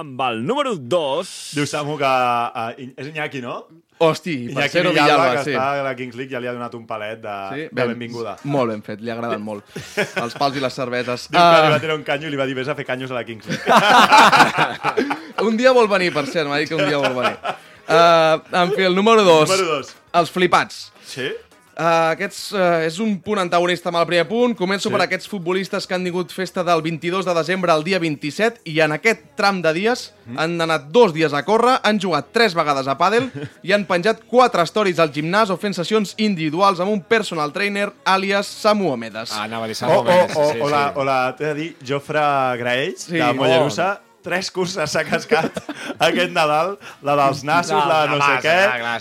Amb 0.00 0.20
el 0.24 0.40
número 0.46 0.74
2... 0.80 1.34
Diu 1.60 1.68
Samu 1.68 1.98
que... 2.00 2.08
Uh, 2.08 2.72
és 2.96 3.12
Iñaki, 3.12 3.44
no? 3.44 3.66
Hosti, 3.98 4.32
Iñaki 4.50 4.54
Parcero 4.54 4.90
Villalba, 4.90 5.12
Villalba, 5.14 5.36
que 5.38 5.44
sí. 5.46 5.52
està 5.56 5.66
a 5.80 5.84
la 5.86 5.92
Kings 5.96 6.16
League, 6.18 6.30
ja 6.34 6.40
li 6.42 6.48
ha 6.50 6.52
donat 6.52 6.74
un 6.76 6.82
palet 6.86 7.20
de, 7.22 7.36
Sí, 7.54 7.62
de 7.72 7.86
benvinguda. 7.88 8.34
Molt 8.44 8.70
ben 8.74 8.82
fet, 8.84 9.00
li 9.00 9.10
agraden 9.10 9.40
molt. 9.40 9.64
Els 10.22 10.34
pals 10.36 10.56
i 10.58 10.60
les 10.60 10.74
cerveses. 10.76 11.28
Diu 11.30 11.40
que 11.40 11.62
li 11.64 11.70
va 11.72 11.78
Ah, 11.78 11.80
tirar 11.80 11.96
un 11.96 12.04
canyo 12.04 12.28
i 12.28 12.34
li 12.34 12.36
va 12.36 12.44
dir 12.50 12.54
vés 12.58 12.68
a 12.68 12.74
fer 12.76 12.84
canyos 12.84 13.10
a 13.10 13.16
la 13.16 13.24
Kings 13.24 13.46
League. 13.48 13.64
un 15.48 15.56
dia 15.56 15.72
vol 15.72 15.88
venir, 15.88 16.12
per 16.12 16.26
cert, 16.28 16.48
m'ha 16.50 16.58
dit 16.60 16.68
que 16.68 16.76
un 16.76 16.84
dia 16.88 17.00
vol 17.00 17.16
venir. 17.22 17.38
Uh, 17.86 18.42
en 18.64 18.72
fi, 18.74 18.82
el 18.88 18.94
número 18.98 19.22
2. 19.24 19.48
Número 19.48 19.66
dos. 19.78 19.94
Els 20.20 20.30
flipats. 20.34 20.80
Sí? 21.06 21.28
Uh, 21.76 22.14
aquests, 22.14 22.52
uh, 22.56 22.80
és 22.86 22.96
un 23.04 23.18
punt 23.20 23.36
antagonista 23.42 23.90
amb 23.90 23.98
el 24.00 24.06
primer 24.08 24.26
punt. 24.26 24.54
Començo 24.56 24.88
Sí. 24.88 24.92
per 24.94 25.02
aquests 25.04 25.28
futbolistes 25.28 25.86
que 25.86 25.92
han 25.94 26.04
tingut 26.04 26.30
festa 26.32 26.64
del 26.64 26.80
22 26.80 27.26
de 27.26 27.34
desembre 27.34 27.70
al 27.70 27.84
dia 27.84 27.98
27 28.00 28.62
i 28.64 28.80
en 28.80 28.92
aquest 28.92 29.20
tram 29.36 29.60
de 29.60 29.72
dies 29.74 30.12
Mm. 30.26 30.38
han 30.38 30.60
anat 30.60 30.86
dos 30.90 31.12
dies 31.12 31.32
a 31.34 31.44
córrer, 31.44 31.78
han 31.84 32.00
jugat 32.00 32.32
tres 32.32 32.54
vegades 32.54 32.88
a 32.88 32.96
pàdel 32.96 33.30
i 33.62 33.72
han 33.72 33.84
penjat 33.84 34.24
quatre 34.26 34.64
stories 34.66 34.98
al 34.98 35.12
gimnàs 35.12 35.50
o 35.50 35.56
fent 35.58 35.74
sessions 35.76 36.14
individuals 36.16 36.80
amb 36.80 36.90
un 36.90 37.02
personal 37.02 37.52
trainer 37.52 37.92
àlies 38.04 38.46
Samu 38.46 38.90
Omedes. 38.92 39.30
Ah, 39.36 39.44
anava 39.44 39.64
a 39.64 39.68
dir 39.68 39.76
O, 39.76 39.78
Samu 39.78 39.98
o, 40.00 40.02
Mendes, 40.04 40.34
o, 40.36 40.50
sí, 40.52 40.58
o, 40.60 40.68
la, 40.70 40.82
sí. 40.88 40.92
o 40.98 41.04
la, 41.04 41.36
t'he 41.36 41.44
de 41.44 41.54
dir, 41.54 41.76
Jofre 41.86 42.24
Graells, 42.58 43.02
Sí. 43.04 43.18
de 43.18 43.32
Mollerussa, 43.34 44.00
tres 44.26 44.50
curses 44.50 44.90
s'ha 44.90 45.04
cascat 45.06 45.60
aquest 46.02 46.32
Nadal, 46.34 46.74
la 47.06 47.14
dels 47.20 47.44
nassos, 47.46 47.76
No, 47.76 47.84
la 47.86 48.00
de 48.02 48.08
no 48.10 48.16
no 48.18 48.26
sé 48.26 48.40
què, 48.42 48.56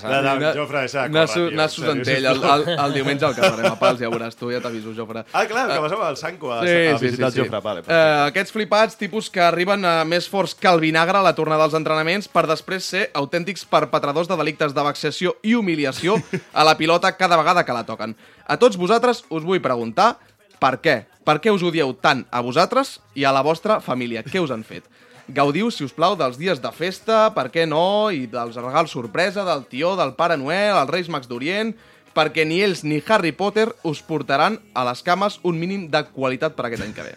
la 0.06 0.20
del 0.22 0.46
Jofre, 0.60 0.84
de 0.86 0.92
córrer, 0.94 1.12
Nassos, 1.16 1.36
tio, 1.36 1.50
nassos 1.58 1.86
d'Antell, 1.88 2.28
el, 2.32 2.44
el, 2.54 2.66
el 2.86 2.94
diumenge 3.00 3.26
al 3.26 3.34
casarem 3.38 3.68
a 3.72 3.76
Pals, 3.82 4.00
ja 4.04 4.12
veuràs 4.14 4.38
tu, 4.38 4.52
ja 4.54 4.62
t'aviso, 4.64 4.94
Jofre. 4.98 5.26
Ah, 5.34 5.44
clar, 5.50 5.66
que 5.74 5.80
vas 5.84 5.96
amb 5.98 6.06
el 6.12 6.20
Sanco 6.22 6.54
a, 6.54 6.60
Sí, 6.62 6.76
a 6.94 6.98
sí, 7.02 7.08
visitar 7.10 7.32
sí, 7.34 7.42
el 7.42 7.48
Jofre. 7.48 7.62
Vale, 7.66 7.84
Eh, 7.88 8.28
aquests 8.30 8.54
flipats, 8.56 8.98
tipus 9.02 9.30
que 9.34 9.42
arriben 9.44 9.84
a 9.90 9.96
més 10.06 10.30
forts 10.30 10.54
que 10.56 10.70
el 10.70 10.80
vinagre 10.84 11.18
a 11.20 11.26
la 11.26 11.34
tornada 11.36 11.66
dels 11.66 11.78
entrenaments 11.82 12.30
per 12.30 12.46
després 12.50 12.86
ser 12.86 13.08
autèntics 13.18 13.66
perpetradors 13.66 14.30
de 14.30 14.38
delictes 14.40 14.76
de 14.78 14.86
vexació 14.86 15.36
i 15.44 15.56
humiliació 15.58 16.20
a 16.54 16.64
la 16.68 16.78
pilota 16.78 17.16
cada 17.18 17.38
vegada 17.42 17.66
que 17.66 17.74
la 17.74 17.84
toquen. 17.88 18.14
A 18.46 18.58
tots 18.62 18.78
vosaltres 18.78 19.24
us 19.34 19.44
vull 19.44 19.62
preguntar 19.64 20.16
per 20.62 20.78
què? 20.82 21.00
Per 21.26 21.40
què 21.42 21.50
us 21.50 21.64
odieu 21.66 21.90
tant 21.98 22.22
a 22.30 22.40
vosaltres 22.46 23.00
i 23.18 23.26
a 23.26 23.32
la 23.34 23.42
vostra 23.42 23.80
família? 23.82 24.22
Què 24.24 24.38
us 24.44 24.52
han 24.54 24.62
fet? 24.64 24.86
Gaudiu, 25.28 25.72
si 25.74 25.82
us 25.82 25.94
plau, 25.96 26.14
dels 26.14 26.38
dies 26.38 26.60
de 26.62 26.70
festa, 26.70 27.32
per 27.34 27.48
què 27.54 27.66
no, 27.66 28.12
i 28.14 28.28
dels 28.30 28.58
regals 28.62 28.94
sorpresa, 28.94 29.46
del 29.48 29.66
tió, 29.72 29.96
del 29.98 30.14
Pare 30.14 30.38
Noel, 30.38 30.78
els 30.78 30.92
Reis 30.94 31.10
Mags 31.10 31.30
d'Orient, 31.32 31.74
perquè 32.16 32.46
ni 32.46 32.62
ells 32.62 32.84
ni 32.86 33.02
Harry 33.10 33.34
Potter 33.34 33.72
us 33.84 34.04
portaran 34.06 34.60
a 34.78 34.86
les 34.88 35.02
cames 35.04 35.40
un 35.44 35.58
mínim 35.60 35.90
de 35.90 36.04
qualitat 36.14 36.54
per 36.56 36.70
aquest 36.70 36.86
any 36.86 36.94
que 36.94 37.08
ve. 37.10 37.16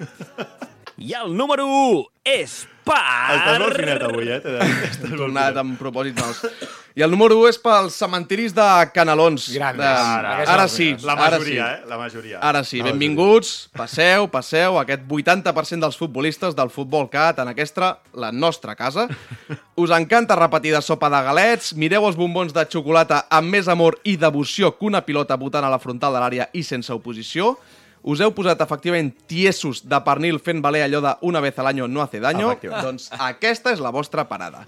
I 0.99 1.13
el 1.21 1.37
número 1.37 1.69
1 1.69 2.01
és 2.33 2.65
per... 2.89 2.97
Estàs 3.37 3.61
molt 3.63 3.77
finet 3.79 4.03
avui, 4.03 4.33
eh? 4.33 4.41
T'he 4.41 5.13
Tornat 5.13 5.61
amb 5.61 5.77
propòsits 5.79 6.19
mals. 6.19 6.41
I 6.97 7.03
el 7.05 7.11
número 7.13 7.37
1 7.39 7.51
és 7.53 7.59
pels 7.63 7.95
cementiris 8.01 8.55
de 8.57 8.67
Canalons. 8.95 9.45
Grandes. 9.55 9.85
De... 9.85 9.91
Ara, 9.91 10.33
Ara, 10.41 10.65
aquests 10.65 10.75
sí. 10.75 10.89
La 11.07 11.15
ara 11.15 11.39
majoria, 11.39 11.67
sí. 11.67 11.71
eh? 11.71 11.89
La 11.91 11.99
majoria. 12.01 12.41
Ara 12.43 12.63
sí, 12.67 12.81
La 12.83 12.89
benvinguts, 12.91 13.53
passeu, 13.77 14.27
passeu, 14.33 14.79
aquest 14.81 15.05
80% 15.07 15.85
dels 15.85 15.99
futbolistes 16.01 16.57
del 16.59 16.73
futbol 16.75 17.07
cat 17.13 17.39
en 17.45 17.53
aquesta, 17.53 17.99
la 18.15 18.33
nostra 18.33 18.75
casa. 18.75 19.07
Us 19.79 19.95
encanta 19.95 20.37
repetir 20.39 20.75
de 20.75 20.83
sopa 20.83 21.11
de 21.13 21.23
galets, 21.29 21.75
mireu 21.79 22.09
els 22.09 22.19
bombons 22.19 22.55
de 22.57 22.67
xocolata 22.67 23.27
amb 23.31 23.55
més 23.55 23.69
amor 23.71 24.01
i 24.03 24.17
devoció 24.19 24.73
que 24.75 24.89
una 24.91 25.05
pilota 25.07 25.39
botant 25.39 25.69
a 25.69 25.71
la 25.71 25.79
frontal 25.79 26.17
de 26.17 26.25
l'àrea 26.25 26.49
i 26.53 26.65
sense 26.67 26.91
oposició. 26.93 27.55
Us 28.03 28.21
heu 28.23 28.31
posat 28.35 28.61
efectivament 28.63 29.11
tiesos 29.29 29.83
de 29.89 29.99
pernil 30.07 30.39
fent 30.41 30.63
valer 30.65 30.85
allò 30.87 31.01
de 31.05 31.13
una 31.27 31.41
vez 31.41 31.59
al 31.59 31.67
año 31.67 31.89
no 31.89 32.03
hace 32.03 32.21
daño? 32.21 32.55
Doncs 32.63 33.11
aquesta 33.19 33.73
és 33.75 33.81
la 33.83 33.91
vostra 33.91 34.29
parada. 34.29 34.65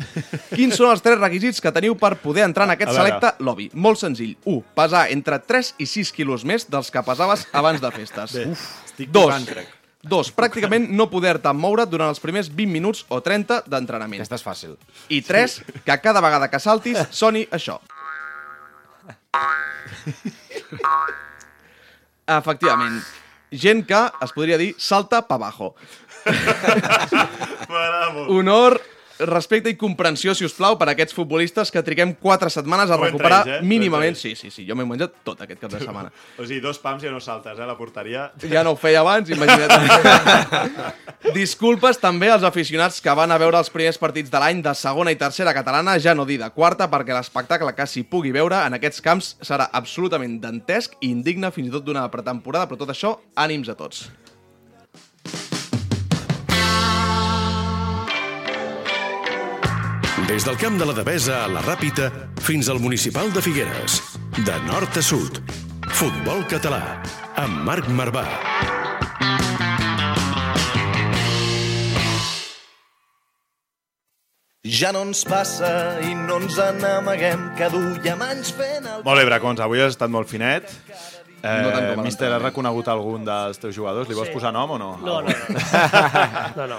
Quins 0.50 0.76
són 0.76 0.90
els 0.90 1.02
tres 1.02 1.18
requisits 1.20 1.60
que 1.62 1.72
teniu 1.72 1.96
per 1.96 2.16
poder 2.20 2.44
entrar 2.48 2.66
en 2.66 2.74
aquest 2.74 2.92
selecte 2.96 3.34
lobby? 3.38 3.70
Molt 3.74 4.00
senzill. 4.02 4.36
1. 4.44 4.62
Pesar 4.74 5.06
entre 5.14 5.38
3 5.38 5.74
i 5.78 5.86
6 5.86 6.12
quilos 6.16 6.44
més 6.44 6.66
dels 6.70 6.90
que 6.90 7.02
pesaves 7.06 7.46
abans 7.52 7.80
de 7.80 7.90
festes. 7.94 8.34
Bé, 8.34 8.46
Uf. 8.50 8.64
estic 8.90 9.10
Dos. 9.10 9.30
tocant, 9.30 9.46
crec. 9.46 9.76
Dos, 10.00 10.30
pràcticament 10.32 10.88
no 10.96 11.10
poder-te 11.12 11.52
moure 11.52 11.84
durant 11.84 12.08
els 12.08 12.20
primers 12.22 12.48
20 12.48 12.72
minuts 12.72 13.04
o 13.12 13.20
30 13.20 13.62
d'entrenament. 13.68 14.22
Aquesta 14.22 14.38
és 14.40 14.44
fàcil. 14.46 14.76
I 15.12 15.20
tres, 15.20 15.60
que 15.84 15.98
cada 16.00 16.22
vegada 16.24 16.48
que 16.48 16.58
saltis 16.58 16.96
soni 17.12 17.44
això. 17.52 17.76
Efectivament, 22.30 23.02
gent 23.50 23.84
que, 23.86 24.00
es 24.24 24.32
podria 24.36 24.58
dir, 24.60 24.74
salta 24.78 25.22
pa 25.28 25.34
abajo. 25.40 25.74
M'agrada 27.68 28.10
molt. 28.14 28.30
Honor, 28.30 28.80
respecte 29.28 29.70
i 29.70 29.76
comprensió, 29.78 30.34
si 30.34 30.46
us 30.46 30.54
plau, 30.56 30.76
per 30.80 30.88
a 30.88 30.94
aquests 30.94 31.14
futbolistes 31.16 31.70
que 31.72 31.82
triguem 31.84 32.14
4 32.20 32.50
setmanes 32.52 32.90
a 32.90 32.98
Tu 32.98 33.04
recuperar 33.04 33.40
ells, 33.44 33.52
eh? 33.58 33.66
Mínimament... 33.66 34.16
entra 34.16 34.20
Sí, 34.20 34.34
sí, 34.36 34.50
sí, 34.52 34.64
jo 34.68 34.76
m'he 34.76 34.86
menjat 34.88 35.14
tot 35.26 35.40
aquest 35.44 35.60
cap 35.60 35.72
de 35.72 35.80
setmana. 35.82 36.12
O 36.40 36.46
sigui, 36.46 36.60
dos 36.64 36.78
pams 36.80 37.02
ja 37.04 37.12
no 37.12 37.20
saltes, 37.20 37.58
eh? 37.58 37.66
La 37.68 37.76
porteria... 37.76 38.30
Ja 38.50 38.64
no 38.66 38.74
ho 38.74 38.78
feia 38.80 39.02
abans, 39.02 39.30
imagina't. 39.32 39.74
Disculpes 41.36 42.00
també 42.00 42.30
als 42.32 42.46
aficionats 42.46 43.00
que 43.04 43.14
van 43.16 43.32
a 43.32 43.38
veure 43.40 43.60
els 43.60 43.70
primers 43.72 44.00
partits 44.00 44.32
de 44.32 44.40
l'any 44.40 44.62
de 44.64 44.74
segona 44.78 45.12
i 45.12 45.18
tercera 45.20 45.54
catalana, 45.56 45.98
ja 46.00 46.14
no 46.16 46.26
dir 46.28 46.40
de 46.40 46.48
quarta, 46.54 46.88
perquè 46.90 47.16
l'espectacle 47.16 47.74
que 47.76 47.86
s'hi 47.86 48.06
pugui 48.08 48.32
veure 48.34 48.64
en 48.64 48.78
aquests 48.78 49.04
camps 49.04 49.34
serà 49.44 49.68
absolutament 49.76 50.40
dantesc 50.40 50.96
i 51.00 51.12
indigne 51.12 51.52
fins 51.54 51.68
i 51.68 51.76
tot 51.76 51.86
d'una 51.86 52.08
pretemporada, 52.12 52.70
però 52.70 52.80
tot 52.80 52.94
això, 52.94 53.16
ànims 53.36 53.68
a 53.68 53.76
tots. 53.78 54.08
Des 60.30 60.44
del 60.46 60.54
camp 60.62 60.76
de 60.78 60.86
la 60.86 60.92
Devesa 60.94 61.40
a 61.42 61.46
la 61.50 61.58
Ràpita 61.64 62.04
fins 62.38 62.68
al 62.70 62.78
municipal 62.78 63.32
de 63.34 63.40
Figueres. 63.42 63.96
De 64.46 64.54
nord 64.62 64.94
a 64.94 65.02
sud. 65.02 65.40
Futbol 65.90 66.44
català. 66.46 67.00
Amb 67.34 67.64
Marc 67.66 67.88
Marvà. 67.90 68.22
Ja 74.62 74.92
no 74.94 75.02
ens 75.08 75.24
passa 75.26 75.98
i 76.06 76.14
no 76.14 76.38
ens 76.44 76.62
n'amaguem, 76.78 77.48
que 77.58 77.72
duiem 77.74 78.22
anys 78.30 78.54
fent 78.54 78.86
el... 78.86 79.02
Molt 79.02 79.18
bé, 79.18 79.26
Bracons, 79.26 79.58
avui 79.66 79.82
has 79.82 79.96
estat 79.96 80.14
molt 80.14 80.30
finet. 80.30 80.70
Eh, 81.42 81.62
No 81.64 81.70
tant 81.72 81.86
com 81.94 82.00
a 82.00 82.04
Míster, 82.04 82.28
has 82.32 82.40
eh? 82.40 82.44
reconegut 82.44 82.88
algun 82.92 83.24
dels 83.24 83.58
teus 83.58 83.74
jugadors? 83.74 84.08
Li 84.10 84.14
vols 84.14 84.28
Sí. 84.28 84.34
posar 84.34 84.52
nom 84.52 84.70
o 84.70 84.78
no? 84.78 84.90
No, 85.00 85.20
no, 85.22 85.28
no. 85.28 85.34
No, 86.56 86.66
no. 86.66 86.78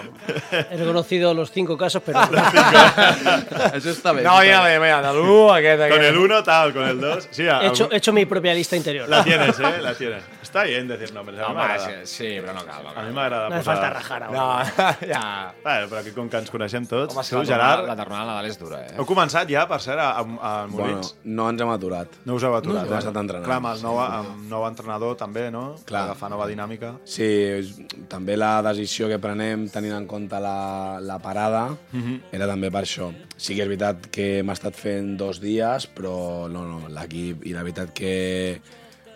He 0.51 0.77
reconocido 0.77 1.33
los 1.33 1.51
cinco 1.51 1.77
casos, 1.77 2.01
pero... 2.05 2.19
Això 2.21 3.89
està 3.91 4.13
bé. 4.13 4.21
No, 4.25 4.35
mira, 4.41 4.61
mira, 4.63 4.79
mira, 4.83 5.01
de 5.01 5.11
l'1 5.15 5.55
aquest, 5.57 5.81
aquest. 5.81 5.95
Con 5.95 6.05
el 6.05 6.17
1 6.17 6.43
tal, 6.43 6.73
con 6.73 6.83
el 6.87 6.99
2... 7.01 7.27
Sí, 7.31 7.43
He 7.43 7.45
hecho, 7.67 7.83
algún- 7.85 7.93
he 7.93 7.97
hecho 7.97 8.13
mi 8.13 8.25
propia 8.25 8.53
lista 8.53 8.75
interior. 8.75 9.07
La 9.09 9.23
tienes, 9.23 9.59
¿eh? 9.59 9.81
La 9.81 9.93
tienes. 9.95 10.23
Está 10.41 10.63
bien 10.63 10.87
decir 10.87 11.13
nombres. 11.13 11.39
A 11.39 11.47
Home, 11.47 11.79
sí, 11.79 11.91
sí, 12.03 12.23
però 12.41 12.53
no 12.53 12.65
cal. 12.65 12.83
No 12.83 12.89
A 12.89 12.93
cal. 12.93 13.05
mi 13.07 13.13
m'agrada 13.13 13.49
No 13.49 13.57
posar... 13.57 13.75
falta 13.75 13.89
rajar 13.89 14.31
No, 14.31 14.39
ahora. 14.41 14.97
ja. 15.07 15.53
Bueno, 15.63 15.87
però 15.87 15.99
aquí 16.01 16.11
com 16.11 16.29
que 16.29 16.37
ens 16.37 16.51
coneixem 16.51 16.85
tots... 16.85 17.15
Home, 17.15 17.23
tu, 17.29 17.45
Gerard, 17.47 17.87
la 17.87 17.95
tornada 17.95 18.23
a 18.23 18.25
Nadal 18.33 18.45
és 18.51 18.59
dura, 18.59 18.81
eh? 18.85 18.93
heu 18.97 19.05
començat 19.07 19.47
ja, 19.49 19.65
per 19.69 19.79
cert, 19.81 19.99
a, 19.99 20.09
a, 20.11 20.21
a 20.21 20.51
Bueno, 20.67 20.97
Molins? 20.99 21.15
no 21.23 21.49
ens 21.49 21.61
hem 21.61 21.69
aturat. 21.71 22.07
No 22.25 22.35
us 22.35 22.43
heu 22.43 22.55
aturat, 22.57 22.83
No, 22.85 22.91
hem 22.91 22.99
estat 22.99 23.15
entrenant. 23.23 23.45
Clar, 23.47 23.57
amb 23.61 23.71
el 23.71 23.81
nou, 23.85 23.99
amb 24.03 24.50
nou 24.51 24.65
entrenador 24.67 25.15
també, 25.17 25.47
no? 25.53 25.77
Clar. 25.87 26.03
Agafar 26.09 26.29
nova 26.33 26.45
dinàmica. 26.49 26.91
Sí, 27.07 27.23
és, 27.23 27.71
també 28.11 28.35
la 28.37 28.59
decisió 28.67 29.07
que 29.09 29.17
prenem 29.23 29.65
tenint 29.73 29.95
en 29.97 30.05
compte 30.11 30.39
la, 30.43 30.99
la 31.01 31.17
parada 31.23 31.63
Mhm. 31.91 32.19
era 32.31 32.47
també 32.47 32.69
per 32.71 32.83
això. 32.83 33.09
Sí 33.37 33.55
que 33.55 33.63
és 33.63 33.71
veritat 33.71 34.07
que 34.11 34.39
hem 34.39 34.49
estat 34.53 34.75
fent 34.75 35.15
dos 35.17 35.39
dies, 35.41 35.87
però 35.95 36.47
no, 36.51 36.65
no, 36.67 36.83
l'equip 36.89 37.45
i 37.47 37.53
la 37.55 37.63
veritat 37.63 37.91
que 37.95 38.61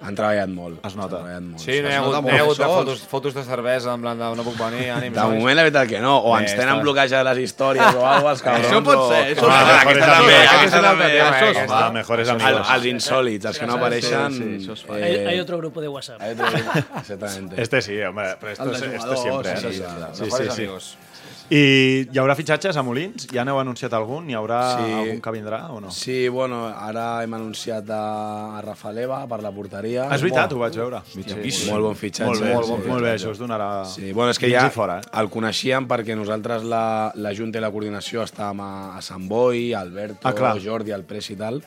han 0.01 0.15
treballat 0.15 0.49
molt. 0.49 0.79
Es 0.85 0.95
nota. 0.95 1.17
Han 1.17 1.23
treballat 1.23 1.41
molt. 1.43 1.61
Sí, 1.63 1.79
no 1.81 1.89
hi 1.89 1.93
ha 1.93 1.99
hagut, 2.01 2.13
no 2.13 2.21
molt 2.21 2.33
hi 2.33 2.37
ha 2.37 2.41
hagut 2.43 2.57
de 2.59 2.65
fotos, 2.65 2.99
fotos 3.09 3.33
de 3.33 3.43
cervesa, 3.43 3.93
en 3.95 4.01
plan 4.01 4.19
de 4.19 4.27
no 4.35 4.43
puc 4.43 4.57
venir, 4.59 4.89
ànims. 4.93 5.15
De 5.15 5.23
moment, 5.31 5.55
la 5.57 5.63
veritat 5.65 5.87
que 5.89 5.99
no. 6.03 6.17
O 6.19 6.35
ens 6.37 6.51
tenen 6.53 6.75
està- 6.75 6.81
bloquejades 6.83 7.25
les 7.31 7.43
històries 7.45 7.85
o 7.95 8.05
alguna 8.05 8.21
cosa, 8.21 8.31
els 8.31 8.41
cabrons. 8.45 8.67
Això 8.67 8.83
pot 8.83 9.01
ser, 9.09 9.21
això. 9.35 9.47
Ah, 9.49 9.63
Mejores 9.65 10.03
aquesta 10.03 10.11
també, 10.11 10.37
aquesta 10.47 10.81
també. 10.81 11.09
Això 11.21 11.65
fa. 11.67 11.79
Ah, 11.85 11.91
mejores 11.95 12.27
Els, 12.29 12.43
amigos. 12.43 12.73
els 12.75 12.85
insòlits, 12.93 13.45
els 13.45 13.59
que 13.59 13.65
no 13.65 13.73
apareixen... 13.79 14.39
Hay, 14.95 15.01
eh, 15.15 15.27
hay 15.27 15.39
otro 15.39 15.57
grupo 15.57 15.81
de 15.81 15.87
WhatsApp. 15.87 16.21
Exactamente. 16.21 17.61
Este 17.61 17.81
sí, 17.81 17.99
hombre, 18.01 18.35
pero 18.39 18.51
este 18.51 18.63
jugadors, 18.63 19.21
siempre. 19.21 19.57
sí, 19.59 19.67
eh? 19.67 19.71
sí, 19.71 19.83
Sí, 20.13 20.23
Mejores 20.23 20.47
sí, 20.47 20.55
sí. 20.55 20.61
amigos. 20.63 20.97
I 21.53 22.07
hi 22.09 22.17
haurà 22.17 22.33
fitxatges 22.33 22.73
a 22.73 22.81
Molins? 22.81 23.27
Ja 23.29 23.43
n'heu 23.45 23.59
anunciat 23.61 23.93
algun? 23.93 24.25
Hi 24.31 24.33
haurà 24.33 24.59
Sí. 24.79 24.93
algun 24.97 25.19
que 25.21 25.31
vindrà 25.35 25.59
o 25.69 25.79
no? 25.79 25.91
Sí, 25.91 26.27
bueno, 26.27 26.63
ara 26.67 27.21
hem 27.21 27.33
anunciat 27.37 27.87
a, 27.93 28.57
a 28.57 28.61
Rafa 28.65 28.91
Leva 28.91 29.19
per 29.29 29.41
la 29.43 29.51
porteria. 29.53 30.07
Ah, 30.09 30.15
és 30.15 30.23
veritat, 30.25 30.51
ho 30.53 30.57
vaig 30.63 30.73
veure. 30.75 31.03
Sí, 31.05 31.69
molt 31.69 31.83
bon 31.85 31.95
fitxatge. 31.95 32.31
Molt 32.31 32.41
bé, 32.41 32.53
molt, 32.55 32.65
sí, 32.81 32.89
molt 32.89 33.03
bé, 33.05 33.13
això 33.13 33.29
us 33.35 33.37
donarà... 33.37 33.69
Sí, 33.85 34.11
bueno, 34.11 34.31
és 34.33 34.39
que 34.41 34.49
ja 34.49 34.65
fora, 34.73 34.97
eh? 35.03 35.09
el 35.21 35.29
coneixíem 35.29 35.85
perquè 35.87 36.17
nosaltres 36.17 36.63
la, 36.65 37.11
la 37.13 37.33
Junta 37.37 37.59
i 37.61 37.61
la 37.61 37.69
Coordinació 37.69 38.23
estàvem 38.25 38.65
a, 38.65 38.71
a 38.97 39.01
Sant 39.05 39.27
Boi, 39.29 39.67
Alberto, 39.77 40.25
Ah, 40.25 40.33
clar. 40.33 40.55
Jordi, 40.59 40.91
el 40.97 41.05
Pres 41.05 41.29
i 41.29 41.35
tal, 41.37 41.61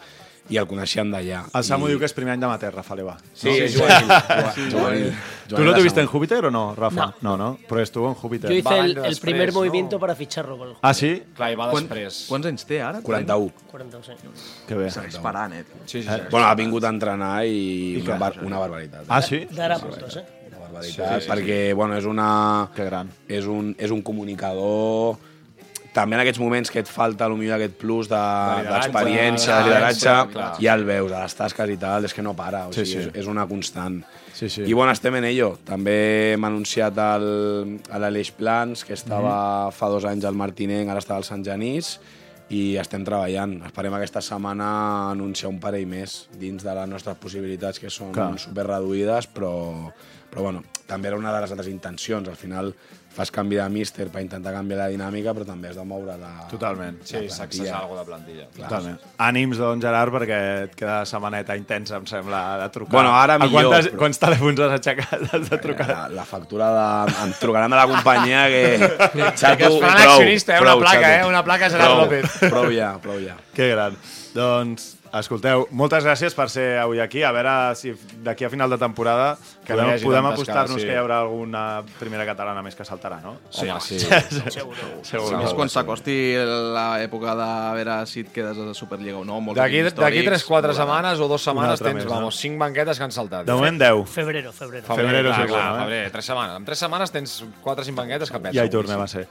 i 0.51 0.57
el 0.57 0.67
coneixíem 0.67 1.11
d'allà. 1.13 1.43
El 1.55 1.65
Samu 1.65 1.87
I- 1.87 1.91
diu 1.93 1.99
que 1.99 2.07
és 2.09 2.15
primer 2.17 2.33
any 2.35 2.41
d'amater, 2.41 2.71
Rafa 2.75 2.95
Leva. 2.97 3.17
Sí, 3.35 3.49
és 3.51 3.75
juvenil. 3.77 4.09
juvenil, 4.55 4.73
juvenil. 4.73 5.15
¿Tú 5.49 5.63
no 5.65 5.75
te 5.75 5.83
viste 5.83 6.01
en. 6.01 6.07
Júpiter 6.09 6.45
o 6.47 6.51
no, 6.51 6.75
Rafa? 6.75 7.15
No, 7.21 7.37
no, 7.37 7.59
pero 7.69 7.81
estuvo 7.83 8.09
en 8.09 8.15
Júpiter. 8.15 8.51
Yo 8.51 8.57
hice 8.57 8.79
el, 8.79 8.91
el 8.91 8.95
després, 8.97 9.21
primer 9.21 9.49
no? 9.53 9.61
movimiento 9.61 9.99
para 10.01 10.15
ficharlo 10.15 10.57
con 10.59 10.69
el 10.71 10.75
Ah, 10.83 10.95
sí? 10.95 11.23
Clar, 11.37 11.53
i 11.53 11.55
va 11.57 11.71
Quan, 11.71 11.85
després. 11.89 12.25
quants 12.29 12.47
anys 12.47 12.65
té 12.67 12.81
ara? 12.83 13.01
41. 13.03 13.53
40, 13.71 14.03
sí. 14.03 14.13
Que 14.67 14.75
bé. 14.75 14.91
Segueix 14.91 15.17
parant, 15.21 15.53
eh? 15.55 15.65
Sí, 15.87 16.03
sí, 16.03 16.09
Eh, 16.09 16.13
sí. 16.17 16.23
Bueno, 16.31 16.47
ha 16.47 16.55
vingut 16.55 16.85
a 16.85 16.89
entrenar 16.89 17.45
i, 17.47 17.99
I 17.99 18.03
una, 18.07 18.17
bar 18.19 18.33
una 18.43 18.59
barbaritat. 18.59 19.05
Ah, 19.09 19.21
sí? 19.23 19.47
Dará 19.51 19.79
puntos, 19.79 20.17
¿eh? 20.17 20.25
Una 20.49 20.59
barbaritat, 20.59 21.23
perquè 21.29 21.75
bueno, 21.75 21.97
és, 21.97 22.05
una, 22.05 22.71
Que 22.75 22.85
gran. 22.85 23.11
és, 23.29 23.45
un, 23.47 23.75
és 23.79 23.91
un 23.91 24.01
comunicador 24.03 25.17
també 25.99 26.17
en 26.17 26.23
aquests 26.23 26.41
moments 26.41 26.71
que 26.71 26.81
et 26.85 26.89
falta 26.91 27.27
potser 27.29 27.51
aquest 27.59 27.75
plus 27.81 28.09
d'experiència, 28.09 29.57
de, 29.57 29.63
de 29.63 29.69
lideratge, 29.69 30.15
lideratge, 30.29 30.63
ja 30.65 30.75
el 30.79 30.85
veus, 30.89 31.13
a 31.13 31.23
les 31.25 31.35
tasques 31.39 31.73
i 31.75 31.77
tal, 31.81 32.07
és 32.09 32.15
que 32.15 32.23
no 32.25 32.35
para, 32.39 32.67
o 32.69 32.73
Sí, 32.73 32.85
sigui, 32.85 33.03
sí. 33.05 33.11
És, 33.13 33.23
és 33.25 33.31
una 33.31 33.47
constant. 33.51 34.01
Sí, 34.39 34.49
sí. 34.49 34.63
I 34.71 34.73
bueno, 34.77 34.93
estem 34.95 35.17
en 35.19 35.25
ello. 35.27 35.57
També 35.67 35.97
hem 36.37 36.45
anunciat 36.47 36.99
el, 37.03 37.27
a 37.91 37.99
l'Aleix 37.99 38.31
Plans, 38.39 38.85
que 38.87 38.95
estava 38.95 39.67
Mhm. 39.67 39.73
fa 39.75 39.89
dos 39.91 40.05
anys 40.05 40.25
al 40.25 40.35
Martinenc, 40.39 40.89
ara 40.91 41.01
està 41.03 41.17
al 41.17 41.25
Sant 41.27 41.43
Genís, 41.45 41.99
i 42.51 42.77
estem 42.81 43.03
treballant. 43.05 43.59
Esperem 43.67 43.93
aquesta 43.93 44.23
setmana 44.25 45.11
anunciar 45.11 45.51
un 45.51 45.59
parell 45.61 45.87
més 45.87 46.29
dins 46.39 46.63
de 46.65 46.75
les 46.75 46.89
nostres 46.89 47.17
possibilitats, 47.21 47.79
que 47.79 47.91
són 47.91 48.13
Clar. 48.13 48.39
super 48.39 48.65
reduïdes, 48.67 49.27
però 49.29 49.93
Però 50.31 50.43
bueno, 50.45 50.63
també 50.87 51.09
era 51.09 51.17
una 51.17 51.33
de 51.35 51.41
les 51.43 51.51
altres 51.51 51.69
intencions. 51.73 52.29
Al 52.29 52.37
final 52.37 52.75
fas 53.19 53.33
canvi 53.35 53.57
de 53.59 53.65
míster 53.73 54.05
per 54.15 54.21
intentar 54.23 54.53
canviar 54.55 54.77
la 54.79 54.87
dinàmica, 54.93 55.33
però 55.35 55.43
també 55.49 55.71
has 55.73 55.79
de 55.81 55.83
moure 55.89 56.15
la 56.21 56.45
Totalment. 56.51 57.01
Sí, 57.09 57.25
sacsesar 57.33 57.81
alguna 57.81 58.05
de 58.05 58.07
plantilla. 58.07 58.45
Totalment. 58.55 59.01
Ànims, 59.27 59.59
doncs, 59.59 59.83
Gerard, 59.83 60.13
perquè 60.15 60.39
et 60.69 60.77
queda 60.79 61.01
setmaneta 61.09 61.57
intensa, 61.59 61.97
em 61.99 62.07
sembla, 62.07 62.43
de 62.63 62.69
trucar. 62.77 62.93
Bueno, 62.93 63.15
ara 63.17 63.35
A 63.35 63.39
millor, 63.43 63.73
Quantes, 63.73 63.89
però- 63.91 63.99
Quants 64.05 64.23
telèfons 64.23 64.61
has 64.69 64.77
aixecat? 64.77 65.25
Has 65.33 65.49
de 65.51 65.59
trucar? 65.65 65.89
La, 65.89 66.05
la 66.21 66.25
factura 66.29 66.69
de... 66.77 67.17
Em 67.25 67.35
trucaran 67.41 67.75
de 67.75 67.81
la 67.81 67.87
companyia 67.91 68.45
que... 68.53 68.63
Que 69.17 69.27
es 69.33 69.81
faran 69.81 69.99
accionista, 70.05 70.59
eh? 70.59 70.63
Una 70.63 70.77
placa, 70.77 71.11
eh? 71.17 71.27
Una 71.27 71.43
placa 71.43 71.71
Gerard 71.75 71.91
prou, 71.91 72.05
López. 72.05 72.39
Prou 72.53 72.71
ja, 72.77 72.93
prou 73.03 73.19
ja. 73.25 73.35
Que 73.57 73.73
gran. 73.73 73.97
Doncs, 74.37 74.98
escolteu, 75.15 75.63
moltes 75.73 76.05
gràcies 76.05 76.35
per 76.37 76.49
ser 76.53 76.79
avui 76.83 76.99
aquí. 77.01 77.23
A 77.25 77.31
veure 77.33 77.53
si 77.79 77.95
d'aquí 78.25 78.45
a 78.45 78.51
final 78.53 78.69
de 78.71 78.77
temporada 78.79 79.39
Que 79.65 79.73
podem, 79.73 79.89
no 79.95 80.03
podem 80.05 80.27
apostar-nos 80.31 80.81
sí. 80.81 80.87
que 80.87 80.93
hi 80.93 80.99
haurà 81.01 81.21
alguna 81.25 81.83
primera 81.99 82.27
catalana 82.29 82.61
més 82.65 82.77
que 82.77 82.85
saltarà, 82.85 83.21
no? 83.25 83.37
Sí, 83.51 83.69
sí. 83.81 83.99
Segur. 84.57 84.77
Sí, 85.03 85.17
més 85.37 85.55
quan 85.57 85.69
s'acosti 85.73 86.17
l'època 86.75 87.35
de 87.39 87.49
veure 87.79 87.97
si 88.11 88.21
et 88.27 88.33
quedes 88.33 88.59
a 88.59 88.67
la 88.71 88.75
Superliga 88.77 89.19
o 89.21 89.25
no. 89.25 89.39
D'aquí 89.57 89.81
equips 89.81 89.97
d'aquí 89.97 90.21
històrics, 90.25 90.47
3-4 90.49 90.69
veurà. 90.69 90.77
setmanes 90.83 91.21
o 91.21 91.29
dues 91.29 91.41
Una 91.41 91.45
setmanes 91.53 91.75
altra 91.79 91.89
tens, 91.93 92.01
més, 92.03 92.09
no? 92.09 92.15
vamos, 92.17 92.41
5 92.43 92.59
banquetes 92.65 92.99
que 92.99 93.05
han 93.09 93.13
saltat. 93.17 93.47
De 93.47 93.53
moment 93.57 93.79
10. 93.81 94.09
Febrero, 94.09 94.53
febrero. 94.53 94.87
Febrer, 94.87 95.07
Febrero 95.07 95.31
clar, 95.31 95.41
sí, 95.47 95.53
clar, 95.53 95.69
eh? 95.69 95.79
febrer, 95.85 96.11
3 96.19 96.25
setmanes. 96.33 96.57
En 96.57 96.65
3 96.69 96.79
setmanes 96.85 97.13
tens 97.13 97.39
4 97.63 97.83
o 97.83 97.85
5 97.93 97.97
banquetes 98.03 98.31
que 98.31 98.41
pets. 98.41 98.57
Ja 98.57 98.65
hi 98.69 98.71
tornem 98.73 99.01
a 99.01 99.09
ser. 99.09 99.27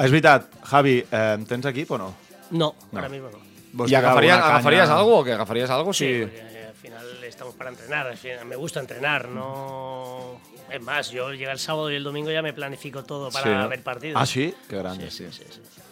És 0.00 0.08
veritat, 0.10 0.46
Javi, 0.70 0.98
eh, 1.12 1.38
tens 1.46 1.66
equip 1.68 1.90
o 1.92 1.98
no? 1.98 2.14
No, 2.50 2.74
No. 2.90 2.98
ahora 2.98 3.08
mismo 3.08 3.28
no. 3.30 3.38
¿Y 3.86 3.94
agafarías, 3.94 4.38
agafarías 4.38 4.88
algo 4.90 5.18
o 5.18 5.24
qué? 5.24 5.32
¿Agafarías 5.32 5.70
algo? 5.70 5.92
Sí, 5.92 6.24
Sí. 6.24 6.40
al 6.66 6.74
final 6.74 7.24
estamos 7.24 7.54
para 7.54 7.70
entrenar. 7.70 8.06
al 8.06 8.16
final 8.16 8.44
Me 8.46 8.56
gusta 8.56 8.80
entrenar, 8.80 9.28
no. 9.28 10.40
Es 10.70 10.80
más, 10.82 11.10
yo 11.10 11.32
llega 11.32 11.52
el 11.52 11.58
sábado 11.58 11.90
y 11.90 11.96
el 11.96 12.04
domingo 12.04 12.30
ya 12.30 12.42
me 12.42 12.52
planifico 12.52 13.02
todo 13.04 13.30
para 13.30 13.44
Sí, 13.44 13.50
¿no? 13.50 13.68
ver 13.68 13.82
partidos. 13.82 14.20
Ah, 14.22 14.26
sí? 14.26 14.54
Qué 14.68 14.76
grande, 14.78 15.10
sí. 15.10 15.26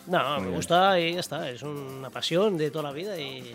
No, 0.06 0.18
Muy 0.30 0.36
me 0.36 0.42
bien. 0.46 0.54
gusta 0.56 0.98
y 1.00 1.14
ya 1.14 1.20
está. 1.20 1.50
Es 1.50 1.62
una 1.62 2.10
pasión 2.10 2.56
de 2.56 2.70
toda 2.70 2.84
la 2.84 2.92
vida 2.92 3.18
y 3.18 3.54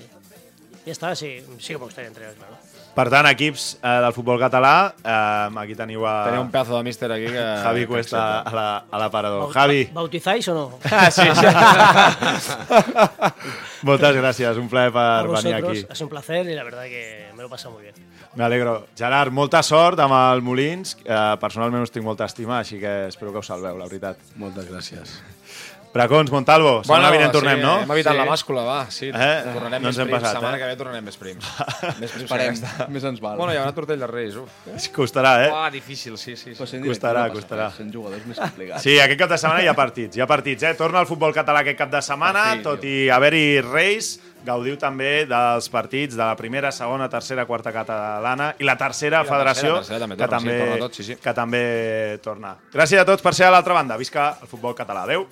ya 0.86 0.92
está. 0.92 1.16
Sí, 1.16 1.42
sí 1.60 1.68
que 1.74 1.78
me 1.80 1.86
gustaría 1.86 2.10
entrenar, 2.10 2.34
claro. 2.36 2.58
Per 2.94 3.08
tant, 3.10 3.26
equips 3.26 3.80
eh, 3.82 3.90
del 4.04 4.14
futbol 4.14 4.38
català, 4.38 4.94
eh, 5.02 5.60
aquí 5.64 5.74
teniu 5.74 6.04
a 6.06 6.12
Tenia 6.28 6.44
un 6.44 6.52
pedazo 6.54 6.76
de 6.78 6.84
míster 6.86 7.10
aquí 7.12 7.26
que... 7.26 7.42
Javi 7.64 7.82
que 7.82 7.88
Cuesta 7.88 8.42
a 8.42 8.54
la- 8.54 8.84
a 8.92 9.00
l'aparador. 9.02 9.48
Bau- 9.48 9.52
Javi, 9.54 9.90
¿Bautizáis 9.92 10.48
o 10.50 10.54
no? 10.54 10.78
Ah, 10.92 11.10
sí, 11.10 11.24
moltes 13.84 14.16
gràcies, 14.16 14.58
un 14.62 14.70
plaer 14.70 14.92
per 14.94 15.28
venir 15.28 15.56
aquí. 15.58 15.82
sido 15.92 16.06
un 16.06 16.10
placer 16.10 16.48
y 16.50 16.56
la 16.56 16.64
verdad 16.64 16.84
que 16.84 17.30
me 17.34 17.42
lo 17.42 17.48
he 17.48 17.50
pasado 17.50 17.74
muy 17.74 17.84
bien. 17.84 17.96
Me 18.36 18.44
alegro. 18.44 18.88
Gerard, 18.98 19.32
molta 19.32 19.62
sort 19.64 20.00
amb 20.00 20.14
el 20.18 20.42
Molins. 20.42 20.96
Eh, 21.06 21.36
personalment 21.42 21.84
us 21.86 21.92
tinc 21.94 22.06
molta 22.06 22.26
estima, 22.26 22.60
així 22.64 22.80
que 22.82 22.94
espero 23.10 23.32
que 23.32 23.38
us 23.44 23.50
salveu, 23.50 23.78
la 23.78 23.86
veritat. 23.86 24.18
Moltes 24.42 24.70
gràcies. 24.72 25.20
Bracons, 25.94 26.32
Montalvo, 26.34 26.80
setmana 26.82 27.12
vinent 27.14 27.32
tornem, 27.32 27.60
sí, 27.60 27.62
no? 27.62 27.74
Hem 27.84 27.92
evitat 27.94 28.14
Sí. 28.16 28.18
la 28.18 28.26
bàscula, 28.26 28.64
va. 28.66 28.78
Sí, 28.90 29.10
Eh? 29.14 29.44
tornarem 29.54 29.82
No 29.84 29.90
més 29.90 29.96
prims. 30.00 30.10
passat, 30.12 30.32
Setmana 30.34 30.58
eh? 30.58 30.60
que 30.60 30.66
ve 30.66 30.76
tornarem 30.76 31.06
més 31.06 31.18
prims. 31.18 31.46
més 32.02 32.12
prims 32.12 32.24
Esperem, 32.24 32.56
que 32.56 32.66
aquesta. 32.66 32.88
més 32.90 33.04
ens 33.04 33.22
val. 33.22 33.38
Bueno, 33.38 33.54
hi 33.54 33.58
haurà 33.58 33.74
tortell 33.78 34.00
de 34.00 34.08
Reis, 34.08 34.36
uf. 34.36 34.50
Costarà, 34.96 35.34
eh? 35.46 35.52
Ah, 35.54 35.70
difícil, 35.70 36.18
sí, 36.18 36.36
sí. 36.36 36.56
Sí. 36.56 36.80
Costarà, 36.82 37.28
no 37.28 37.34
costarà. 37.38 37.70
Sent 37.78 37.94
jugadors 37.94 38.26
més 38.26 38.40
complicat. 38.40 38.82
Sí, 38.82 38.98
aquest 39.00 39.20
cap 39.20 39.30
de 39.30 39.38
setmana 39.38 39.62
hi 39.62 39.68
ha 39.70 39.76
partits, 39.78 40.18
hi 40.18 40.22
ha 40.22 40.28
partits, 40.28 40.64
eh? 40.64 40.74
Torna 40.74 41.00
el 41.00 41.06
futbol 41.06 41.32
català 41.32 41.60
aquest 41.62 41.78
cap 41.78 41.92
de 41.94 42.02
setmana, 42.02 42.44
fi, 42.56 42.64
tot 42.66 42.84
i 42.90 42.96
haver-hi 43.14 43.62
Reis, 43.62 44.20
gaudiu 44.44 44.76
també 44.82 45.26
dels 45.30 45.70
partits 45.70 46.18
de 46.18 46.24
la 46.26 46.36
primera, 46.36 46.72
segona, 46.72 47.08
tercera, 47.08 47.46
quarta 47.46 47.72
catalana 47.72 48.56
i 48.60 48.64
la 48.66 48.76
tercera 48.76 49.22
I 49.22 49.26
la 49.28 49.30
federació, 49.30 49.76
tercera, 49.78 50.00
tercera 50.00 50.00
també 50.00 50.18
que, 50.18 50.26
torna, 50.26 50.40
sí, 50.40 50.46
també, 50.50 50.60
torna 50.66 50.78
tot, 50.88 50.94
sí, 50.98 51.04
sí. 51.04 51.16
que 51.22 51.34
també 51.38 51.64
torna. 52.24 52.58
Gràcies 52.74 53.00
a 53.00 53.06
tots 53.06 53.22
per 53.22 53.34
ser 53.38 53.46
a 53.46 53.52
l'altra 53.52 53.74
banda. 53.78 53.96
Visca 53.96 54.40
el 54.42 54.48
futbol 54.48 54.74
català. 54.76 55.04
Adéu. 55.06 55.28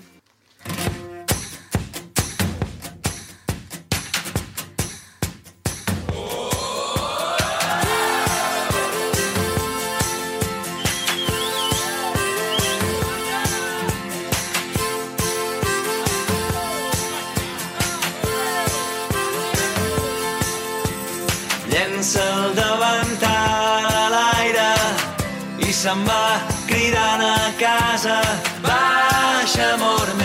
I 25.71 25.73
se'n 25.73 26.01
va 26.03 26.37
cridant 26.67 27.21
a 27.23 27.37
casa. 27.59 28.17
Baixa, 28.65 29.73
amor 29.75 30.07
meu, 30.17 30.20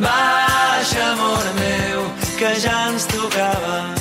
baixa, 0.00 1.02
amor 1.12 1.44
meu, 1.54 2.10
que 2.38 2.60
ja 2.60 2.88
ens 2.90 3.04
tocava 3.06 3.99